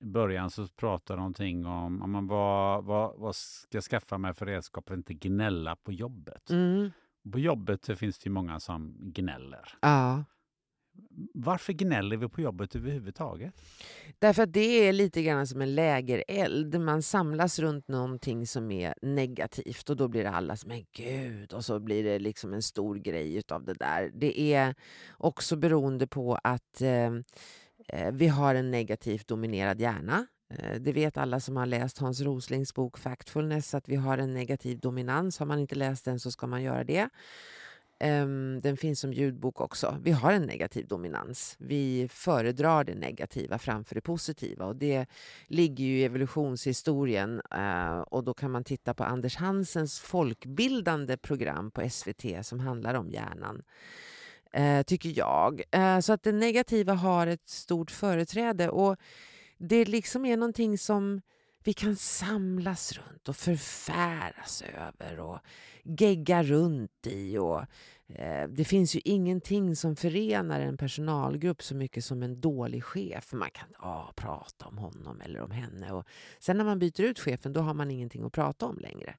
[0.00, 4.46] början så pratar någonting om, om man, vad, vad, vad ska jag skaffa mig för
[4.46, 6.50] redskap för att inte gnälla på jobbet.
[6.50, 6.90] Mm.
[7.32, 9.68] På jobbet finns det ju många som gnäller.
[9.80, 10.24] Ja.
[11.34, 13.54] Varför gnäller vi på jobbet överhuvudtaget?
[14.18, 16.80] Därför att det är lite grann som en lägereld.
[16.80, 21.52] Man samlas runt någonting som är negativt och då blir det alla som men gud
[21.52, 24.10] och så blir det liksom en stor grej utav det där.
[24.14, 24.74] Det är
[25.18, 27.12] också beroende på att eh,
[27.88, 30.26] eh vi har en negativt dominerad hjärna.
[30.50, 34.34] Eh, det vet alla som har läst Hans Roslings bok Factfulness att vi har en
[34.34, 35.38] negativ dominans.
[35.38, 37.08] Har man inte läst den så ska man göra det.
[38.00, 39.98] Um, den finns som ljudbok också.
[40.02, 41.56] Vi har en negativ dominans.
[41.58, 44.66] Vi föredrar det negativa framför det positiva.
[44.66, 45.06] Och Det
[45.46, 47.42] ligger ju i evolutionshistorien.
[47.54, 52.94] Uh, och Då kan man titta på Anders Hansens folkbildande program på SVT som handlar
[52.94, 53.62] om hjärnan.
[54.58, 55.62] Uh, tycker jag.
[55.76, 58.68] Uh, så att det negativa har ett stort företräde.
[58.68, 58.96] Och
[59.58, 61.20] Det liksom är någonting som
[61.64, 65.38] vi kan samlas runt och förfäras över och
[65.84, 67.38] gegga runt i.
[67.38, 67.60] Och,
[68.08, 73.32] eh, det finns ju ingenting som förenar en personalgrupp så mycket som en dålig chef.
[73.32, 75.92] Man kan ah, prata om honom eller om henne.
[75.92, 76.06] Och
[76.38, 79.16] sen när man byter ut chefen då har man ingenting att prata om längre.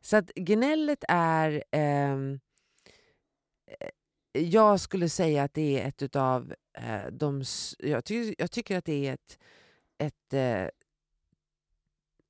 [0.00, 1.64] Så att gnället är...
[1.70, 2.40] Ehm,
[3.80, 3.88] eh,
[4.32, 7.44] jag skulle säga att det är ett utav eh, de...
[7.78, 9.38] Jag, ty jag tycker att det är ett,
[9.98, 10.68] ett eh,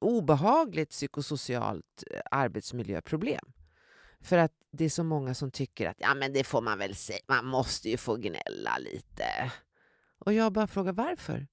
[0.00, 3.52] obehagligt psykosocialt eh, arbetsmiljöproblem.
[4.20, 6.94] För att det är så många som tycker att ja, men det får man väl
[6.94, 9.52] säga, man måste ju få gnälla lite.
[10.18, 11.46] Och jag bara frågar varför?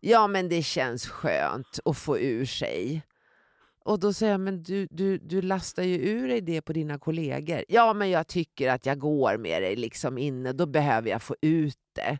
[0.00, 3.02] Ja, men det känns skönt att få ur sig.
[3.84, 6.98] Och då säger jag, men du, du, du lastar ju ur dig det på dina
[6.98, 7.64] kollegor.
[7.68, 11.36] Ja, men jag tycker att jag går med det liksom inne, då behöver jag få
[11.40, 12.18] ut det.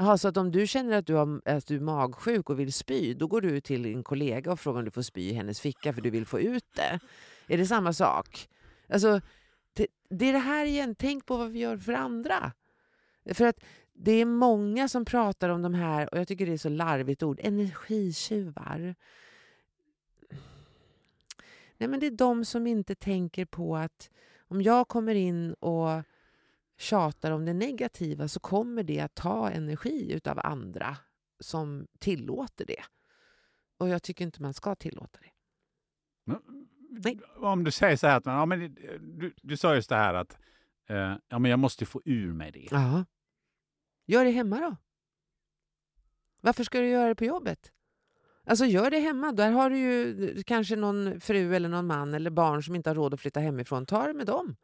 [0.00, 2.72] Jaha, så att om du känner att du, har, att du är magsjuk och vill
[2.72, 5.60] spy, då går du till din kollega och frågar om du får spy i hennes
[5.60, 7.00] ficka för du vill få ut det.
[7.48, 8.48] Är det samma sak?
[8.88, 9.20] Alltså,
[9.72, 12.52] det, det är det här igen, tänk på vad vi gör för andra.
[13.32, 16.58] För att det är många som pratar om de här, och jag tycker det är
[16.58, 18.94] så larvigt ord, energitjuvar.
[21.78, 24.10] Nej, men det är de som inte tänker på att
[24.48, 26.02] om jag kommer in och
[26.78, 30.96] tjatar om det negativa så kommer det att ta energi utav andra
[31.40, 32.82] som tillåter det.
[33.78, 35.30] Och jag tycker inte man ska tillåta det.
[36.90, 37.20] Nej.
[37.36, 40.38] Om du säger så här, att ja, men, du, du sa just det här att
[40.88, 42.68] eh, ja, men jag måste få ur mig det.
[42.70, 43.04] Ja.
[44.06, 44.76] Gör det hemma då.
[46.40, 47.72] Varför ska du göra det på jobbet?
[48.46, 49.32] Alltså gör det hemma.
[49.32, 52.94] Där har du ju kanske någon fru eller någon man eller barn som inte har
[52.94, 53.86] råd att flytta hemifrån.
[53.86, 54.56] Ta det med dem.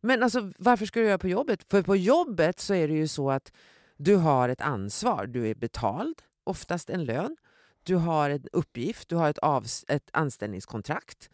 [0.00, 1.64] Men alltså, varför ska du göra det på jobbet?
[1.70, 3.52] För på jobbet så är det ju så att
[3.96, 5.26] du har ett ansvar.
[5.26, 7.36] Du är betald, oftast en lön.
[7.82, 11.30] Du har en uppgift, du har ett, avs- ett anställningskontrakt.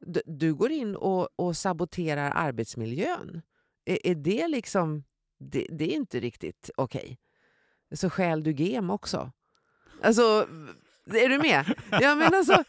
[0.00, 3.42] Du, du går in och, och saboterar arbetsmiljön.
[3.84, 5.04] Är, är det liksom...
[5.42, 7.00] Det, det är inte riktigt okej.
[7.02, 7.96] Okay.
[7.96, 9.32] Så skäl du gem också.
[10.02, 10.48] Alltså,
[11.06, 11.74] är du med?
[11.90, 12.64] Ja, men alltså,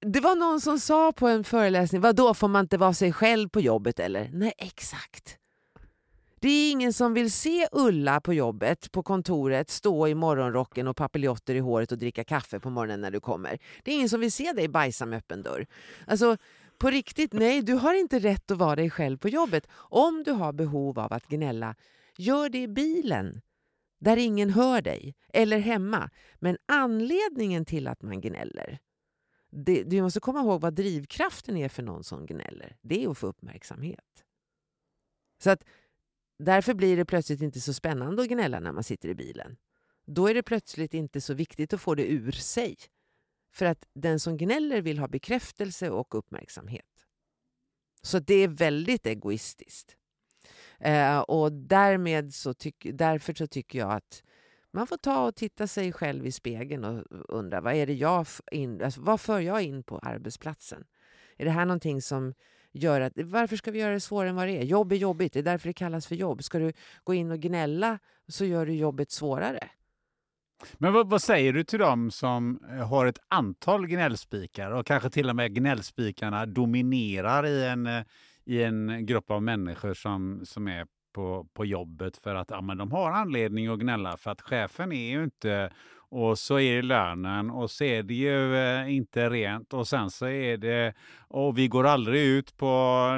[0.00, 3.12] det var någon som sa på en föreläsning, vad då får man inte vara sig
[3.12, 4.30] själv på jobbet eller?
[4.32, 5.36] Nej, exakt.
[6.40, 10.96] Det är ingen som vill se Ulla på jobbet, på kontoret, stå i morgonrocken och
[10.96, 13.58] papiljotter i håret och dricka kaffe på morgonen när du kommer.
[13.82, 15.66] Det är ingen som vill se dig bajsa med öppen dörr.
[16.06, 16.36] Alltså,
[16.78, 19.66] på riktigt, nej, du har inte rätt att vara dig själv på jobbet.
[19.72, 21.74] Om du har behov av att gnälla,
[22.16, 23.40] gör det i bilen
[24.00, 26.10] där ingen hör dig, eller hemma.
[26.38, 28.78] Men anledningen till att man gnäller,
[29.50, 32.76] det, du måste komma ihåg vad drivkraften är för någon som gnäller.
[32.82, 34.24] Det är att få uppmärksamhet.
[35.42, 35.64] Så att
[36.38, 39.56] därför blir det plötsligt inte så spännande att gnälla när man sitter i bilen.
[40.06, 42.76] Då är det plötsligt inte så viktigt att få det ur sig.
[43.52, 47.06] För att den som gnäller vill ha bekräftelse och uppmärksamhet.
[48.02, 49.96] Så det är väldigt egoistiskt.
[50.78, 54.22] Eh, och därmed så tyck, därför så tycker jag att
[54.72, 58.26] man får ta och titta sig själv i spegeln och undra vad är det jag
[58.52, 60.84] in, alltså, vad för jag in på arbetsplatsen?
[61.36, 62.34] Är det här någonting som
[62.72, 64.62] gör att, varför ska vi göra det svårare än vad det är?
[64.62, 66.44] Jobb är jobbigt, det är därför det kallas för jobb.
[66.44, 66.72] Ska du
[67.04, 67.98] gå in och gnälla
[68.28, 69.68] så gör du jobbet svårare.
[70.78, 75.10] Men vad, vad, säger du till dem som eh, har ett antal gnällspikar och kanske
[75.10, 78.02] till och med gnällspikarna dominerar i en, eh,
[78.44, 82.78] i en grupp av människor som, som är på, på jobbet för att ja, men
[82.78, 85.70] de har anledning att gnälla för att chefen är ju inte
[86.10, 90.10] och så är det lönen och så är det ju eh, inte rent och sen
[90.10, 90.94] så är det
[91.28, 92.66] och vi går aldrig ut på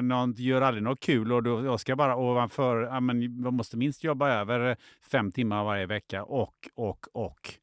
[0.03, 3.77] något, gör aldrig något kul och då jag ska bara ovanför, ja, men man måste
[3.77, 4.77] minst jobba över
[5.11, 7.62] fem timmar varje vecka och, och, och.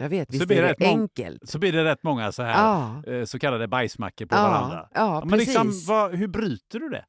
[0.00, 1.48] Jag vet, visst så blir är det enkelt.
[1.48, 3.12] Så blir det rätt många så här ja.
[3.12, 4.88] Eh, så kallade bajsmackor på ja, varandra.
[4.94, 7.04] Ja, men liksom, vad, hur bryter du det?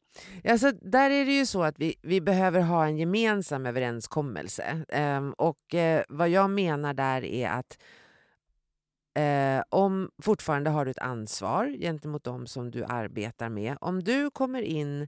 [0.51, 4.85] Alltså, där är det ju så att vi, vi behöver ha en gemensam överenskommelse.
[5.17, 7.77] Um, och uh, vad jag menar där är att
[9.19, 13.77] uh, om fortfarande har du ett ansvar gentemot dem som du arbetar med.
[13.81, 15.07] Om du kommer in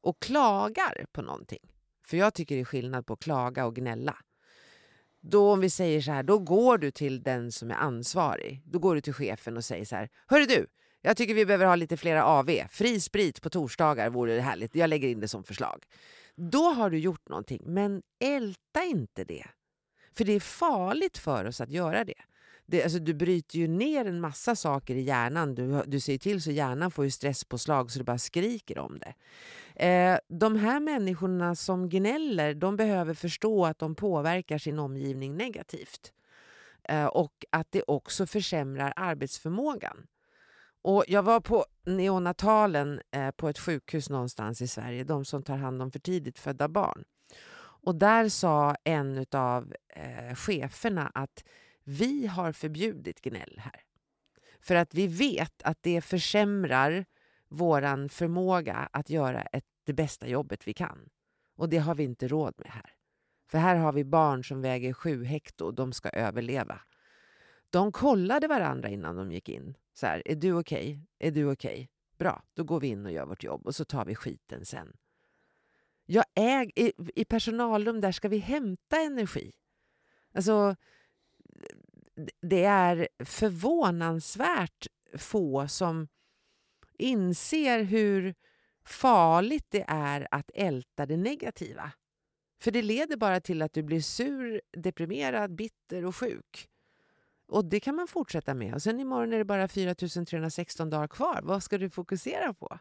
[0.00, 1.70] och klagar på någonting,
[2.06, 4.16] för jag tycker det är skillnad på att klaga och gnälla.
[5.22, 8.62] Då om vi säger så här, då går du till den som är ansvarig.
[8.64, 10.66] Då går du till chefen och säger så här, Hörru du,
[11.02, 12.50] jag tycker vi behöver ha lite flera AV.
[12.70, 14.74] Fri sprit på torsdagar vore det härligt.
[14.74, 15.84] Jag lägger in det som förslag.
[16.36, 19.46] Då har du gjort någonting, men älta inte det.
[20.16, 22.14] För det är farligt för oss att göra det.
[22.66, 25.54] det alltså, du bryter ju ner en massa saker i hjärnan.
[25.54, 29.14] Du, du ser till så hjärnan får ju stresspåslag så det bara skriker om det.
[29.82, 36.12] Eh, de här människorna som gnäller, de behöver förstå att de påverkar sin omgivning negativt.
[36.82, 40.06] Eh, och att det också försämrar arbetsförmågan.
[40.82, 45.56] Och jag var på neonatalen eh, på ett sjukhus någonstans i Sverige, de som tar
[45.56, 47.04] hand om för tidigt födda barn.
[47.60, 51.44] Och där sa en av eh, cheferna att
[51.84, 53.80] vi har förbjudit gnäll här.
[54.60, 57.04] För att vi vet att det försämrar
[57.48, 61.08] vår förmåga att göra ett, det bästa jobbet vi kan.
[61.56, 62.94] Och det har vi inte råd med här.
[63.46, 66.80] För här har vi barn som väger sju hekto och de ska överleva.
[67.70, 69.76] De kollade varandra innan de gick in.
[69.94, 70.78] Så här, är du okej?
[70.78, 71.28] Okay?
[71.28, 71.72] Är du okej?
[71.72, 71.88] Okay?
[72.18, 74.96] Bra, då går vi in och gör vårt jobb och så tar vi skiten sen.
[76.06, 79.52] Jag äg, i, I personalrum där ska vi hämta energi.
[80.34, 80.76] Alltså,
[82.40, 86.08] det är förvånansvärt få som
[86.98, 88.34] inser hur
[88.84, 91.92] farligt det är att älta det negativa.
[92.60, 96.68] För det leder bara till att du blir sur, deprimerad, bitter och sjuk.
[97.48, 98.74] Och det kan man fortsätta med.
[98.74, 101.40] Och sen imorgon är det bara 4316 dagar kvar.
[101.42, 102.78] Vad ska du fokusera på?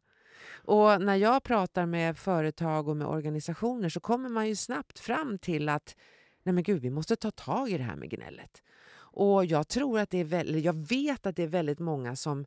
[0.51, 5.39] Och när jag pratar med företag och med organisationer så kommer man ju snabbt fram
[5.39, 5.95] till att
[6.43, 8.63] nej men gud, vi måste ta tag i det här med gnället.
[8.93, 12.45] Och jag tror att det är väldigt, jag vet att det är väldigt många som,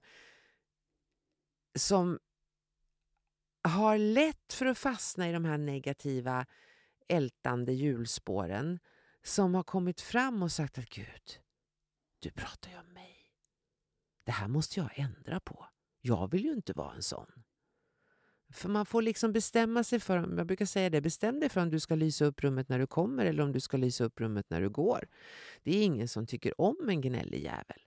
[1.74, 2.18] som
[3.68, 6.46] har lätt för att fastna i de här negativa
[7.08, 8.78] ältande hjulspåren
[9.22, 11.38] som har kommit fram och sagt att Gud,
[12.18, 13.16] du pratar ju om mig.
[14.24, 15.66] Det här måste jag ändra på.
[16.00, 17.44] Jag vill ju inte vara en sån.
[18.52, 21.70] För man får liksom bestämma sig för, jag brukar säga det, bestäm dig för om
[21.70, 24.50] du ska lysa upp rummet när du kommer eller om du ska lysa upp rummet
[24.50, 25.08] när du går.
[25.62, 27.80] Det är ingen som tycker om en gnällig jävel.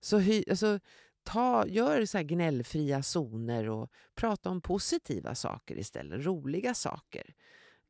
[0.00, 0.80] Så hy, alltså,
[1.26, 7.34] ta, gör så gnällfria zoner och prata om positiva saker istället, roliga saker.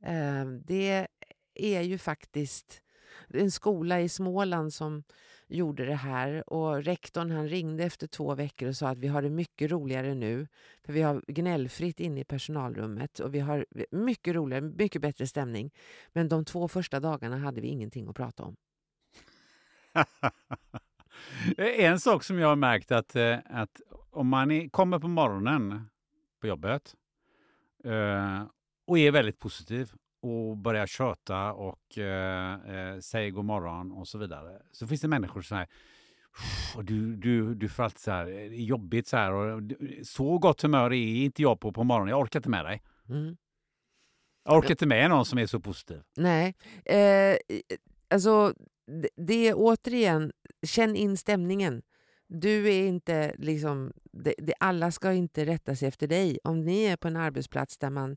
[0.02, 1.06] Ehm, det
[1.54, 2.82] är ju faktiskt
[3.28, 5.02] en skola i Småland som
[5.48, 9.22] gjorde det här och rektorn han ringde efter två veckor och sa att vi har
[9.22, 10.48] det mycket roligare nu
[10.84, 15.74] för vi har gnällfritt inne i personalrummet och vi har mycket roligare, mycket bättre stämning.
[16.12, 18.56] Men de två första dagarna hade vi ingenting att prata om.
[21.56, 23.80] en sak som jag har märkt att, eh, att
[24.10, 25.88] om man är, kommer på morgonen
[26.40, 26.94] på jobbet
[27.84, 28.44] eh,
[28.86, 34.18] och är väldigt positiv och börjar köta och eh, eh, säger god morgon och så
[34.18, 34.62] vidare.
[34.72, 35.68] Så finns det människor som säger
[36.82, 39.32] du, du, du får alltid så här, jobbigt så här.
[39.32, 39.62] Och
[40.02, 42.10] så gott humör är inte jag på på morgonen.
[42.10, 42.82] Jag orkar inte med dig.
[43.08, 43.36] Mm.
[44.44, 46.02] Jag orkar inte med någon som är så positiv.
[46.16, 46.54] Nej.
[46.84, 47.36] Eh,
[48.10, 48.54] alltså,
[49.16, 50.32] det är återigen,
[50.66, 51.82] känn in stämningen.
[52.28, 56.38] Du är inte liksom, det, det, alla ska inte rätta sig efter dig.
[56.44, 58.16] Om ni är på en arbetsplats där man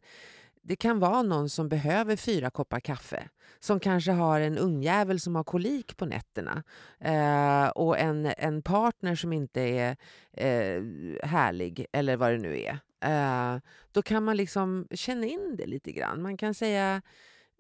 [0.62, 3.30] det kan vara någon som behöver fyra koppar kaffe.
[3.60, 6.64] Som kanske har en ungjävel som har kolik på nätterna.
[7.00, 9.98] Eh, och en, en partner som inte är
[10.32, 10.84] eh,
[11.24, 12.80] härlig, eller vad det nu är.
[13.02, 13.62] Eh,
[13.92, 16.22] då kan man liksom känna in det lite grann.
[16.22, 17.02] Man kan säga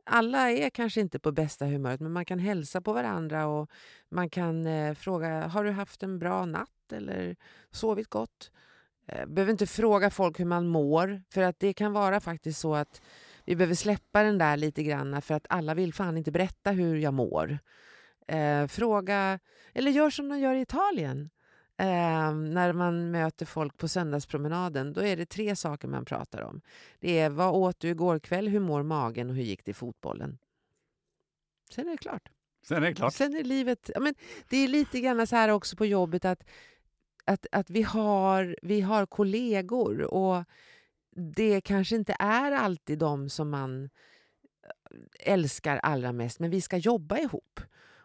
[0.05, 3.69] alla är kanske inte på bästa humöret, men man kan hälsa på varandra och
[4.09, 7.35] man kan eh, fråga har du haft en bra natt eller
[7.71, 8.51] sovit gott?
[9.07, 12.75] Eh, behöver inte fråga folk hur man mår, för att det kan vara faktiskt så
[12.75, 13.01] att
[13.45, 16.95] vi behöver släppa den där lite grann för att alla vill fan inte berätta hur
[16.95, 17.59] jag mår.
[18.27, 19.39] Eh, fråga,
[19.73, 21.29] eller gör som de gör i Italien.
[21.79, 26.61] Eh, när man möter folk på söndagspromenaden, då är det tre saker man pratar om.
[26.99, 29.73] Det är vad åt du igår kväll, hur mår magen och hur gick det i
[29.73, 30.37] fotbollen?
[31.71, 32.29] Sen är det klart.
[32.63, 33.13] Sen är det klart.
[33.13, 33.89] Sen är livet...
[33.99, 34.15] Men
[34.49, 36.43] det är lite grann så här också på jobbet att
[37.25, 40.43] att, att vi, har, vi har kollegor och
[41.15, 43.83] det kanske inte är alltid de som man
[44.63, 47.59] eh, älskar allra mest, men vi ska jobba ihop.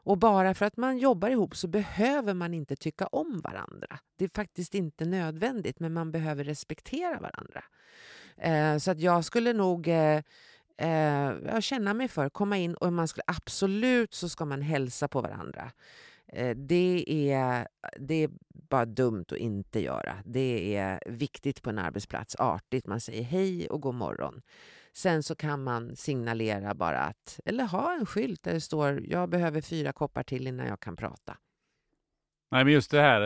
[0.04, 3.98] Och bara för att man jobbar ihop så behöver man inte tycka om varandra.
[4.16, 7.64] Det är faktiskt inte nödvändigt, men man behöver respektera varandra.
[8.36, 10.22] Eh, så att jag skulle nog eh,
[10.76, 15.20] eh, känna mig för, komma in och man skulle absolut så ska man hälsa på
[15.20, 15.72] varandra.
[16.26, 17.68] Eh, det är,
[17.98, 20.16] det är bara dumt att inte göra.
[20.24, 22.86] Det är viktigt på en arbetsplats, artigt.
[22.86, 24.42] Man säger hej och god morgon.
[24.94, 29.28] Sen så kan man signalera bara att, eller ha en skylt där det står jag
[29.28, 31.36] behöver fyra koppar till innan jag kan prata.
[32.50, 33.20] Nej, men just det här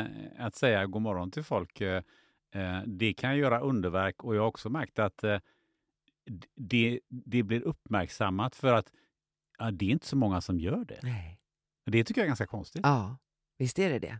[0.00, 0.06] eh,
[0.38, 2.02] att säga god morgon till folk, eh,
[2.86, 5.24] det kan göra underverk och jag har också märkt att
[6.54, 8.92] det, det blir uppmärksammat för att
[9.58, 11.00] ja, det är inte så många som gör det.
[11.02, 11.38] Nej.
[11.84, 12.80] Det tycker jag är ganska konstigt.
[12.84, 13.16] Ja,
[13.58, 14.18] visst är det det.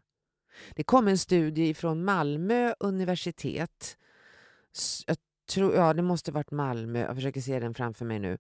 [0.77, 3.99] Det kom en studie från Malmö universitet.
[5.07, 5.17] Jag
[5.53, 8.39] tror, ja, det måste varit Malmö, jag försöker se den framför mig nu.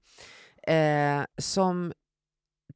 [0.74, 1.93] Eh, som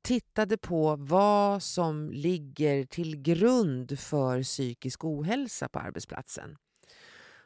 [0.02, 6.56] tittade på vad som ligger till grund för psykisk ohälsa på arbetsplatsen.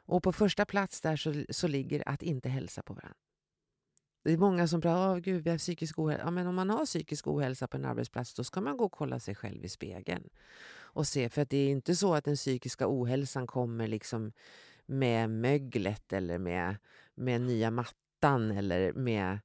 [0.07, 3.17] Och på första plats där så, så ligger att inte hälsa på varandra.
[4.25, 6.25] Det är många som pratar om gud, vi har psykisk ohälsa.
[6.25, 8.93] Ja, men om man har psykisk ohälsa på en arbetsplats då ska man gå och
[8.93, 10.29] kolla sig själv i spegeln.
[10.73, 14.33] Och se, för att det är inte så att den psykiska ohälsan kommer liksom
[14.91, 16.77] med möglet eller med,
[17.15, 19.39] med nya mattan eller med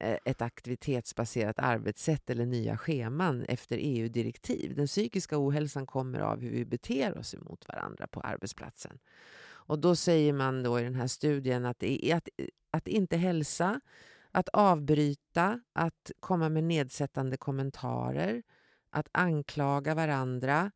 [0.00, 4.74] eh, ett aktivitetsbaserat arbetssätt eller nya scheman efter EU-direktiv.
[4.74, 8.98] Den psykiska ohälsan kommer av hur vi beter oss emot varandra på arbetsplatsen.
[9.44, 12.28] Och då säger man då i den här studien att, att,
[12.70, 13.80] att inte hälsa
[14.30, 18.42] att avbryta, att komma med nedsättande kommentarer,
[18.90, 20.70] att anklaga varandra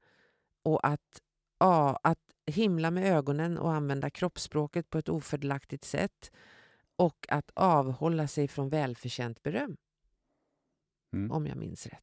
[0.62, 1.22] och att
[1.58, 6.30] ja, att himla med ögonen och använda kroppsspråket på ett ofördelaktigt sätt
[6.96, 9.76] och att avhålla sig från välförtjänt beröm,
[11.14, 11.30] Mm.
[11.32, 12.02] om jag minns rätt.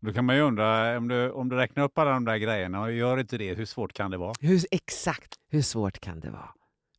[0.00, 2.80] Då kan man ju undra, om du, om du räknar upp alla de där grejerna
[2.80, 4.32] och gör inte det, hur svårt kan det vara?
[4.40, 6.50] Hur, exakt, hur svårt kan det vara?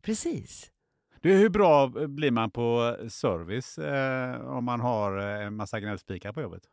[0.02, 0.72] Precis.
[1.22, 6.34] Du, hur bra blir man på service eh, om man har eh, en massa gnällspikar
[6.34, 6.64] på jobbet?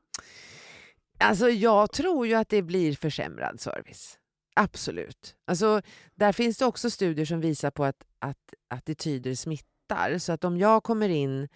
[1.18, 4.18] Alltså jag tror ju att det blir försämrad service.
[4.62, 5.36] Absolut.
[5.44, 5.82] Alltså,
[6.14, 10.18] där finns det också studier som visar på att, att attityder smittar.
[10.18, 11.48] Så att om jag kommer in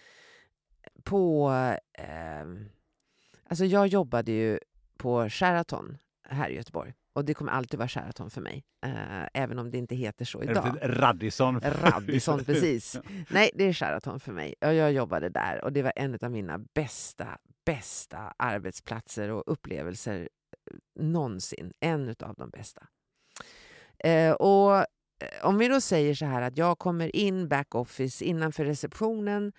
[1.03, 1.51] på...
[1.99, 2.47] Eh,
[3.49, 4.59] alltså jag jobbade ju
[4.97, 5.99] på Sheraton
[6.29, 6.95] här i Göteborg.
[7.13, 8.65] Och det kommer alltid vara Sheraton för mig.
[8.87, 10.79] Eh, även om det inte heter så idag.
[10.83, 11.61] Radisson.
[11.61, 12.99] Radisson, precis.
[13.31, 14.55] Nej, det är Sheraton för mig.
[14.61, 20.29] Och jag jobbade där och det var en av mina bästa, bästa arbetsplatser och upplevelser
[20.95, 21.73] någonsin.
[21.81, 22.87] En av de bästa.
[23.99, 24.85] Eh, och eh,
[25.43, 29.53] om vi då säger så här att jag kommer in backoffice innanför receptionen.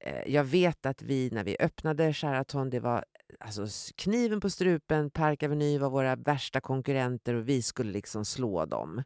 [0.00, 3.04] Eh, jag vet att vi, när vi öppnade Sheraton, det var
[3.38, 3.66] alltså,
[3.96, 5.10] kniven på strupen.
[5.10, 9.02] Park Avenue var våra värsta konkurrenter och vi skulle liksom slå dem.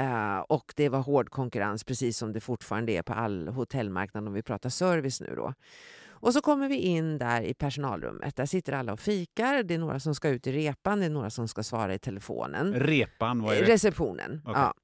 [0.00, 4.34] Uh, och det var hård konkurrens, precis som det fortfarande är på all hotellmarknad om
[4.34, 5.54] vi pratar service nu då.
[6.24, 8.36] Och så kommer vi in där i personalrummet.
[8.36, 9.62] Där sitter alla och fikar.
[9.62, 11.98] Det är några som ska ut i repan, det är några som ska svara i
[11.98, 12.74] telefonen.
[12.74, 13.72] Repan, vad är det?
[13.72, 14.40] Receptionen.
[14.44, 14.62] Okej.
[14.62, 14.74] Ja.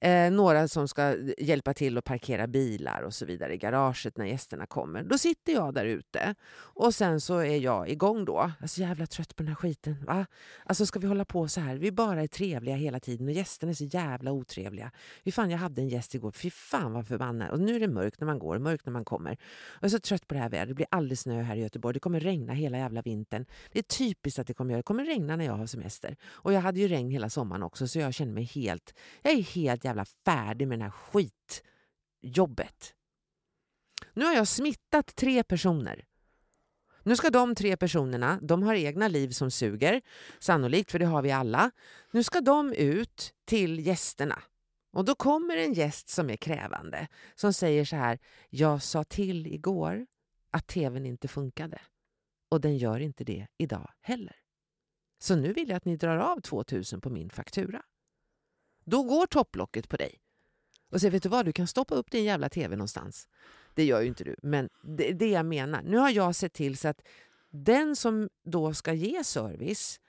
[0.00, 4.24] Eh, några som ska hjälpa till att parkera bilar och så vidare i garaget när
[4.24, 5.02] gästerna kommer.
[5.02, 8.52] Då sitter jag där ute och sen så är jag igång då.
[8.58, 10.04] Jag är så jävla trött på den här skiten.
[10.06, 10.26] Va?
[10.64, 11.76] Alltså ska vi hålla på så här?
[11.76, 14.90] Vi bara är trevliga hela tiden och gästerna är så jävla otrevliga.
[15.24, 16.30] Fy fan, jag hade en gäst igår.
[16.32, 17.50] Fy fan vad förbannad.
[17.50, 19.36] Och nu är det mörkt när man går och mörkt när man kommer.
[19.80, 20.68] Jag är så trött på det här vädret.
[20.68, 21.94] Det blir aldrig snö här i Göteborg.
[21.94, 23.46] Det kommer regna hela jävla vintern.
[23.72, 24.78] Det är typiskt att det kommer göra.
[24.78, 26.16] Det kommer regna när jag har semester.
[26.24, 28.94] Och jag hade ju regn hela sommaren också så jag känner mig helt...
[29.22, 30.90] Jag är helt jävla färdig med det här
[32.22, 32.94] skitjobbet.
[34.12, 36.04] Nu har jag smittat tre personer.
[37.02, 40.02] Nu ska de tre personerna, de har egna liv som suger,
[40.38, 41.70] sannolikt för det har vi alla.
[42.10, 44.42] Nu ska de ut till gästerna.
[44.92, 48.18] Och då kommer en gäst som är krävande, som säger så här,
[48.48, 50.06] jag sa till igår
[50.50, 51.80] att tvn inte funkade.
[52.48, 54.36] Och den gör inte det idag heller.
[55.18, 57.82] Så nu vill jag att ni drar av 2000 på min faktura.
[58.84, 60.20] Då går topplocket på dig.
[60.90, 63.28] Och säger, vet du vad, du kan stoppa upp din jävla tv någonstans.
[63.74, 65.82] Det gör ju inte du, men det är det jag menar.
[65.82, 67.02] Nu har jag sett till så att
[67.50, 70.00] den som då ska ge service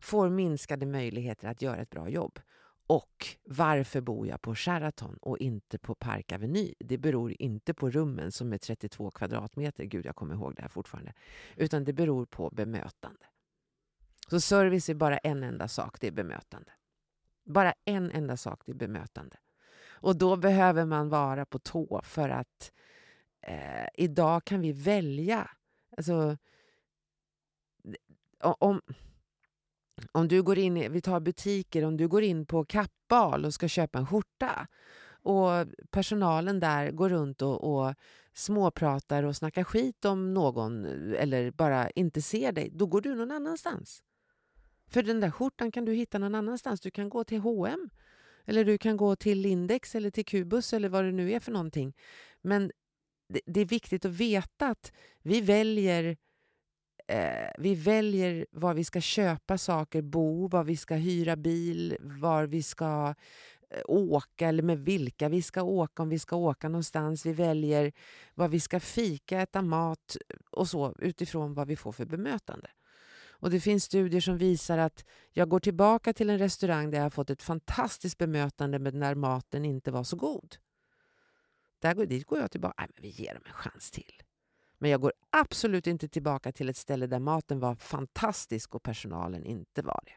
[0.00, 2.40] får minskade möjligheter att göra ett bra jobb.
[2.86, 6.74] Och varför bor jag på Sheraton och inte på Park Avenue?
[6.78, 10.68] Det beror inte på rummen som är 32 kvadratmeter, gud jag kommer ihåg det här
[10.68, 11.12] fortfarande,
[11.56, 13.26] utan det beror på bemötande.
[14.28, 16.72] Så service är bara en enda sak, det är bemötande.
[17.46, 19.36] Bara en enda sak, till bemötande.
[19.88, 22.72] Och då behöver man vara på tå för att
[23.40, 25.50] eh, idag kan vi välja.
[25.96, 26.36] Alltså,
[28.40, 28.80] om,
[30.12, 33.68] om du går in, vi tar butiker, om du går in på Kappahl och ska
[33.68, 34.66] köpa en skjorta
[35.26, 37.94] och personalen där går runt och, och
[38.34, 43.30] småpratar och snackar skit om någon eller bara inte ser dig, då går du någon
[43.30, 44.02] annanstans.
[44.88, 46.80] För den där skjortan kan du hitta någon annanstans.
[46.80, 47.90] Du kan gå till H&M
[48.44, 51.52] eller du kan gå till Lindex eller till Kubus eller vad det nu är för
[51.52, 51.96] någonting.
[52.42, 52.72] Men
[53.28, 54.92] det, det är viktigt att veta att
[55.22, 56.16] vi väljer
[57.08, 62.46] eh, vi väljer var vi ska köpa saker, bo, var vi ska hyra bil, var
[62.46, 63.14] vi ska
[63.70, 67.26] eh, åka eller med vilka vi ska åka, om vi ska åka någonstans.
[67.26, 67.92] Vi väljer
[68.34, 70.16] var vi ska fika, äta mat
[70.50, 72.68] och så utifrån vad vi får för bemötande.
[73.38, 77.04] Och det finns studier som visar att jag går tillbaka till en restaurang där jag
[77.04, 80.56] har fått ett fantastiskt bemötande men när maten inte var så god.
[81.78, 82.74] Där går, dit går jag tillbaka.
[82.78, 84.22] Nej, men vi ger dem en chans till.
[84.78, 89.44] Men jag går absolut inte tillbaka till ett ställe där maten var fantastisk och personalen
[89.44, 90.16] inte var det.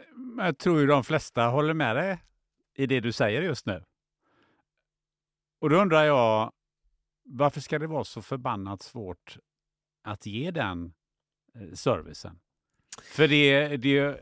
[0.00, 2.18] Eh, jag tror ju de flesta håller med dig
[2.74, 3.84] i det du säger just nu.
[5.60, 6.52] Och då undrar jag,
[7.24, 9.38] varför ska det vara så förbannat svårt
[10.02, 10.94] att ge den
[11.74, 12.38] servicen?
[13.02, 14.20] För det, det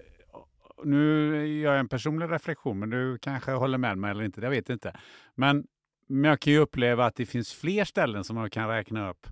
[0.85, 4.51] nu gör jag en personlig reflektion, men du kanske håller med mig eller inte, jag
[4.51, 4.97] vet inte.
[5.35, 5.67] Men,
[6.07, 9.27] men jag kan ju uppleva att det finns fler ställen som jag kan räkna upp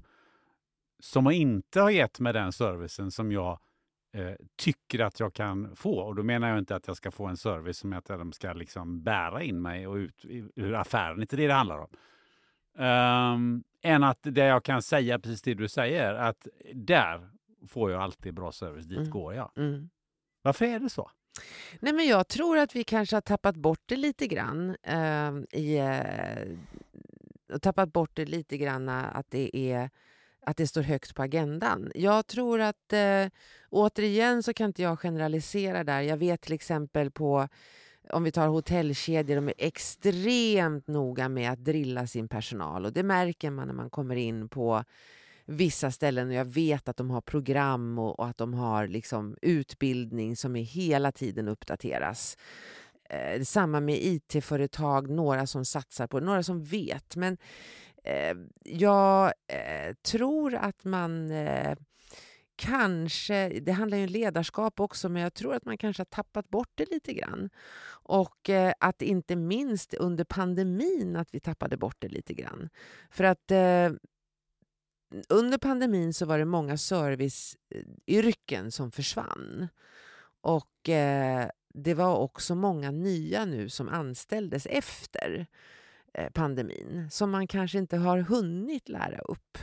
[1.01, 3.59] som inte har gett mig den servicen som jag
[4.13, 5.99] eh, tycker att jag kan få.
[5.99, 8.53] Och då menar jag inte att jag ska få en service som att de ska
[8.53, 10.25] liksom bära in mig och ut
[10.57, 11.21] ur affären.
[11.21, 11.89] Inte det det handlar om.
[12.85, 17.31] Um, än att det jag kan säga precis det du säger, att där
[17.69, 19.11] får jag alltid bra service, dit Mm.
[19.11, 19.51] går jag.
[19.57, 19.91] Mm.
[20.43, 21.11] Varför är det så?
[21.81, 24.77] Nej, men jag tror att vi kanske har tappat bort det lite grann.
[24.83, 25.77] Eh, i,
[27.53, 29.91] eh, tappat bort det lite grann att det, är,
[30.47, 31.93] att det står högt på agendan.
[31.95, 33.27] Jag tror att, eh,
[33.71, 36.01] återigen så kan inte jag generalisera där.
[36.01, 37.49] Jag vet till exempel på
[38.11, 43.03] om vi tar hotellkedjor, de är extremt noga med att drilla sin personal och det
[43.03, 44.85] märker man när man kommer in på
[45.51, 49.37] vissa ställen och jag vet att de har program och, och att de har liksom
[49.43, 52.37] utbildning som är hela tiden uppdateras.
[53.11, 57.17] Eh, samma med IT-företag, några som satsar på det, några som vet.
[57.17, 57.39] Men
[58.05, 61.77] eh, jag eh, tror att man eh,
[62.57, 66.49] kanske, det handlar ju om ledarskap också, men jag tror att man kanske har tappat
[66.49, 67.51] bort det lite grann.
[67.91, 72.69] Och eh, att inte minst under pandemin att vi tappade bort det lite grann.
[73.11, 73.91] För att eh,
[75.29, 79.69] under pandemin så var det många serviceyrken eh, som försvann.
[80.41, 85.47] Och eh, det var också många nya nu som anställdes efter
[86.15, 89.59] eh, pandemin som man kanske inte har hunnit lära upp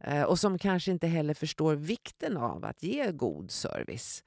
[0.00, 4.24] eh, och som kanske inte heller förstår vikten av att ge god service.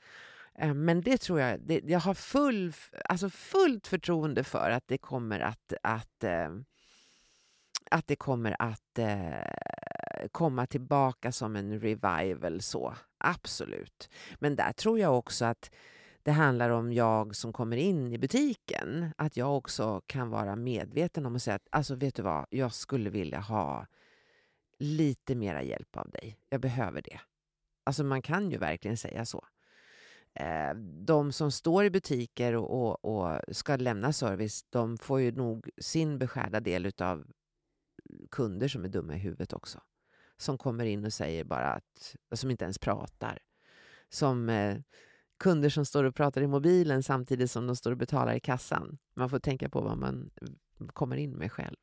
[0.58, 2.74] Eh, men det tror jag, det, jag har full,
[3.10, 6.50] alltså fullt förtroende för att det kommer att, att, eh,
[7.92, 12.62] att, det kommer att eh, komma tillbaka som en revival.
[12.62, 14.10] så Absolut.
[14.40, 15.72] Men där tror jag också att
[16.24, 21.26] det handlar om jag som kommer in i butiken, att jag också kan vara medveten
[21.26, 23.88] om att säga att alltså vet du vad, jag skulle vilja ha
[24.80, 26.40] lite mera hjälp av dig.
[26.50, 27.20] Jag behöver det.
[27.84, 29.46] Alltså man kan ju verkligen säga så.
[30.34, 30.74] Eh,
[31.06, 35.70] de som står i butiker och, och, och, ska lämna service, de får ju nog
[35.78, 37.26] sin beskärda del av
[38.32, 39.82] kunder som är dumma i huvudet också
[40.38, 43.40] som kommer in och säger bara att, som inte ens pratar.
[44.10, 44.78] Som eh,
[45.40, 48.98] kunder som står och pratar i mobilen samtidigt som de står och betalar i kassan.
[49.14, 51.76] Man får tänka på vad man eh, kommer in med själv.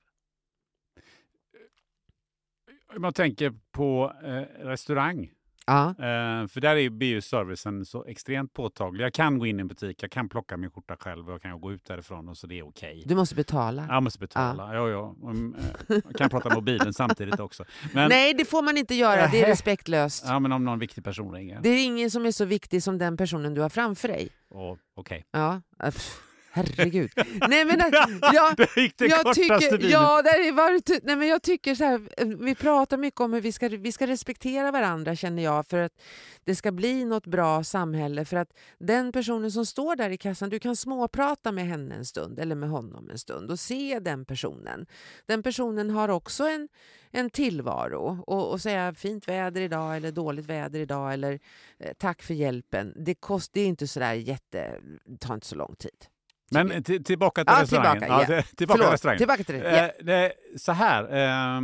[2.96, 5.32] Om man tänker på eh, restaurang
[5.66, 5.88] Ja.
[5.88, 9.04] Uh, för där är bioservicen så extremt påtaglig.
[9.04, 11.42] Jag kan gå in i en butik, jag kan plocka min skjorta själv och jag
[11.42, 12.90] kan gå ut därifrån och så det är okej.
[12.90, 13.02] Okay.
[13.06, 13.86] Du måste betala.
[13.88, 14.88] Jag måste betala, ja.
[14.88, 15.28] ja, ja.
[15.30, 17.64] Um, uh, jag kan prata mobilen samtidigt också.
[17.92, 19.26] Men, Nej, det får man inte göra.
[19.26, 20.24] Det är respektlöst.
[20.26, 21.60] Ja, men om någon viktig person ringer.
[21.62, 24.28] Det är ingen som är så viktig som den personen du har framför dig.
[24.50, 24.78] Okej.
[24.96, 25.22] Okay.
[25.30, 25.60] Ja.
[26.54, 27.10] Herregud.
[27.48, 27.80] Nej, men,
[28.32, 32.00] jag, det gick det jag tycker, ja, det var, nej, men jag tycker så här,
[32.44, 35.92] vi pratar mycket om hur vi ska, vi ska respektera varandra känner jag för att
[36.44, 38.24] det ska bli något bra samhälle.
[38.24, 38.48] För att
[38.78, 42.54] den personen som står där i kassan, du kan småprata med henne en stund eller
[42.54, 44.86] med honom en stund och se den personen.
[45.26, 46.68] Den personen har också en,
[47.10, 51.40] en tillvaro och, och säga fint väder idag eller dåligt väder idag eller
[51.78, 52.92] eh, tack för hjälpen.
[52.96, 56.13] Det, kost, det är inte så där jätte, det tar inte så lång tid.
[56.50, 58.00] Men tillbaka till ah, restaurangen.
[58.00, 58.44] Tillbaka, yeah.
[58.48, 59.18] ja, tillbaka Förlåt, restaurangen.
[59.18, 59.96] Tillbaka till det.
[60.06, 60.30] Yeah.
[60.56, 61.60] Så här, eh,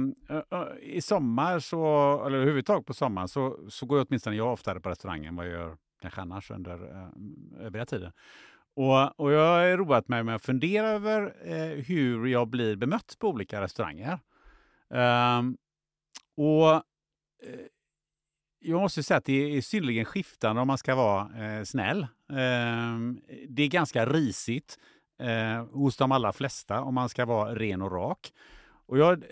[0.80, 1.76] i sommar, så,
[2.26, 5.52] eller överhuvudtaget på sommaren, så, så går jag åtminstone jag oftare på restaurangen vad jag
[5.52, 8.12] gör kanske annars under eh, övriga tiden.
[8.76, 13.16] Och, och jag har roat mig med att fundera över eh, hur jag blir bemött
[13.18, 14.18] på olika restauranger.
[14.88, 15.56] Um,
[16.36, 16.80] och eh,
[18.60, 22.02] jag måste säga att det är synnerligen skiftande om man ska vara eh, snäll.
[22.28, 22.98] Eh,
[23.48, 24.78] det är ganska risigt
[25.18, 28.32] eh, hos de allra flesta om man ska vara ren och rak.
[28.86, 29.28] Och jag, eh,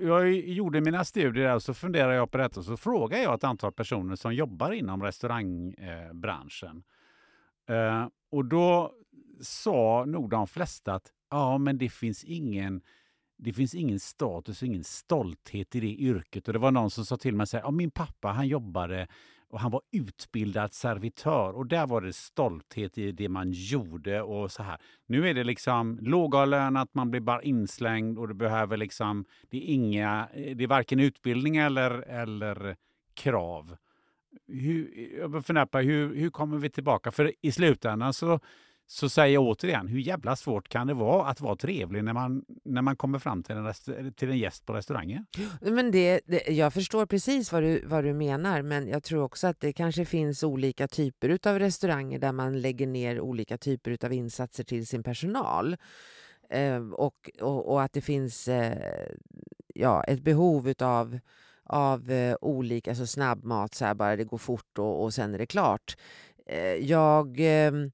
[0.00, 3.34] jag gjorde mina studier där och så funderade jag på detta och så frågade jag
[3.34, 6.82] ett antal personer som jobbar inom restaurangbranschen.
[7.68, 8.92] Eh, och då
[9.40, 12.82] sa nog de flesta att ja, men det finns ingen
[13.38, 16.48] det finns ingen status och ingen stolthet i det yrket.
[16.48, 19.08] Och Det var någon som sa till mig att ja, min pappa han jobbade
[19.50, 24.52] och han var utbildad servitör och där var det stolthet i det man gjorde och
[24.52, 24.78] så här.
[25.06, 29.74] Nu är det liksom lågavlönat, man blir bara inslängd och det behöver liksom, det är
[29.74, 32.76] inga, eh, det är varken utbildning eller, eller
[33.14, 33.76] krav.
[34.46, 37.12] Hur, jag funderar på hur, hur kommer vi tillbaka?
[37.12, 38.40] För i slutändan så
[38.90, 42.44] så säger jag återigen, hur jävla svårt kan det vara att vara trevlig när man,
[42.64, 43.72] när man kommer fram till en,
[44.12, 45.26] till en gäst på restaurangen?
[45.60, 49.46] Men det, det, jag förstår precis vad du, vad du menar, men jag tror också
[49.46, 54.12] att det kanske finns olika typer av restauranger där man lägger ner olika typer av
[54.12, 55.76] insatser till sin personal.
[56.50, 59.08] Eh, och, och, och, att det finns eh,
[59.74, 61.18] ja, ett behov av
[61.70, 65.38] av eh, olika, alltså snabbmat, så här bara det går fort och, och sen är
[65.38, 65.96] det klart.
[66.46, 67.90] Eh, jag jag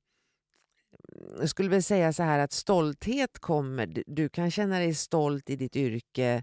[1.47, 5.77] skulle väl säga så här att stolthet kommer, du kan känna dig stolt i ditt
[5.77, 6.43] yrke.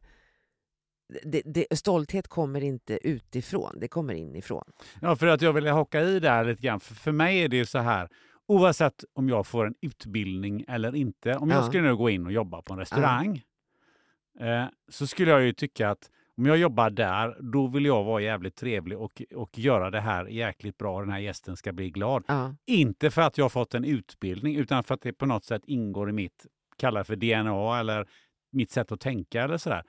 [1.23, 4.64] Det, det, stolthet kommer inte utifrån, det kommer inifrån.
[5.02, 6.80] Ja, för att jag vill haka i där lite grann.
[6.80, 8.10] För, för mig är det ju så här,
[8.48, 11.68] oavsett om jag får en utbildning eller inte, om jag Ja.
[11.68, 13.41] skulle nu gå in och jobba på en restaurang,
[14.39, 16.10] eh, så skulle jag ju tycka att
[16.41, 20.26] om jag jobbar där, då vill jag vara jävligt trevlig och, och göra det här
[20.26, 20.99] jäkligt bra.
[20.99, 22.23] Den här gästen ska bli glad.
[22.27, 22.55] Ja.
[22.65, 25.61] Inte för att jag har fått en utbildning, utan för att det på något sätt
[25.65, 26.45] ingår i mitt,
[26.77, 28.09] kalla för DNA eller
[28.51, 29.84] mitt sätt att tänka eller sådär.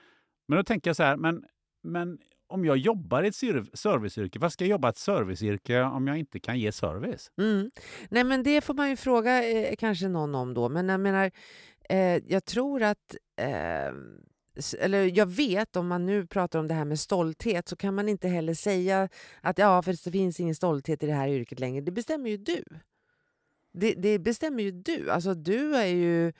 [0.49, 1.45] Men då tänker jag så här, men,
[1.83, 5.83] men om jag jobbar i ett serv- serviceyrke, vad ska jag jobba i ett serviceyrke
[5.83, 7.31] om jag inte kan ge service?
[7.39, 7.71] Mm.
[8.11, 10.69] Nej, men det får man ju fråga eh, kanske någon om då.
[10.69, 11.31] Men jag menar,
[11.89, 13.17] eh, jag tror att...
[13.41, 13.93] Eh,
[14.79, 18.09] eller jag vet, om man nu pratar om det här med stolthet, så kan man
[18.09, 19.09] inte heller säga
[19.41, 21.81] att ja, för det finns ingen stolthet i det här yrket längre.
[21.81, 22.65] Det bestämmer ju du.
[23.73, 25.11] Det, det bestämmer ju du.
[25.11, 26.33] Alltså du är ju...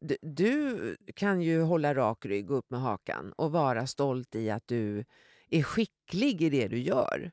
[0.00, 4.68] Du, du kan ju hålla rak rygg upp med hakan och vara stolt i att
[4.68, 5.04] du
[5.50, 7.30] är skicklig i det du gör.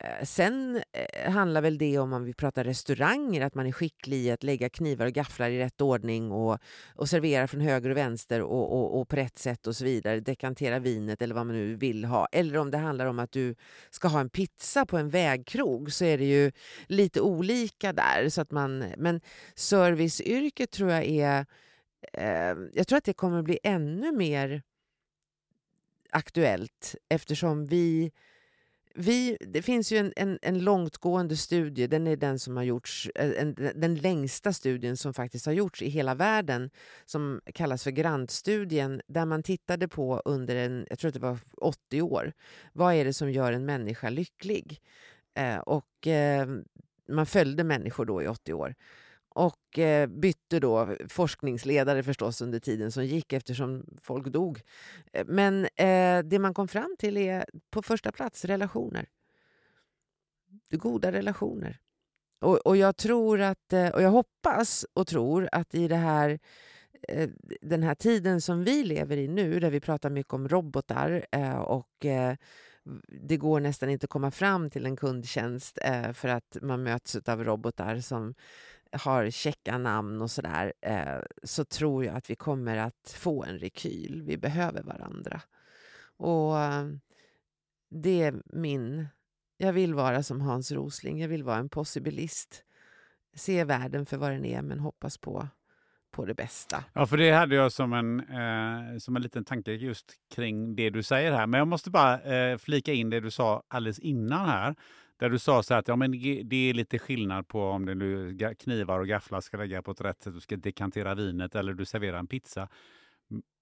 [0.00, 4.16] Eh, sen eh, handlar väl det om, om vi pratar restauranger, att man är skicklig
[4.16, 6.58] i att lägga knivar och gafflar i rätt ordning och,
[6.94, 10.20] och servera från höger och vänster och, och, och på rätt sätt och så vidare.
[10.20, 12.26] Dekantera vinet eller vad man nu vill ha.
[12.32, 13.54] Eller om det handlar om att du
[13.90, 16.52] ska ha en pizza på en vägkrog så är det ju
[16.86, 18.28] lite olika där.
[18.28, 19.20] Så att man, men
[19.54, 21.46] serviceyrket tror jag är...
[22.12, 24.62] Eh, jag tror att det kommer bli ännu mer
[26.10, 28.12] aktuellt eftersom vi
[28.96, 33.10] vi, det finns ju en, en, en långtgående studie, den är den som har gjorts,
[33.14, 36.70] eh, en, den längsta studien som faktiskt har gjorts i hela världen,
[37.04, 41.38] som kallas för Grantstudien, där man tittade på under en, jag tror att det var
[41.56, 42.32] 80 år,
[42.72, 44.80] vad är det som gör en människa lycklig?
[45.34, 46.48] Eh, och eh,
[47.08, 48.74] man följde människor då i 80 år.
[49.36, 54.60] Och eh, bytte då forskningsledare förstås under tiden som gick eftersom folk dog.
[55.12, 59.06] Eh, men eh, det man kom fram till är på första plats relationer.
[60.70, 61.78] Goda relationer.
[62.40, 66.38] Och, och jag tror att, eh, och jag hoppas och tror att i det här
[67.08, 67.30] eh,
[67.60, 71.26] den här tiden som vi lever i nu, där vi pratar mycket om robotar
[71.66, 72.06] och
[73.06, 75.78] det går nästan inte att komma fram till en kundtjänst
[76.14, 78.34] för att man möts av robotar som
[78.96, 83.58] har checka namn och sådär, eh, så tror jag att vi kommer att få en
[83.58, 84.22] rekyl.
[84.22, 85.40] Vi behöver varandra.
[86.16, 86.86] Och eh,
[87.90, 89.08] det är min...
[89.58, 91.20] Jag vill vara som Hans Rosling.
[91.20, 92.64] Jag vill vara en possibilist.
[93.34, 95.48] Se världen för vad den är, men hoppas på,
[96.10, 96.84] på det bästa.
[96.92, 100.90] Ja, för det hade jag som en, eh, som en liten tanke just kring det
[100.90, 101.46] du säger här.
[101.46, 104.74] Men jag måste bara eh, flika in det du sa alldeles innan här.
[105.18, 106.10] Där du sa så här att ja, men
[106.44, 110.00] det är lite skillnad på om det nu knivar och gafflar ska lägga på ett
[110.00, 112.68] rätt sätt, du ska dekantera vinet eller du serverar en pizza.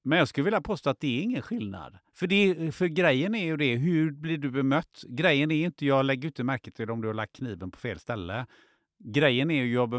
[0.05, 1.98] Men jag skulle vilja påstå att det är ingen skillnad.
[2.14, 5.05] För, det, för grejen är ju det, hur blir du bemött?
[5.09, 7.78] Grejen är ju inte, jag lägger inte märke till om du har lagt kniven på
[7.78, 8.47] fel ställe.
[8.99, 9.91] Grejen är ju, jag,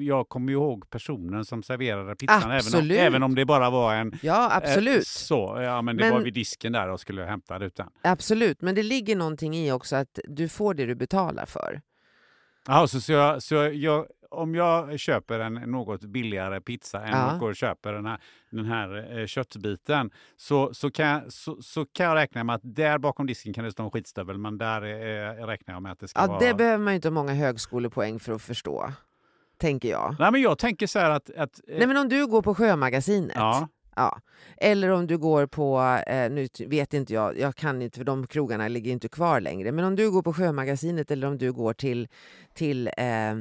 [0.00, 3.94] jag kommer ju ihåg personen som serverade pizzan, även om, även om det bara var
[3.94, 4.12] en...
[4.22, 5.06] Ja, eh, absolut.
[5.06, 7.88] så, ja men det Men- var vid disken där och skulle hämta ut den.
[8.02, 11.80] Absolut, men det ligger någonting i också att du får det du betalar för.
[12.66, 17.32] Jaha, så, så, jag, så jag, om jag köper en något billigare pizza än Ja.
[17.34, 18.18] och går och köper den här,
[18.50, 22.60] den här eh, köttbiten så, så, kan jag, så, så kan jag räkna med att
[22.64, 25.98] där bakom disken kan det stå en skitstövel men där eh, räknar jag med att
[26.00, 26.38] det ska Ja, vara...
[26.38, 28.92] det behöver man inte många högskolepoäng för att förstå,
[29.58, 30.16] tänker jag.
[30.18, 31.30] Nej men jag tänker så här att...
[31.30, 34.18] att eh, Nej, men om du går på Sjömagasinet, ja, ja.
[34.56, 38.26] eller om du går på, eh, nu vet inte jag, jag kan inte för de
[38.26, 41.72] krogarna ligger inte kvar längre, men om du går på Sjömagasinet eller om du går
[41.72, 42.08] till,
[42.54, 43.34] till eh,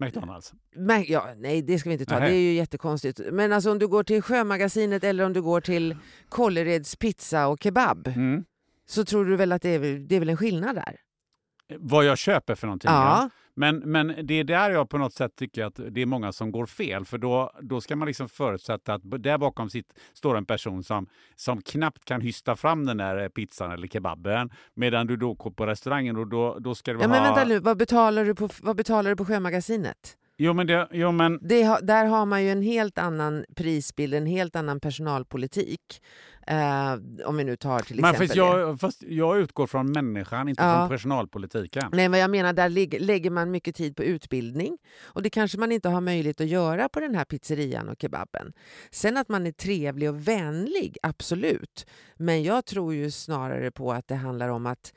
[0.00, 0.52] McDonalds.
[0.76, 2.18] Men, ja, nej, det ska vi inte ta.
[2.18, 2.30] Nej.
[2.30, 3.20] Det är ju jättekonstigt.
[3.32, 5.96] Men alltså om du går till Sjömagasinet eller om du går till
[6.28, 8.44] Kållereds pizza och kebab Mm.
[8.86, 10.96] så tror du väl att det är, det är väl en skillnad där?
[11.78, 12.90] Vad jag köper för någonting.
[12.90, 13.30] Ja.
[13.54, 16.50] Men, men det är där jag på något sätt tycker att det är många som
[16.50, 17.04] går fel.
[17.04, 21.06] För då, då ska man liksom förutsätta att där bakom sitt, står en person som,
[21.36, 24.50] som knappt kan hysta fram den där pizzan eller kebaben.
[24.74, 27.12] Medan du då går på restaurangen och då, då ska du Ja, ha...
[27.12, 30.16] men vänta nu, vad betalar du på, vad betalar du på Sjömagasinet?
[30.38, 34.26] Jo men, det, jo, men Det, där har man ju en helt annan prisbild, en
[34.26, 36.02] helt annan personalpolitik.
[36.46, 36.92] Eh,
[37.26, 40.62] om vi nu tar till men exempel fast jag, fast jag utgår från människan, inte
[40.62, 40.78] Ja.
[40.78, 41.88] från personalpolitiken.
[41.92, 45.72] Nej, vad jag menar, där lägger man mycket tid på utbildning och det kanske man
[45.72, 48.52] inte har möjlighet att göra på den här pizzerian och kebaben.
[48.90, 51.86] Sen att man är trevlig och vänlig, absolut.
[52.16, 54.92] Men jag tror ju snarare på att det handlar om att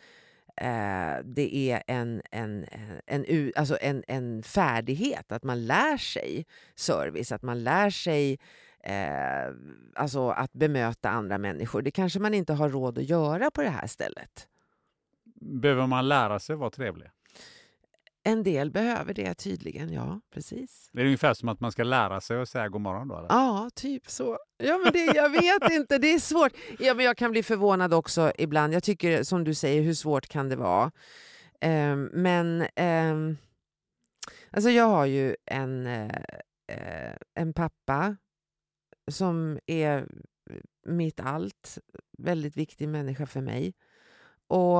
[0.59, 6.45] eh, det är en, en, eh, en, alltså en, en färdighet, att man lär sig
[6.75, 8.39] service, att man lär sig
[8.83, 9.53] eh,
[9.95, 11.81] alltså att bemöta andra människor.
[11.81, 14.47] Det kanske man inte har råd att göra på det här stället.
[15.41, 17.07] Behöver man lära sig vara trevlig?
[18.23, 20.89] En del behöver det tydligen, ja precis.
[20.93, 23.17] Det är ungefär som att man ska lära sig att säga god morgon då?
[23.17, 23.27] Eller?
[23.29, 24.37] Ja, typ så.
[24.57, 26.51] Ja, men det, jag vet inte, det är svårt.
[26.79, 28.73] Ja, men jag kan bli förvånad också ibland.
[28.73, 30.91] Jag tycker som du säger, hur svårt kan det vara?
[31.65, 33.37] Um, men um,
[34.51, 38.15] alltså jag har ju en, uh, en pappa
[39.11, 40.07] som är
[40.85, 41.77] mitt allt.
[42.17, 43.73] Väldigt viktig människa för mig.
[44.47, 44.79] Och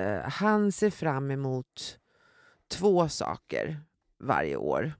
[0.00, 1.99] uh, han ser fram emot
[2.70, 3.80] två saker
[4.18, 4.92] varje år.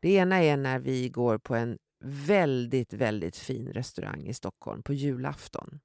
[0.00, 4.92] Det ena är när vi går på en väldigt, väldigt fin restaurang i Stockholm på
[4.92, 5.80] julafton.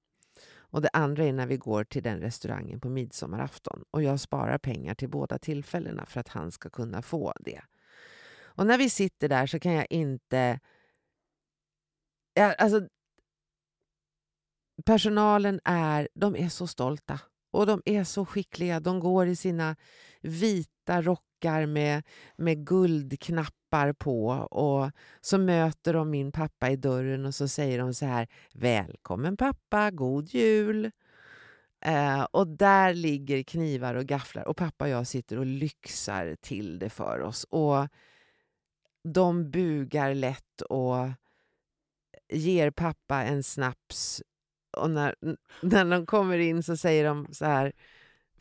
[0.71, 3.83] Och det andra är när vi går till den restaurangen på midsommarafton.
[3.91, 7.61] Och jag sparar pengar till båda tillfällena för att han ska kunna få det.
[8.41, 10.59] Och när vi sitter där så kan jag inte...
[12.57, 12.87] alltså,
[14.85, 17.19] personalen är, de är så stolta.
[17.51, 18.79] Och de är så skickliga.
[18.79, 19.75] De går i sina
[20.21, 22.03] vita rockar med,
[22.35, 24.91] med guldknappar på och
[25.21, 29.91] så möter de min pappa i dörren och så säger de så här Välkommen pappa,
[29.91, 30.91] god jul!
[31.85, 36.79] Eh, och där ligger knivar och gafflar och pappa och jag sitter och lyxar till
[36.79, 37.43] det för oss.
[37.43, 37.87] Och
[39.03, 41.09] de bugar lätt och
[42.29, 44.23] ger pappa en snaps
[44.77, 45.15] och när,
[45.61, 47.73] när de kommer in så säger de så här,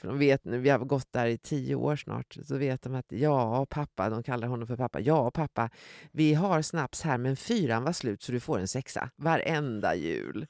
[0.01, 2.94] för de vet nu, vi har gått där i tio år snart, så vet de
[2.94, 5.70] att ja pappa, de kallar honom för pappa, ja pappa,
[6.12, 10.47] vi har snaps här men fyran var slut så du får en sexa varenda jul.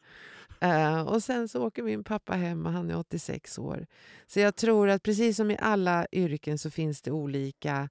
[0.64, 3.86] Uh, och sen så åker min pappa hem och han är 86 år.
[4.26, 7.88] Så jag tror att precis som i alla yrken så finns det olika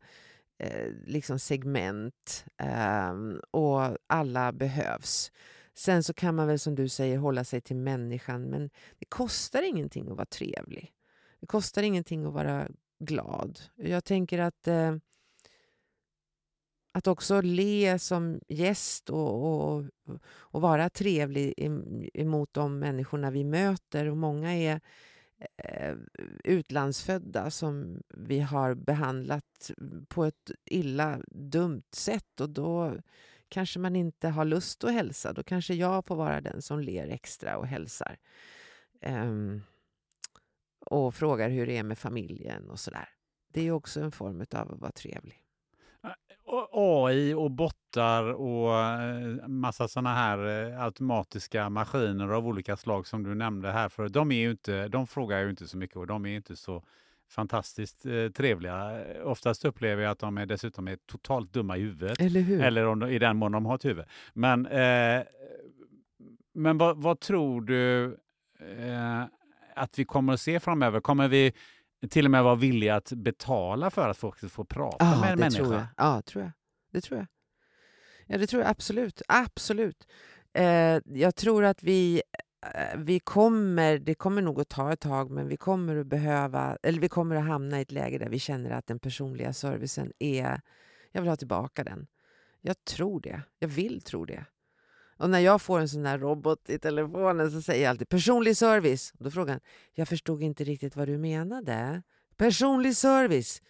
[0.63, 5.31] uh, liksom segment uh, och alla behövs.
[5.79, 8.69] Sen så kan man väl som du säger hålla sig till människan men
[8.99, 10.93] det kostar ingenting att vara trevlig.
[11.39, 12.67] Det kostar ingenting att vara
[12.99, 13.59] glad.
[13.75, 14.95] Jag tänker att eh,
[16.91, 19.85] att också le som gäst och, och,
[20.29, 21.53] och vara trevlig
[22.13, 24.05] emot de människorna vi möter.
[24.05, 24.81] Och många är
[25.57, 25.95] eh,
[26.43, 29.71] utlandsfödda som vi har behandlat
[30.07, 32.41] på ett illa, dumt sätt.
[32.41, 32.95] Och då
[33.49, 35.33] kanske man inte har lust att hälsa.
[35.33, 38.17] Då kanske jag får vara den som ler extra och hälsar.
[39.05, 39.63] Um,
[40.85, 43.09] och frågar hur det är med familjen och sådär.
[43.53, 45.41] Det är också en form av att vara trevlig.
[46.71, 53.23] AI och bottar och eh, massa sådana här eh, automatiska maskiner av olika slag som
[53.23, 56.07] du nämnde här för de är ju inte, de frågar ju inte så mycket och
[56.07, 56.83] de är inte så
[57.29, 59.03] fantastiskt eh, trevliga.
[59.23, 62.21] Oftast upplever jag att de är dessutom är totalt dumma i huvudet.
[62.21, 62.61] Eller hur?
[62.61, 64.05] Eller om de, i den mån de har ett huvud.
[64.33, 65.23] Men, eh,
[66.53, 68.05] men vad, vad, tror du
[68.59, 69.23] eh,
[69.75, 70.99] att vi kommer att se framöver?
[70.99, 71.53] Kommer vi
[72.09, 75.31] till och med vara villiga att betala för att folk ska få prata ja, med
[75.31, 75.63] en människa?
[75.63, 75.85] Tror jag.
[75.97, 76.51] Ja, tror jag.
[76.91, 77.27] det tror jag.
[78.27, 79.21] Ja, det tror jag absolut.
[79.27, 80.07] Absolut.
[80.53, 82.21] Eh, jag tror att vi
[82.61, 86.77] Eh, vi kommer, det kommer nog att ta ett tag, men vi kommer att behöva,
[86.83, 90.11] eller vi kommer att hamna i ett läge där vi känner att den personliga servicen
[90.19, 90.61] är,
[91.11, 92.07] jag vill ha tillbaka den.
[92.61, 93.41] Jag tror det.
[93.59, 94.45] Jag vill tro det.
[95.17, 98.57] Och när jag får en sån här robot i telefonen så säger jag alltid personlig
[98.57, 99.13] service.
[99.17, 99.61] Och då frågar han,
[99.93, 102.01] jag förstod inte riktigt vad du menade.
[102.37, 103.61] Personlig service.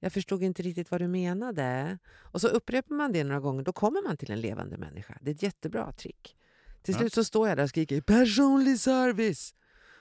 [0.00, 1.98] Jag förstod inte riktigt vad du menade.
[2.08, 5.18] Och så upprepar man det några gånger, då kommer man till en levande människa.
[5.20, 6.36] Det är ett jättebra trick.
[6.82, 9.54] Till slut så står jag där och skriker personlig service.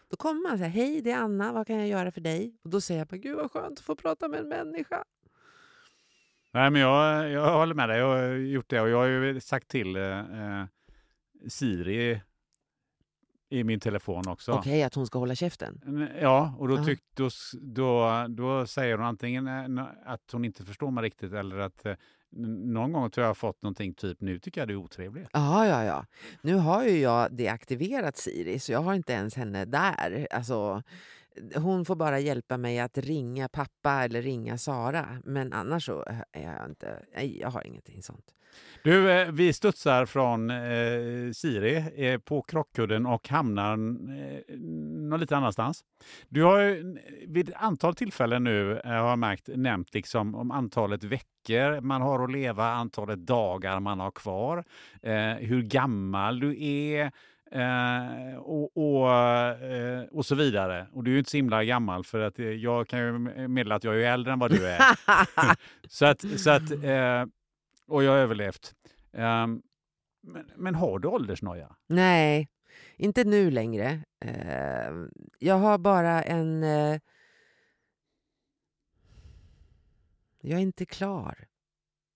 [0.09, 2.55] Då kommer man och säger hej det är Anna, vad kan jag göra för dig?
[2.63, 5.03] Och då säger jag bara, gud vad skönt att få prata med en människa.
[6.53, 9.41] Nej, men jag, jag håller med dig, jag har gjort det och jag har ju
[9.41, 10.65] sagt till eh, eh
[11.47, 12.21] Siri
[13.49, 14.51] i min telefon också.
[14.51, 16.07] Okej, okay, att hon ska hålla käften?
[16.21, 17.29] Ja, och då, tyck, då,
[17.61, 21.95] då, då säger hon antingen eh, att hon inte förstår mig riktigt eller att eh,
[22.31, 25.27] någon gång tror jag fått någonting typ nu tycker jag du är otrevlig.
[25.33, 26.05] Ja, ja, ja.
[26.41, 30.27] Nu har ju jag deaktiverat Siri så jag har inte ens henne där.
[30.31, 30.83] Alltså,
[31.55, 35.05] hon får bara hjälpa mig att ringa pappa eller ringa Sara.
[35.23, 38.25] Men annars så är jag inte, nej, jag har ingenting sånt.
[38.83, 44.57] Du, eh, vi studsar från eh, Siri eh, på krockkudden och hamnar eh,
[45.09, 45.83] någon lite annanstans.
[46.29, 46.97] Du har ju
[47.27, 52.01] vid ett antal tillfällen nu, eh, har jag märkt, nämnt liksom om antalet veckor man
[52.01, 54.63] har att leva, antalet dagar man har kvar,
[55.01, 57.11] eh, hur gammal du är,
[57.51, 60.87] Eh, och, och, eh, och så vidare.
[60.93, 63.11] Och du är ju inte så himla gammal för att jag kan ju
[63.47, 64.81] meddela att jag är äldre än vad du är.
[65.87, 67.25] så att, så att, eh,
[67.87, 68.73] och jag har överlevt.
[69.11, 69.61] Um,
[70.23, 71.75] men, men, har du åldersnoja?
[71.87, 72.47] Nej,
[72.97, 74.03] inte nu längre.
[74.25, 75.07] Uh,
[75.39, 76.63] jag har bara en...
[76.63, 76.99] Uh,
[80.41, 81.47] Jag är inte klar.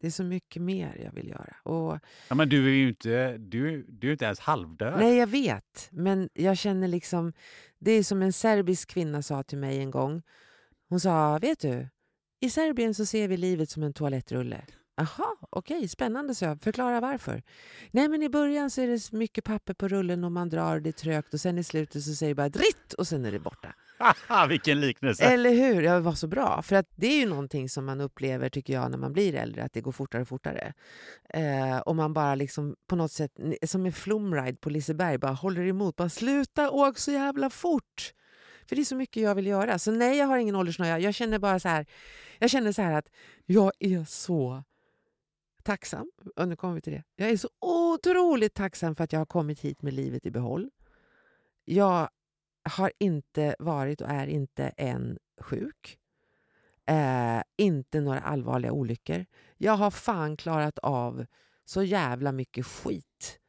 [0.06, 1.56] Det är så mycket mer jag vill göra.
[1.64, 5.00] Och, Ja, men du är ju inte, du, du är inte ens halvdöd.
[5.00, 5.88] nej, jag vet.
[5.92, 7.34] Men jag känner liksom...
[7.80, 10.22] Det är som en serbisk kvinna sa till mig en gång.
[10.90, 11.88] Hon sa, vet du?
[12.40, 14.66] I Serbien så ser vi livet som en toalettrulle.
[14.96, 16.62] Jaha, okej, spännande, så jag.
[16.62, 17.44] Förklara varför.
[17.92, 20.92] Nej, men i början så är det mycket papper på rullen och man drar det
[20.92, 23.76] trögt och sen i slutet så säger det bara dritt och sen är det borta.
[23.98, 25.24] Haha, Vilken liknelse!
[25.24, 25.82] Eller hur?
[25.82, 26.62] Jag det var så bra.
[26.62, 29.64] För att det är ju någonting som man upplever, tycker jag, när man blir äldre,
[29.64, 30.74] att det går fortare och fortare.
[31.30, 33.32] Eh, och man bara liksom på något sätt,
[33.64, 35.96] som en flumride på Liseberg, bara håller emot.
[35.96, 38.14] Bara sluta åk så jävla fort!
[38.68, 39.80] För det är så mycket jag vill göra.
[39.80, 41.00] Så nej, jag har ingen åldersnoja.
[41.00, 41.86] Jag känner bara så här,
[42.40, 43.10] jag känner så här att
[43.46, 44.64] jag är så
[45.64, 46.12] tacksam.
[46.36, 47.04] Och nu kommer vi till det.
[47.16, 50.70] Jag är så otroligt tacksam för att jag har kommit hit med livet i behåll.
[51.66, 52.10] Jag
[52.66, 55.98] har inte varit och är inte än sjuk.
[56.86, 59.26] Eh, inte några allvarliga olyckor.
[59.58, 61.26] Jag har fan klarat av
[61.66, 63.40] så jävla mycket skit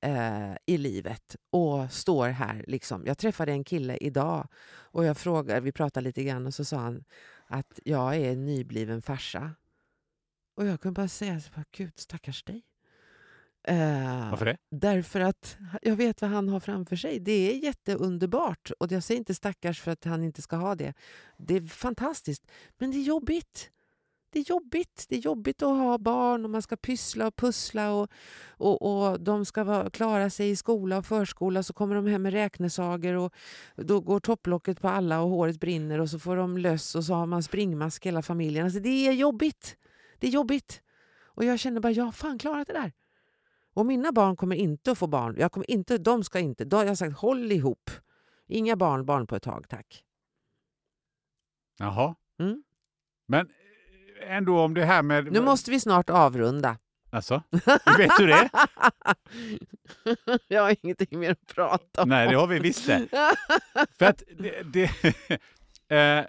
[0.00, 2.64] eh, i livet och står här.
[2.66, 3.06] Liksom.
[3.06, 6.76] Jag träffade en kille idag och jag frågade, vi pratade lite grann och så sa
[6.76, 7.04] han
[7.46, 9.54] att jag är en nybliven farsa.
[10.54, 12.62] Och jag kunde bara säga, så bara, gud stackars dig.
[13.66, 14.56] Eh, Varför det?
[14.70, 17.20] Därför att jag vet vad han har framför sig.
[17.20, 18.70] Det är jätteunderbart.
[18.78, 20.94] Och jag säger inte stackars för att han inte ska ha det.
[21.36, 22.42] Det är fantastiskt.
[22.78, 23.70] Men det är jobbigt.
[24.32, 25.06] Det är jobbigt.
[25.08, 28.10] Det är jobbigt att ha barn och man ska pyssla och pussla och,
[28.48, 32.22] och, och de ska vara, klara sig i skola och förskola så kommer de hem
[32.22, 33.34] med räknesager och
[33.76, 37.14] då går topplocket på alla och håret brinner och så får de löss och så
[37.14, 38.64] har man springmask hela familjen.
[38.64, 39.76] Alltså det är jobbigt.
[40.18, 40.82] Det är jobbigt.
[41.24, 42.92] Och jag känner bara, jag har fan klarat det där.
[43.76, 45.36] Och mina barn kommer inte att få barn.
[45.38, 46.64] Jag kommer inte, de ska inte.
[46.64, 47.90] Då har jag sagt håll ihop.
[48.48, 50.04] Inga barn, barn på ett tag, tack.
[51.78, 52.14] Jaha.
[52.40, 52.62] Mm.
[53.28, 53.46] Men
[54.20, 55.32] eh, ändå om det här med...
[55.32, 56.78] Nu måste vi snart avrunda.
[57.10, 57.42] Alltså,
[57.98, 58.50] vet du det?
[60.48, 62.08] jag har ingenting mer att prata om.
[62.08, 63.08] Nej, det har vi visst det.
[63.98, 64.62] För att det...
[64.62, 64.90] det
[65.96, 66.26] eh,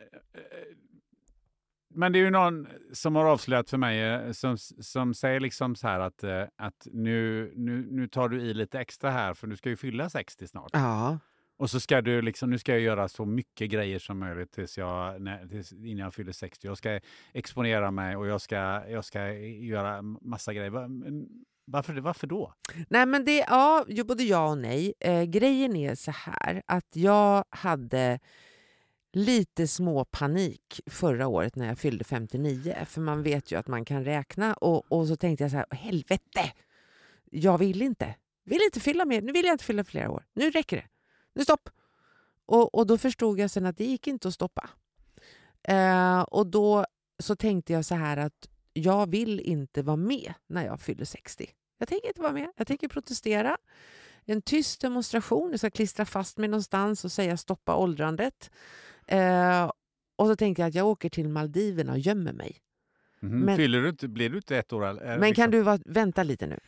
[1.97, 5.75] men det är ju någon som har avslöjat för mig eh, som, som säger liksom
[5.75, 9.47] så här att, eh, att nu, nu, nu tar du i lite extra här för
[9.47, 10.69] du ska ju fylla 60 snart.
[10.73, 11.19] Ja,
[11.57, 14.77] Och så ska du liksom, nu ska jag göra så mycket grejer som möjligt tills
[14.77, 16.67] jag, när, tills, innan jag fyller 60.
[16.67, 16.99] Jag ska
[17.33, 18.55] exponera mig och jag ska,
[18.89, 20.71] jag ska göra massa grejer.
[21.71, 22.53] Varför, varför då?
[22.89, 24.93] Nej, men det, ja, både ja och nej.
[24.99, 28.19] Eh, grejen är så här att jag hade
[29.17, 32.75] lite små panik förra året när jag fyllde 59.
[32.85, 34.53] För man vet ju att man kan räkna.
[34.53, 36.51] Och, och så tänkte jag så här, helvete!
[37.25, 38.15] Jag vill inte.
[38.43, 39.21] Vill inte fylla mer.
[39.21, 40.25] Nu vill jag inte fylla flera år.
[40.33, 40.85] Nu räcker det.
[41.33, 41.69] Nu stopp!
[42.45, 44.69] Och, och då förstod jag sen att det gick inte att stoppa.
[45.63, 46.85] Eh, och då
[47.19, 51.49] så tänkte jag så här att jag vill inte vara med när jag fyller 60.
[51.77, 52.51] Jag tänker inte vara med.
[52.55, 53.57] Jag tänker protestera.
[54.25, 55.51] En tyst demonstration.
[55.51, 58.51] Jag ska klistra fast mig någonstans och säga stoppa åldrandet.
[59.07, 59.71] Eh,
[60.15, 62.57] och så tänkte jag att jag åker till Maldiverna och gömmer mig.
[63.19, 63.39] Mhm.
[63.39, 64.85] Men- Fyller du inte, blir du inte ett år?
[64.85, 65.33] eller- Men liksom?
[65.43, 66.59] kan du vara, vänta lite nu.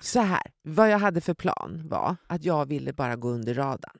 [0.00, 3.98] Så här, vad jag hade för plan var att jag ville bara gå under radarn.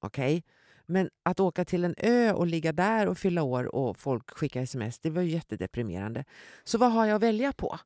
[0.00, 0.44] Okej?
[0.86, 4.62] Men att åka till en ö och ligga där och fylla år och folk skickar
[4.62, 6.24] sms, det var ju jättedeprimerande.
[6.64, 7.78] Så vad har jag att välja på?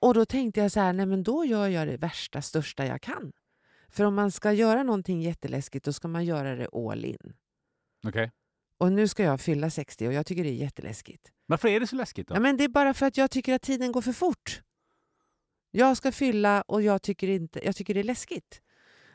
[0.00, 3.00] Och då tänkte jag så här, nej men då gör jag det värsta, största jag
[3.00, 3.32] kan.
[3.88, 7.32] För om man ska göra någonting jätteläskigt, då ska man göra det all in.
[8.06, 8.30] Okej.
[8.78, 11.32] Och nu ska jag fylla 60 och jag tycker det är jätteläskigt.
[11.46, 12.34] Varför är det så läskigt då?
[12.34, 14.62] Ja, men det är bara för att jag tycker att tiden går för fort.
[15.70, 18.62] Jag ska fylla och jag tycker, inte, jag tycker det är läskigt.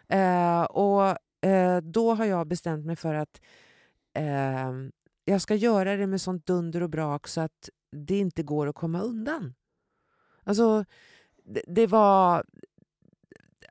[0.07, 1.17] Eh, och
[1.49, 3.41] eh, Då har jag bestämt mig för att
[4.13, 4.71] eh,
[5.25, 8.75] jag ska göra det med sånt dunder och brak så att det inte går att
[8.75, 9.53] komma undan.
[10.43, 10.85] Alltså,
[11.43, 12.45] det, det var...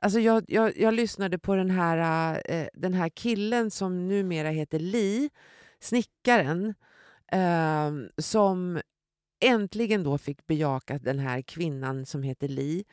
[0.05, 1.97] Alltså jag, jag, jag lyssnade på den här,
[2.37, 5.29] äh, eh, den här killen som numera heter Li,
[5.79, 6.73] snickaren,
[7.31, 8.81] eh, som
[9.45, 12.85] äntligen då fick bejaka den här kvinnan som heter Li.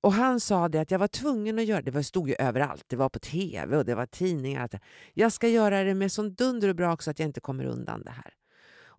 [0.00, 1.90] Och han sa det att jag var tvungen att göra det.
[1.90, 2.84] Det stod ju överallt.
[2.86, 4.80] Det var på tv och det var tidningar.
[5.14, 8.02] Jag ska göra det med sån dunder och brak så att jag inte kommer undan
[8.02, 8.34] det här.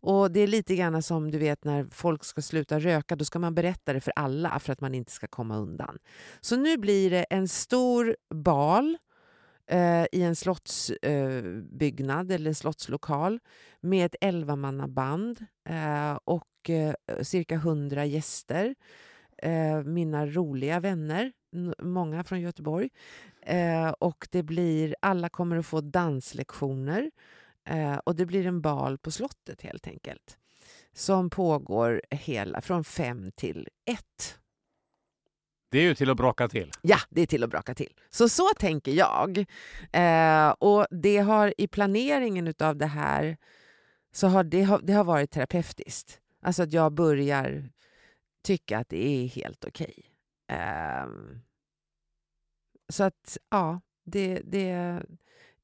[0.02, 3.16] Och Det är lite grann som du vet när folk ska sluta röka.
[3.16, 5.98] Då ska man berätta det för alla för att man inte ska komma undan.
[6.42, 8.98] Så nu blir det en stor bal
[9.68, 13.40] eh, i en slottsbyggnad eh, eller en slottslokal
[13.82, 18.76] med ett elvamannaband eh, och eh, cirka hundra gäster.
[19.38, 21.32] Eh, mina roliga vänner,
[21.84, 22.90] många från Göteborg.
[23.42, 27.12] Eh, och det blir, alla kommer att få danslektioner.
[27.66, 30.38] Eh, och det blir en bal på slottet helt enkelt.
[30.94, 34.40] som pågår hela från fem till ett.
[35.72, 36.72] Det är ju till att braka till.
[36.82, 37.94] Ja, det är till att braka till.
[38.10, 39.46] Så så tänker jag.
[39.92, 43.38] Eh, och det har i planeringen av det här
[44.12, 46.22] så har det, har det har varit terapeutiskt.
[46.42, 47.70] Alltså att jag börjar
[48.44, 50.06] tycka att det är helt okej.
[50.48, 51.08] Eh,
[52.90, 55.02] så att, ja, det, det,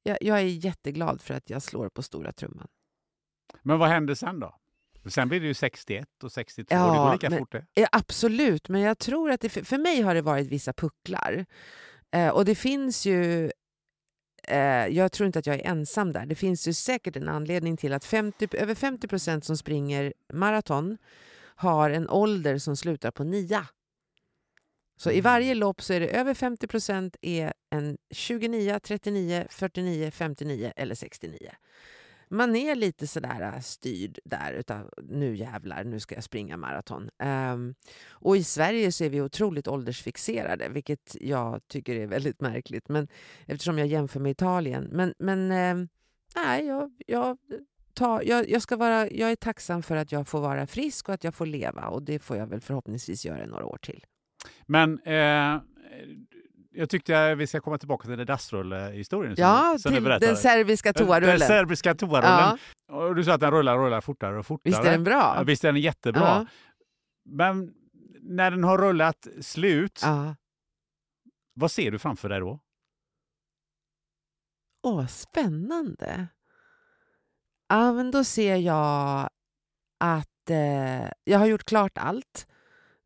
[0.08, 2.68] jag, jag är jätteglad för att jag slår på stora trumman.
[3.62, 4.54] Men vad händer sen då?
[5.06, 7.66] Sen blir det ju 61 och 62, Ja, det går lika men- fort det.
[7.74, 11.46] Ja, absolut, men jag tror att det, för för mig har det varit vissa pucklar.
[12.10, 13.50] Eh, och det finns ju...
[14.48, 16.26] Eh, jag tror inte att jag är ensam där.
[16.26, 20.98] Det finns ju säkert en anledning till att 50, över 50 procent som springer maraton
[21.56, 23.66] har en ålder som slutar på nia.
[24.98, 30.10] Så i varje lopp så är det över 50 procent är en 29, 39, 49,
[30.10, 31.38] 59 eller 69.
[32.30, 37.10] Man är lite sådär äh, styrd där utav nu jävlar, nu ska jag springa maraton.
[37.22, 37.74] Um,
[38.10, 42.88] och i Sverige så är vi otroligt åldersfixerade, vilket jag tycker är väldigt märkligt.
[42.88, 43.08] Men,
[43.46, 44.88] eftersom jag jämför med Italien.
[44.92, 45.88] Men, men um,
[46.36, 47.38] nej, jag, jag,
[47.94, 51.14] Ta, jag, jag, ska vara, jag är tacksam för att jag får vara frisk och
[51.14, 51.88] att jag får leva.
[51.88, 54.04] Och det får jag väl förhoppningsvis göra i några år till.
[54.68, 55.60] Men eh,
[56.70, 60.26] jag tyckte att vi ska komma tillbaka till den dassrulle-historien som, Ja, som berättade.
[60.26, 61.38] den serbiska Den toarullen.
[61.40, 62.58] serbiska toarullen.
[62.88, 64.70] Ja, Och du sa att den rullar rullar fortare och fortare.
[64.70, 65.34] visst är den bra?
[65.36, 66.20] Ja, visst är den jättebra.
[66.22, 66.46] Ja.
[67.24, 67.74] Men
[68.20, 70.34] när den har rullat slut, Ja.
[71.54, 72.60] vad ser du framför dig då?
[74.82, 76.26] Åh, spännande.
[77.68, 79.28] Ja, men då ser jag
[80.00, 82.47] att eh, jag har gjort klart allt.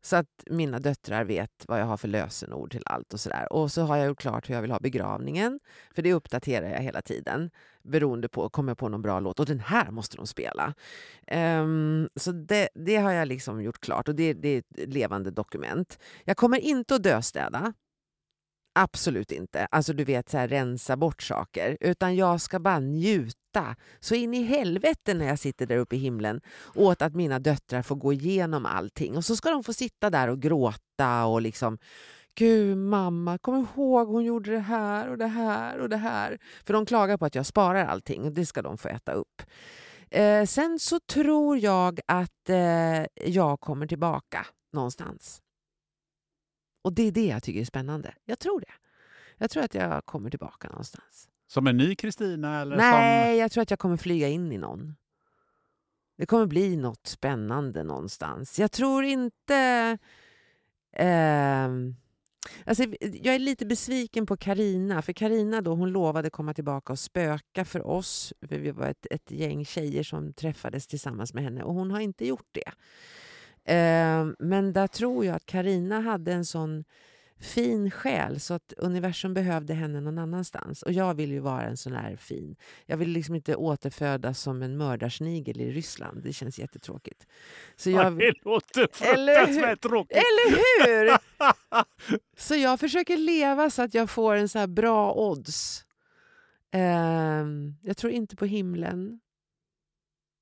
[0.05, 3.53] Så att mina döttrar vet vad jag har för lösenord till allt och sådär.
[3.53, 5.59] Och så har jag gjort klart hur jag vill ha begravningen.
[5.95, 7.51] För det uppdaterar jag hela tiden.
[7.83, 9.39] Beroende på, kommer jag på någon bra låt?
[9.39, 10.73] Och den här måste de spela.
[11.31, 14.07] Um, så det, det har jag liksom gjort klart.
[14.07, 15.99] Och det, det är ett levande dokument.
[16.23, 17.73] Jag kommer inte att döstäda.
[18.75, 19.67] Absolut inte.
[19.71, 21.77] Alltså du vet, så här, rensa bort saker.
[21.79, 25.99] Utan jag ska bara njuta så in i helvete när jag sitter där uppe i
[25.99, 26.41] himlen
[26.75, 29.17] åt att mina döttrar får gå igenom allting.
[29.17, 31.77] Och så ska de få sitta där och gråta och liksom
[32.35, 36.37] Gud mamma, kom ihåg hon gjorde det här och det här och det här.
[36.65, 39.41] För de klagar på att jag sparar allting och det ska de få äta upp.
[40.11, 45.42] Eh, sen så tror jag att eh, jag kommer tillbaka någonstans.
[46.83, 48.13] Och det är det jag tycker är spännande.
[48.25, 48.73] Jag tror det.
[49.37, 51.29] Jag tror att jag kommer tillbaka någonstans.
[51.47, 52.65] Som en ny Kristina?
[52.65, 54.95] Nej, jag tror att jag kommer flyga in i någon.
[56.17, 58.59] Det kommer bli något spännande någonstans.
[58.59, 59.97] Jag tror inte...
[60.93, 61.95] ehm,
[62.65, 66.99] alltså, jag är lite besviken på Karina för Karina då, hon lovade komma tillbaka och
[66.99, 68.33] spöka för oss.
[68.47, 71.99] För vi var ett, ett gäng tjejer som träffades tillsammans med henne och hon har
[71.99, 72.71] inte gjort det.
[73.65, 76.83] Ehm, men där tror jag att Karina hade en sån
[77.39, 80.81] fin själ så att universum behövde henne någon annanstans.
[80.83, 82.55] Och jag vill ju vara en sån här fin.
[82.85, 86.23] Jag vill liksom inte återfödas som en mördarsnigel i Ryssland.
[86.23, 87.27] Det känns jättetråkigt.
[87.75, 89.45] Så jag, det låter Eller hur?
[89.45, 90.17] fruktansvärt tråkigt.
[90.17, 90.57] eller
[90.87, 91.17] hur?
[92.37, 95.85] Så jag försöker leva så att jag får en så här bra odds.
[96.71, 99.19] Ehm, jag tror inte på himlen.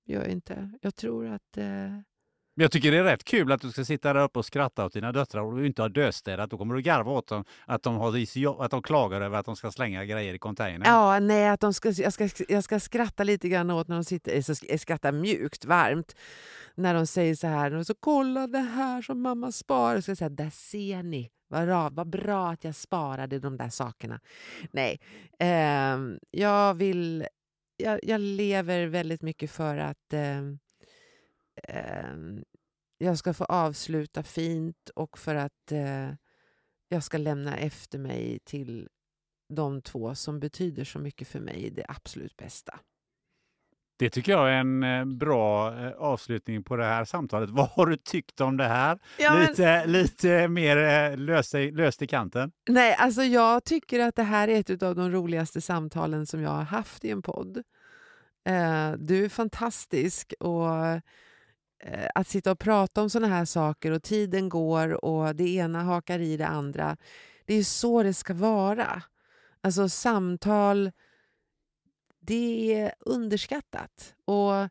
[0.05, 0.71] Gör jag inte.
[0.81, 1.57] Jag tror att...
[1.57, 1.97] eh,
[2.55, 4.85] men jag tycker det är rätt kul att du ska sitta där uppe och skratta
[4.85, 6.49] åt dina döttrar och du inte har dödstädat.
[6.49, 9.45] Då kommer du garva åt dem att de, har, is- att de klagar över att
[9.45, 10.83] de ska slänga grejer i containern.
[10.85, 14.03] Ja, nej, att de ska, jag, ska, jag ska skratta lite grann åt när de
[14.03, 16.15] sitter, Jag så skratta mjukt, varmt,
[16.75, 20.01] när de säger så här, och så kolla det här som mamma sparar.
[20.01, 23.69] Så jag säga, där ser ni, vad bra, vad bra att jag sparade de där
[23.69, 24.19] sakerna.
[24.71, 24.99] Nej,
[25.39, 25.97] eh,
[26.31, 27.25] jag vill,
[27.77, 30.41] jag, jag lever väldigt mycket för att eh,
[31.63, 32.43] ehm,
[32.97, 36.09] jag ska få avsluta fint och för att eh,
[36.89, 38.87] jag ska lämna efter mig till
[39.53, 42.79] de två som betyder så mycket för mig det absolut bästa.
[43.97, 47.49] Det tycker jag är en eh, bra eh, avslutning på det här samtalet.
[47.53, 48.99] Vad har du tyckt om det här?
[49.19, 52.51] Ja, men- lite, lite mer eh, löst, löst i kanten.
[52.69, 56.49] Nej, alltså jag tycker att det här är ett av de roligaste samtalen som jag
[56.49, 57.57] har haft i en podd.
[58.45, 60.99] Eh, du är fantastisk och eh,
[61.83, 65.83] Eh, att sitta och prata om såna här saker och tiden går och det ena
[65.83, 66.97] hakar i det andra.
[67.45, 69.03] Det är så det ska vara.
[69.61, 70.91] Alltså samtal,
[72.19, 74.15] det är underskattat.
[74.25, 74.67] Och eh,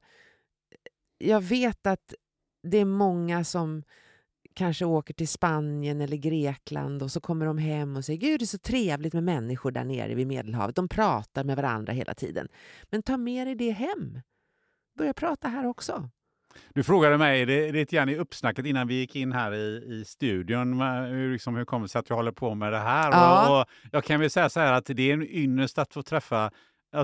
[1.19, 2.15] jag vet att
[2.63, 3.83] det är många som
[4.55, 8.45] kanske åker till Spanien eller Grekland och så kommer de hem och säger Gud det
[8.45, 10.77] är så trevligt med människor där nere vid Medelhavet.
[10.77, 12.49] De pratar med varandra hela tiden.
[12.91, 14.21] Men ta med dig det hem.
[14.99, 16.11] Börja prata här också.
[16.75, 20.81] Du frågade mig lite grann i uppsnacket innan vi gick in här i, i studion
[20.81, 23.11] hur, liksom, hur kommer det sig att jag håller på med det här?
[23.13, 23.51] Ja.
[23.51, 26.03] Och, och jag kan väl säga så här att det är en ynnest att få
[26.03, 26.51] träffa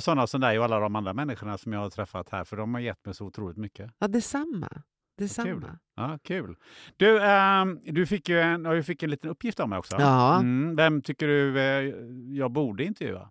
[0.00, 2.74] sådana som dig och alla de andra människorna som jag har träffat här, för de
[2.74, 3.90] har gett mig så otroligt mycket.
[3.98, 4.68] Ja, detsamma.
[4.68, 4.82] Kul.
[5.26, 5.78] detsamma.
[5.96, 6.56] Ja, kul.
[6.96, 9.96] Du, ehm, du fick ju en, du fick en liten uppgift av mig också.
[9.98, 10.38] Ja.
[10.38, 11.94] Mm, vem tycker du eh,
[12.36, 13.30] jag borde intervjua?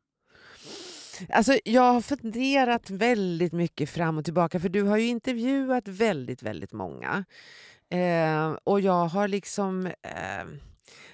[1.29, 6.43] Alltså, jag har funderat väldigt mycket fram och tillbaka för du har ju intervjuat väldigt,
[6.43, 7.25] väldigt många.
[7.89, 9.85] Eh, och jag har liksom...
[9.85, 10.45] Eh,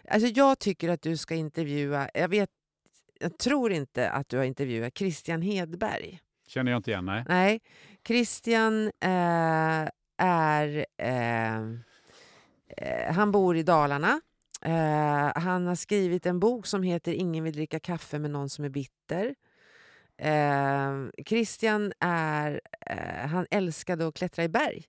[0.07, 2.10] alltså jag tycker att du ska intervjua...
[2.14, 2.49] Jag, vet,
[3.19, 6.19] jag tror inte att du har intervjuat Christian Hedberg.
[6.48, 7.23] Känner jag inte igen, nej.
[7.28, 7.61] Nej,
[8.07, 10.86] Christian eh, är...
[10.98, 11.57] Eh,
[12.78, 14.22] eh, han bor i Dalarna.
[14.61, 18.65] Eh, han har skrivit en bok som heter Ingen vill dricka kaffe med någon som
[18.65, 19.36] är bitter.
[20.22, 24.85] Eh, Christian är, eh, han älskade att klättra i berg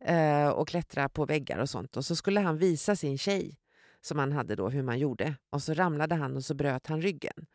[0.00, 1.96] eh, och klättra på väggar och sånt.
[1.96, 3.58] Och så skulle han visa sin tjej
[4.00, 5.34] som han hade då hur man gjorde.
[5.50, 7.46] Och så ramlade han och så bröt han ryggen.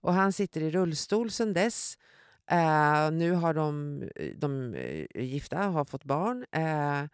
[0.00, 1.98] Och han sitter i rullstol sedan dess.
[2.50, 6.44] Eh, nu har de, eh, de eh, gifta har fått barn.
[6.52, 7.08] Eh,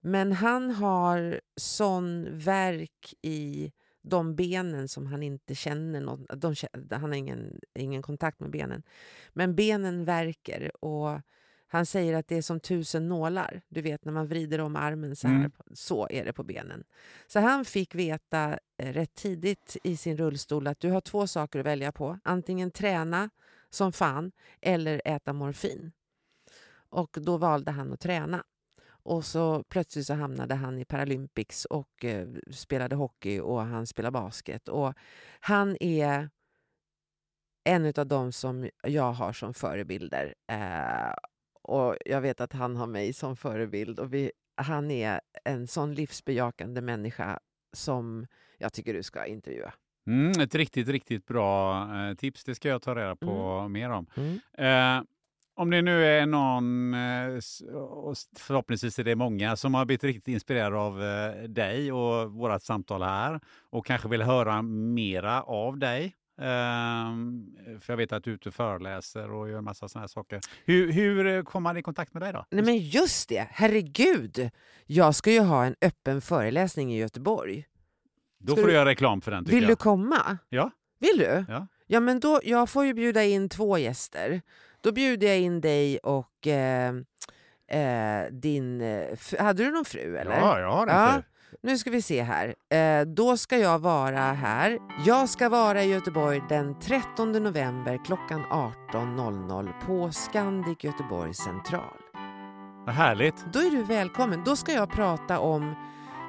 [0.00, 3.72] men han har sån verk i
[4.04, 6.54] de benen som han inte känner något, de,
[6.90, 8.82] Han har ingen, ingen kontakt med benen.
[9.32, 11.20] Men benen verkar och
[11.66, 13.62] han säger att det är som tusen nålar.
[13.68, 15.34] Du vet när man vrider om armen så här.
[15.34, 15.52] Mm.
[15.72, 16.84] Så är det på benen.
[17.26, 21.58] Så han fick veta eh, rätt tidigt i sin rullstol att du har två saker
[21.58, 22.18] att välja på.
[22.24, 23.30] Antingen träna
[23.70, 25.92] som fan eller äta morfin.
[26.88, 28.44] Och då valde han att träna.
[29.04, 34.10] Och så plötsligt så hamnade han i Paralympics och eh, spelade hockey och han spelar
[34.10, 34.68] basket.
[34.68, 34.94] Och
[35.40, 36.30] han är
[37.64, 40.34] en av dem som jag har som förebilder.
[40.52, 41.14] Eh,
[41.62, 43.98] och jag vet att han har mig som förebild.
[43.98, 47.38] Och vi, han är en sån livsbejakande människa
[47.72, 48.26] som
[48.58, 49.74] jag tycker du ska intervjua.
[50.06, 52.44] Mm, ett riktigt, riktigt bra eh, tips.
[52.44, 54.06] Det ska jag ta reda på mer om.
[54.16, 54.40] Mm.
[54.52, 55.04] Eh,
[55.56, 57.34] om det nu är någon, eh,
[57.80, 62.62] och förhoppningsvis är det många, som har blivit riktigt inspirerade av eh, dig och vårt
[62.62, 63.40] samtal här
[63.70, 66.14] och kanske vill höra mera av dig.
[66.40, 67.46] Ehm,
[67.80, 70.08] för jag vet att du är ute och föreläser och gör en massa sådana här
[70.08, 70.40] saker.
[70.64, 72.46] Hur, hur kommer man i kontakt med dig då?
[72.50, 74.50] Nej men just det, herregud!
[74.86, 77.64] Jag ska ju ha en öppen föreläsning i Göteborg.
[78.38, 79.78] Då ska får du du- göra reklam för den Vill du jag.
[79.78, 80.38] komma?
[80.48, 80.70] Ja.
[81.00, 81.44] Vill du?
[81.48, 81.66] Ja.
[81.86, 84.42] Ja, men då, jag får ju bjuda in två gäster.
[84.84, 86.94] Då bjuder jag in dig och eh,
[87.70, 88.80] eh, din...
[88.80, 89.06] eh,
[89.38, 90.38] Hade du någon fru eller?
[90.38, 91.12] Ja, jag har en Ja.
[91.14, 91.22] fru.
[91.62, 92.54] Nu ska vi se här.
[92.70, 94.78] Eh, då ska jag vara här.
[95.06, 98.40] Jag ska vara i Göteborg den 13 november klockan
[98.92, 101.96] 18.00 på Scandic Göteborg central.
[102.86, 103.44] Vad härligt.
[103.52, 104.42] Då är du välkommen.
[104.44, 105.74] Då ska jag prata om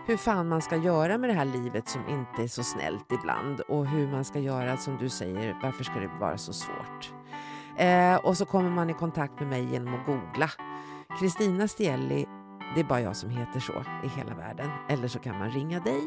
[0.07, 3.59] hur fan man ska göra med det här livet som inte är så snällt ibland
[3.59, 7.13] och hur man ska göra som du säger, varför ska det vara så svårt?
[7.77, 10.49] Eh, och så kommer man i kontakt med mig genom att googla.
[11.19, 12.25] Kristina Stielli,
[12.75, 13.73] det är bara jag som heter så
[14.03, 14.69] i hela världen.
[14.89, 16.01] Eller så kan man ringa dig.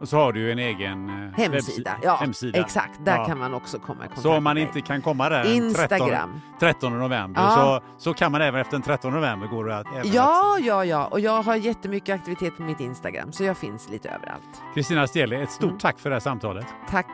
[0.00, 1.90] Och så har du en egen eh, Hemsida.
[2.02, 2.60] Ja, hemsida.
[2.60, 3.04] exakt.
[3.04, 3.24] Där Ja.
[3.26, 5.74] kan man också komma i kontakt Så om man med inte kan komma där den
[5.74, 6.40] 13, Instagram.
[6.60, 7.80] 13 november Ja.
[7.98, 11.06] så, så kan man även efter den 13 november gå att även Ja, ja, ja.
[11.06, 14.42] Och jag har jättemycket aktivitet på mitt Instagram så jag finns lite överallt.
[14.52, 15.78] att- Kristina Steli, ett stort Mm.
[15.78, 16.66] tack för det här samtalet.
[16.90, 17.06] Tack.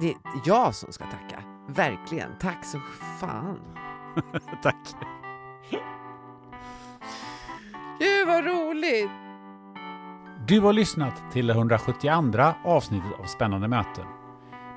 [0.00, 1.42] Det är jag som ska tacka.
[1.74, 2.30] Verkligen.
[2.40, 2.80] Tack så
[3.20, 3.60] fan.
[4.62, 4.76] tack.
[7.98, 9.10] Gud vad roligt!
[10.46, 14.04] Du har lyssnat till det 172 avsnittet av Spännande möten.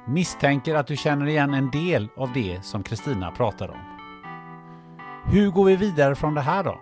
[0.07, 3.79] Misstänker att du känner igen en del av det som Kristina pratade om.
[5.25, 6.81] Hur går vi vidare från det här då?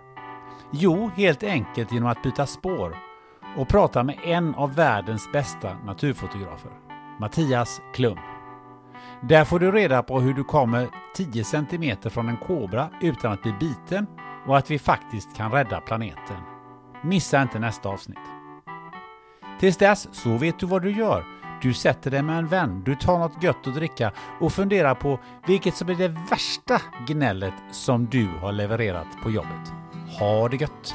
[0.70, 2.96] Jo, helt enkelt genom att byta spår
[3.56, 6.72] och prata med en av världens bästa naturfotografer,
[7.20, 8.18] Mattias Klum.
[9.28, 13.42] Där får du reda på hur du kommer 10 cm från en kobra utan att
[13.42, 14.06] bli biten
[14.46, 16.36] och att vi faktiskt kan rädda planeten.
[17.04, 18.18] Missa inte nästa avsnitt.
[19.60, 21.24] Tills dess så vet du vad du gör.
[21.62, 25.20] Du sätter dig med en vän, du tar något gött att dricka och funderar på
[25.46, 29.72] vilket som är det värsta gnället som du har levererat på jobbet.
[30.18, 30.94] Ha det gött!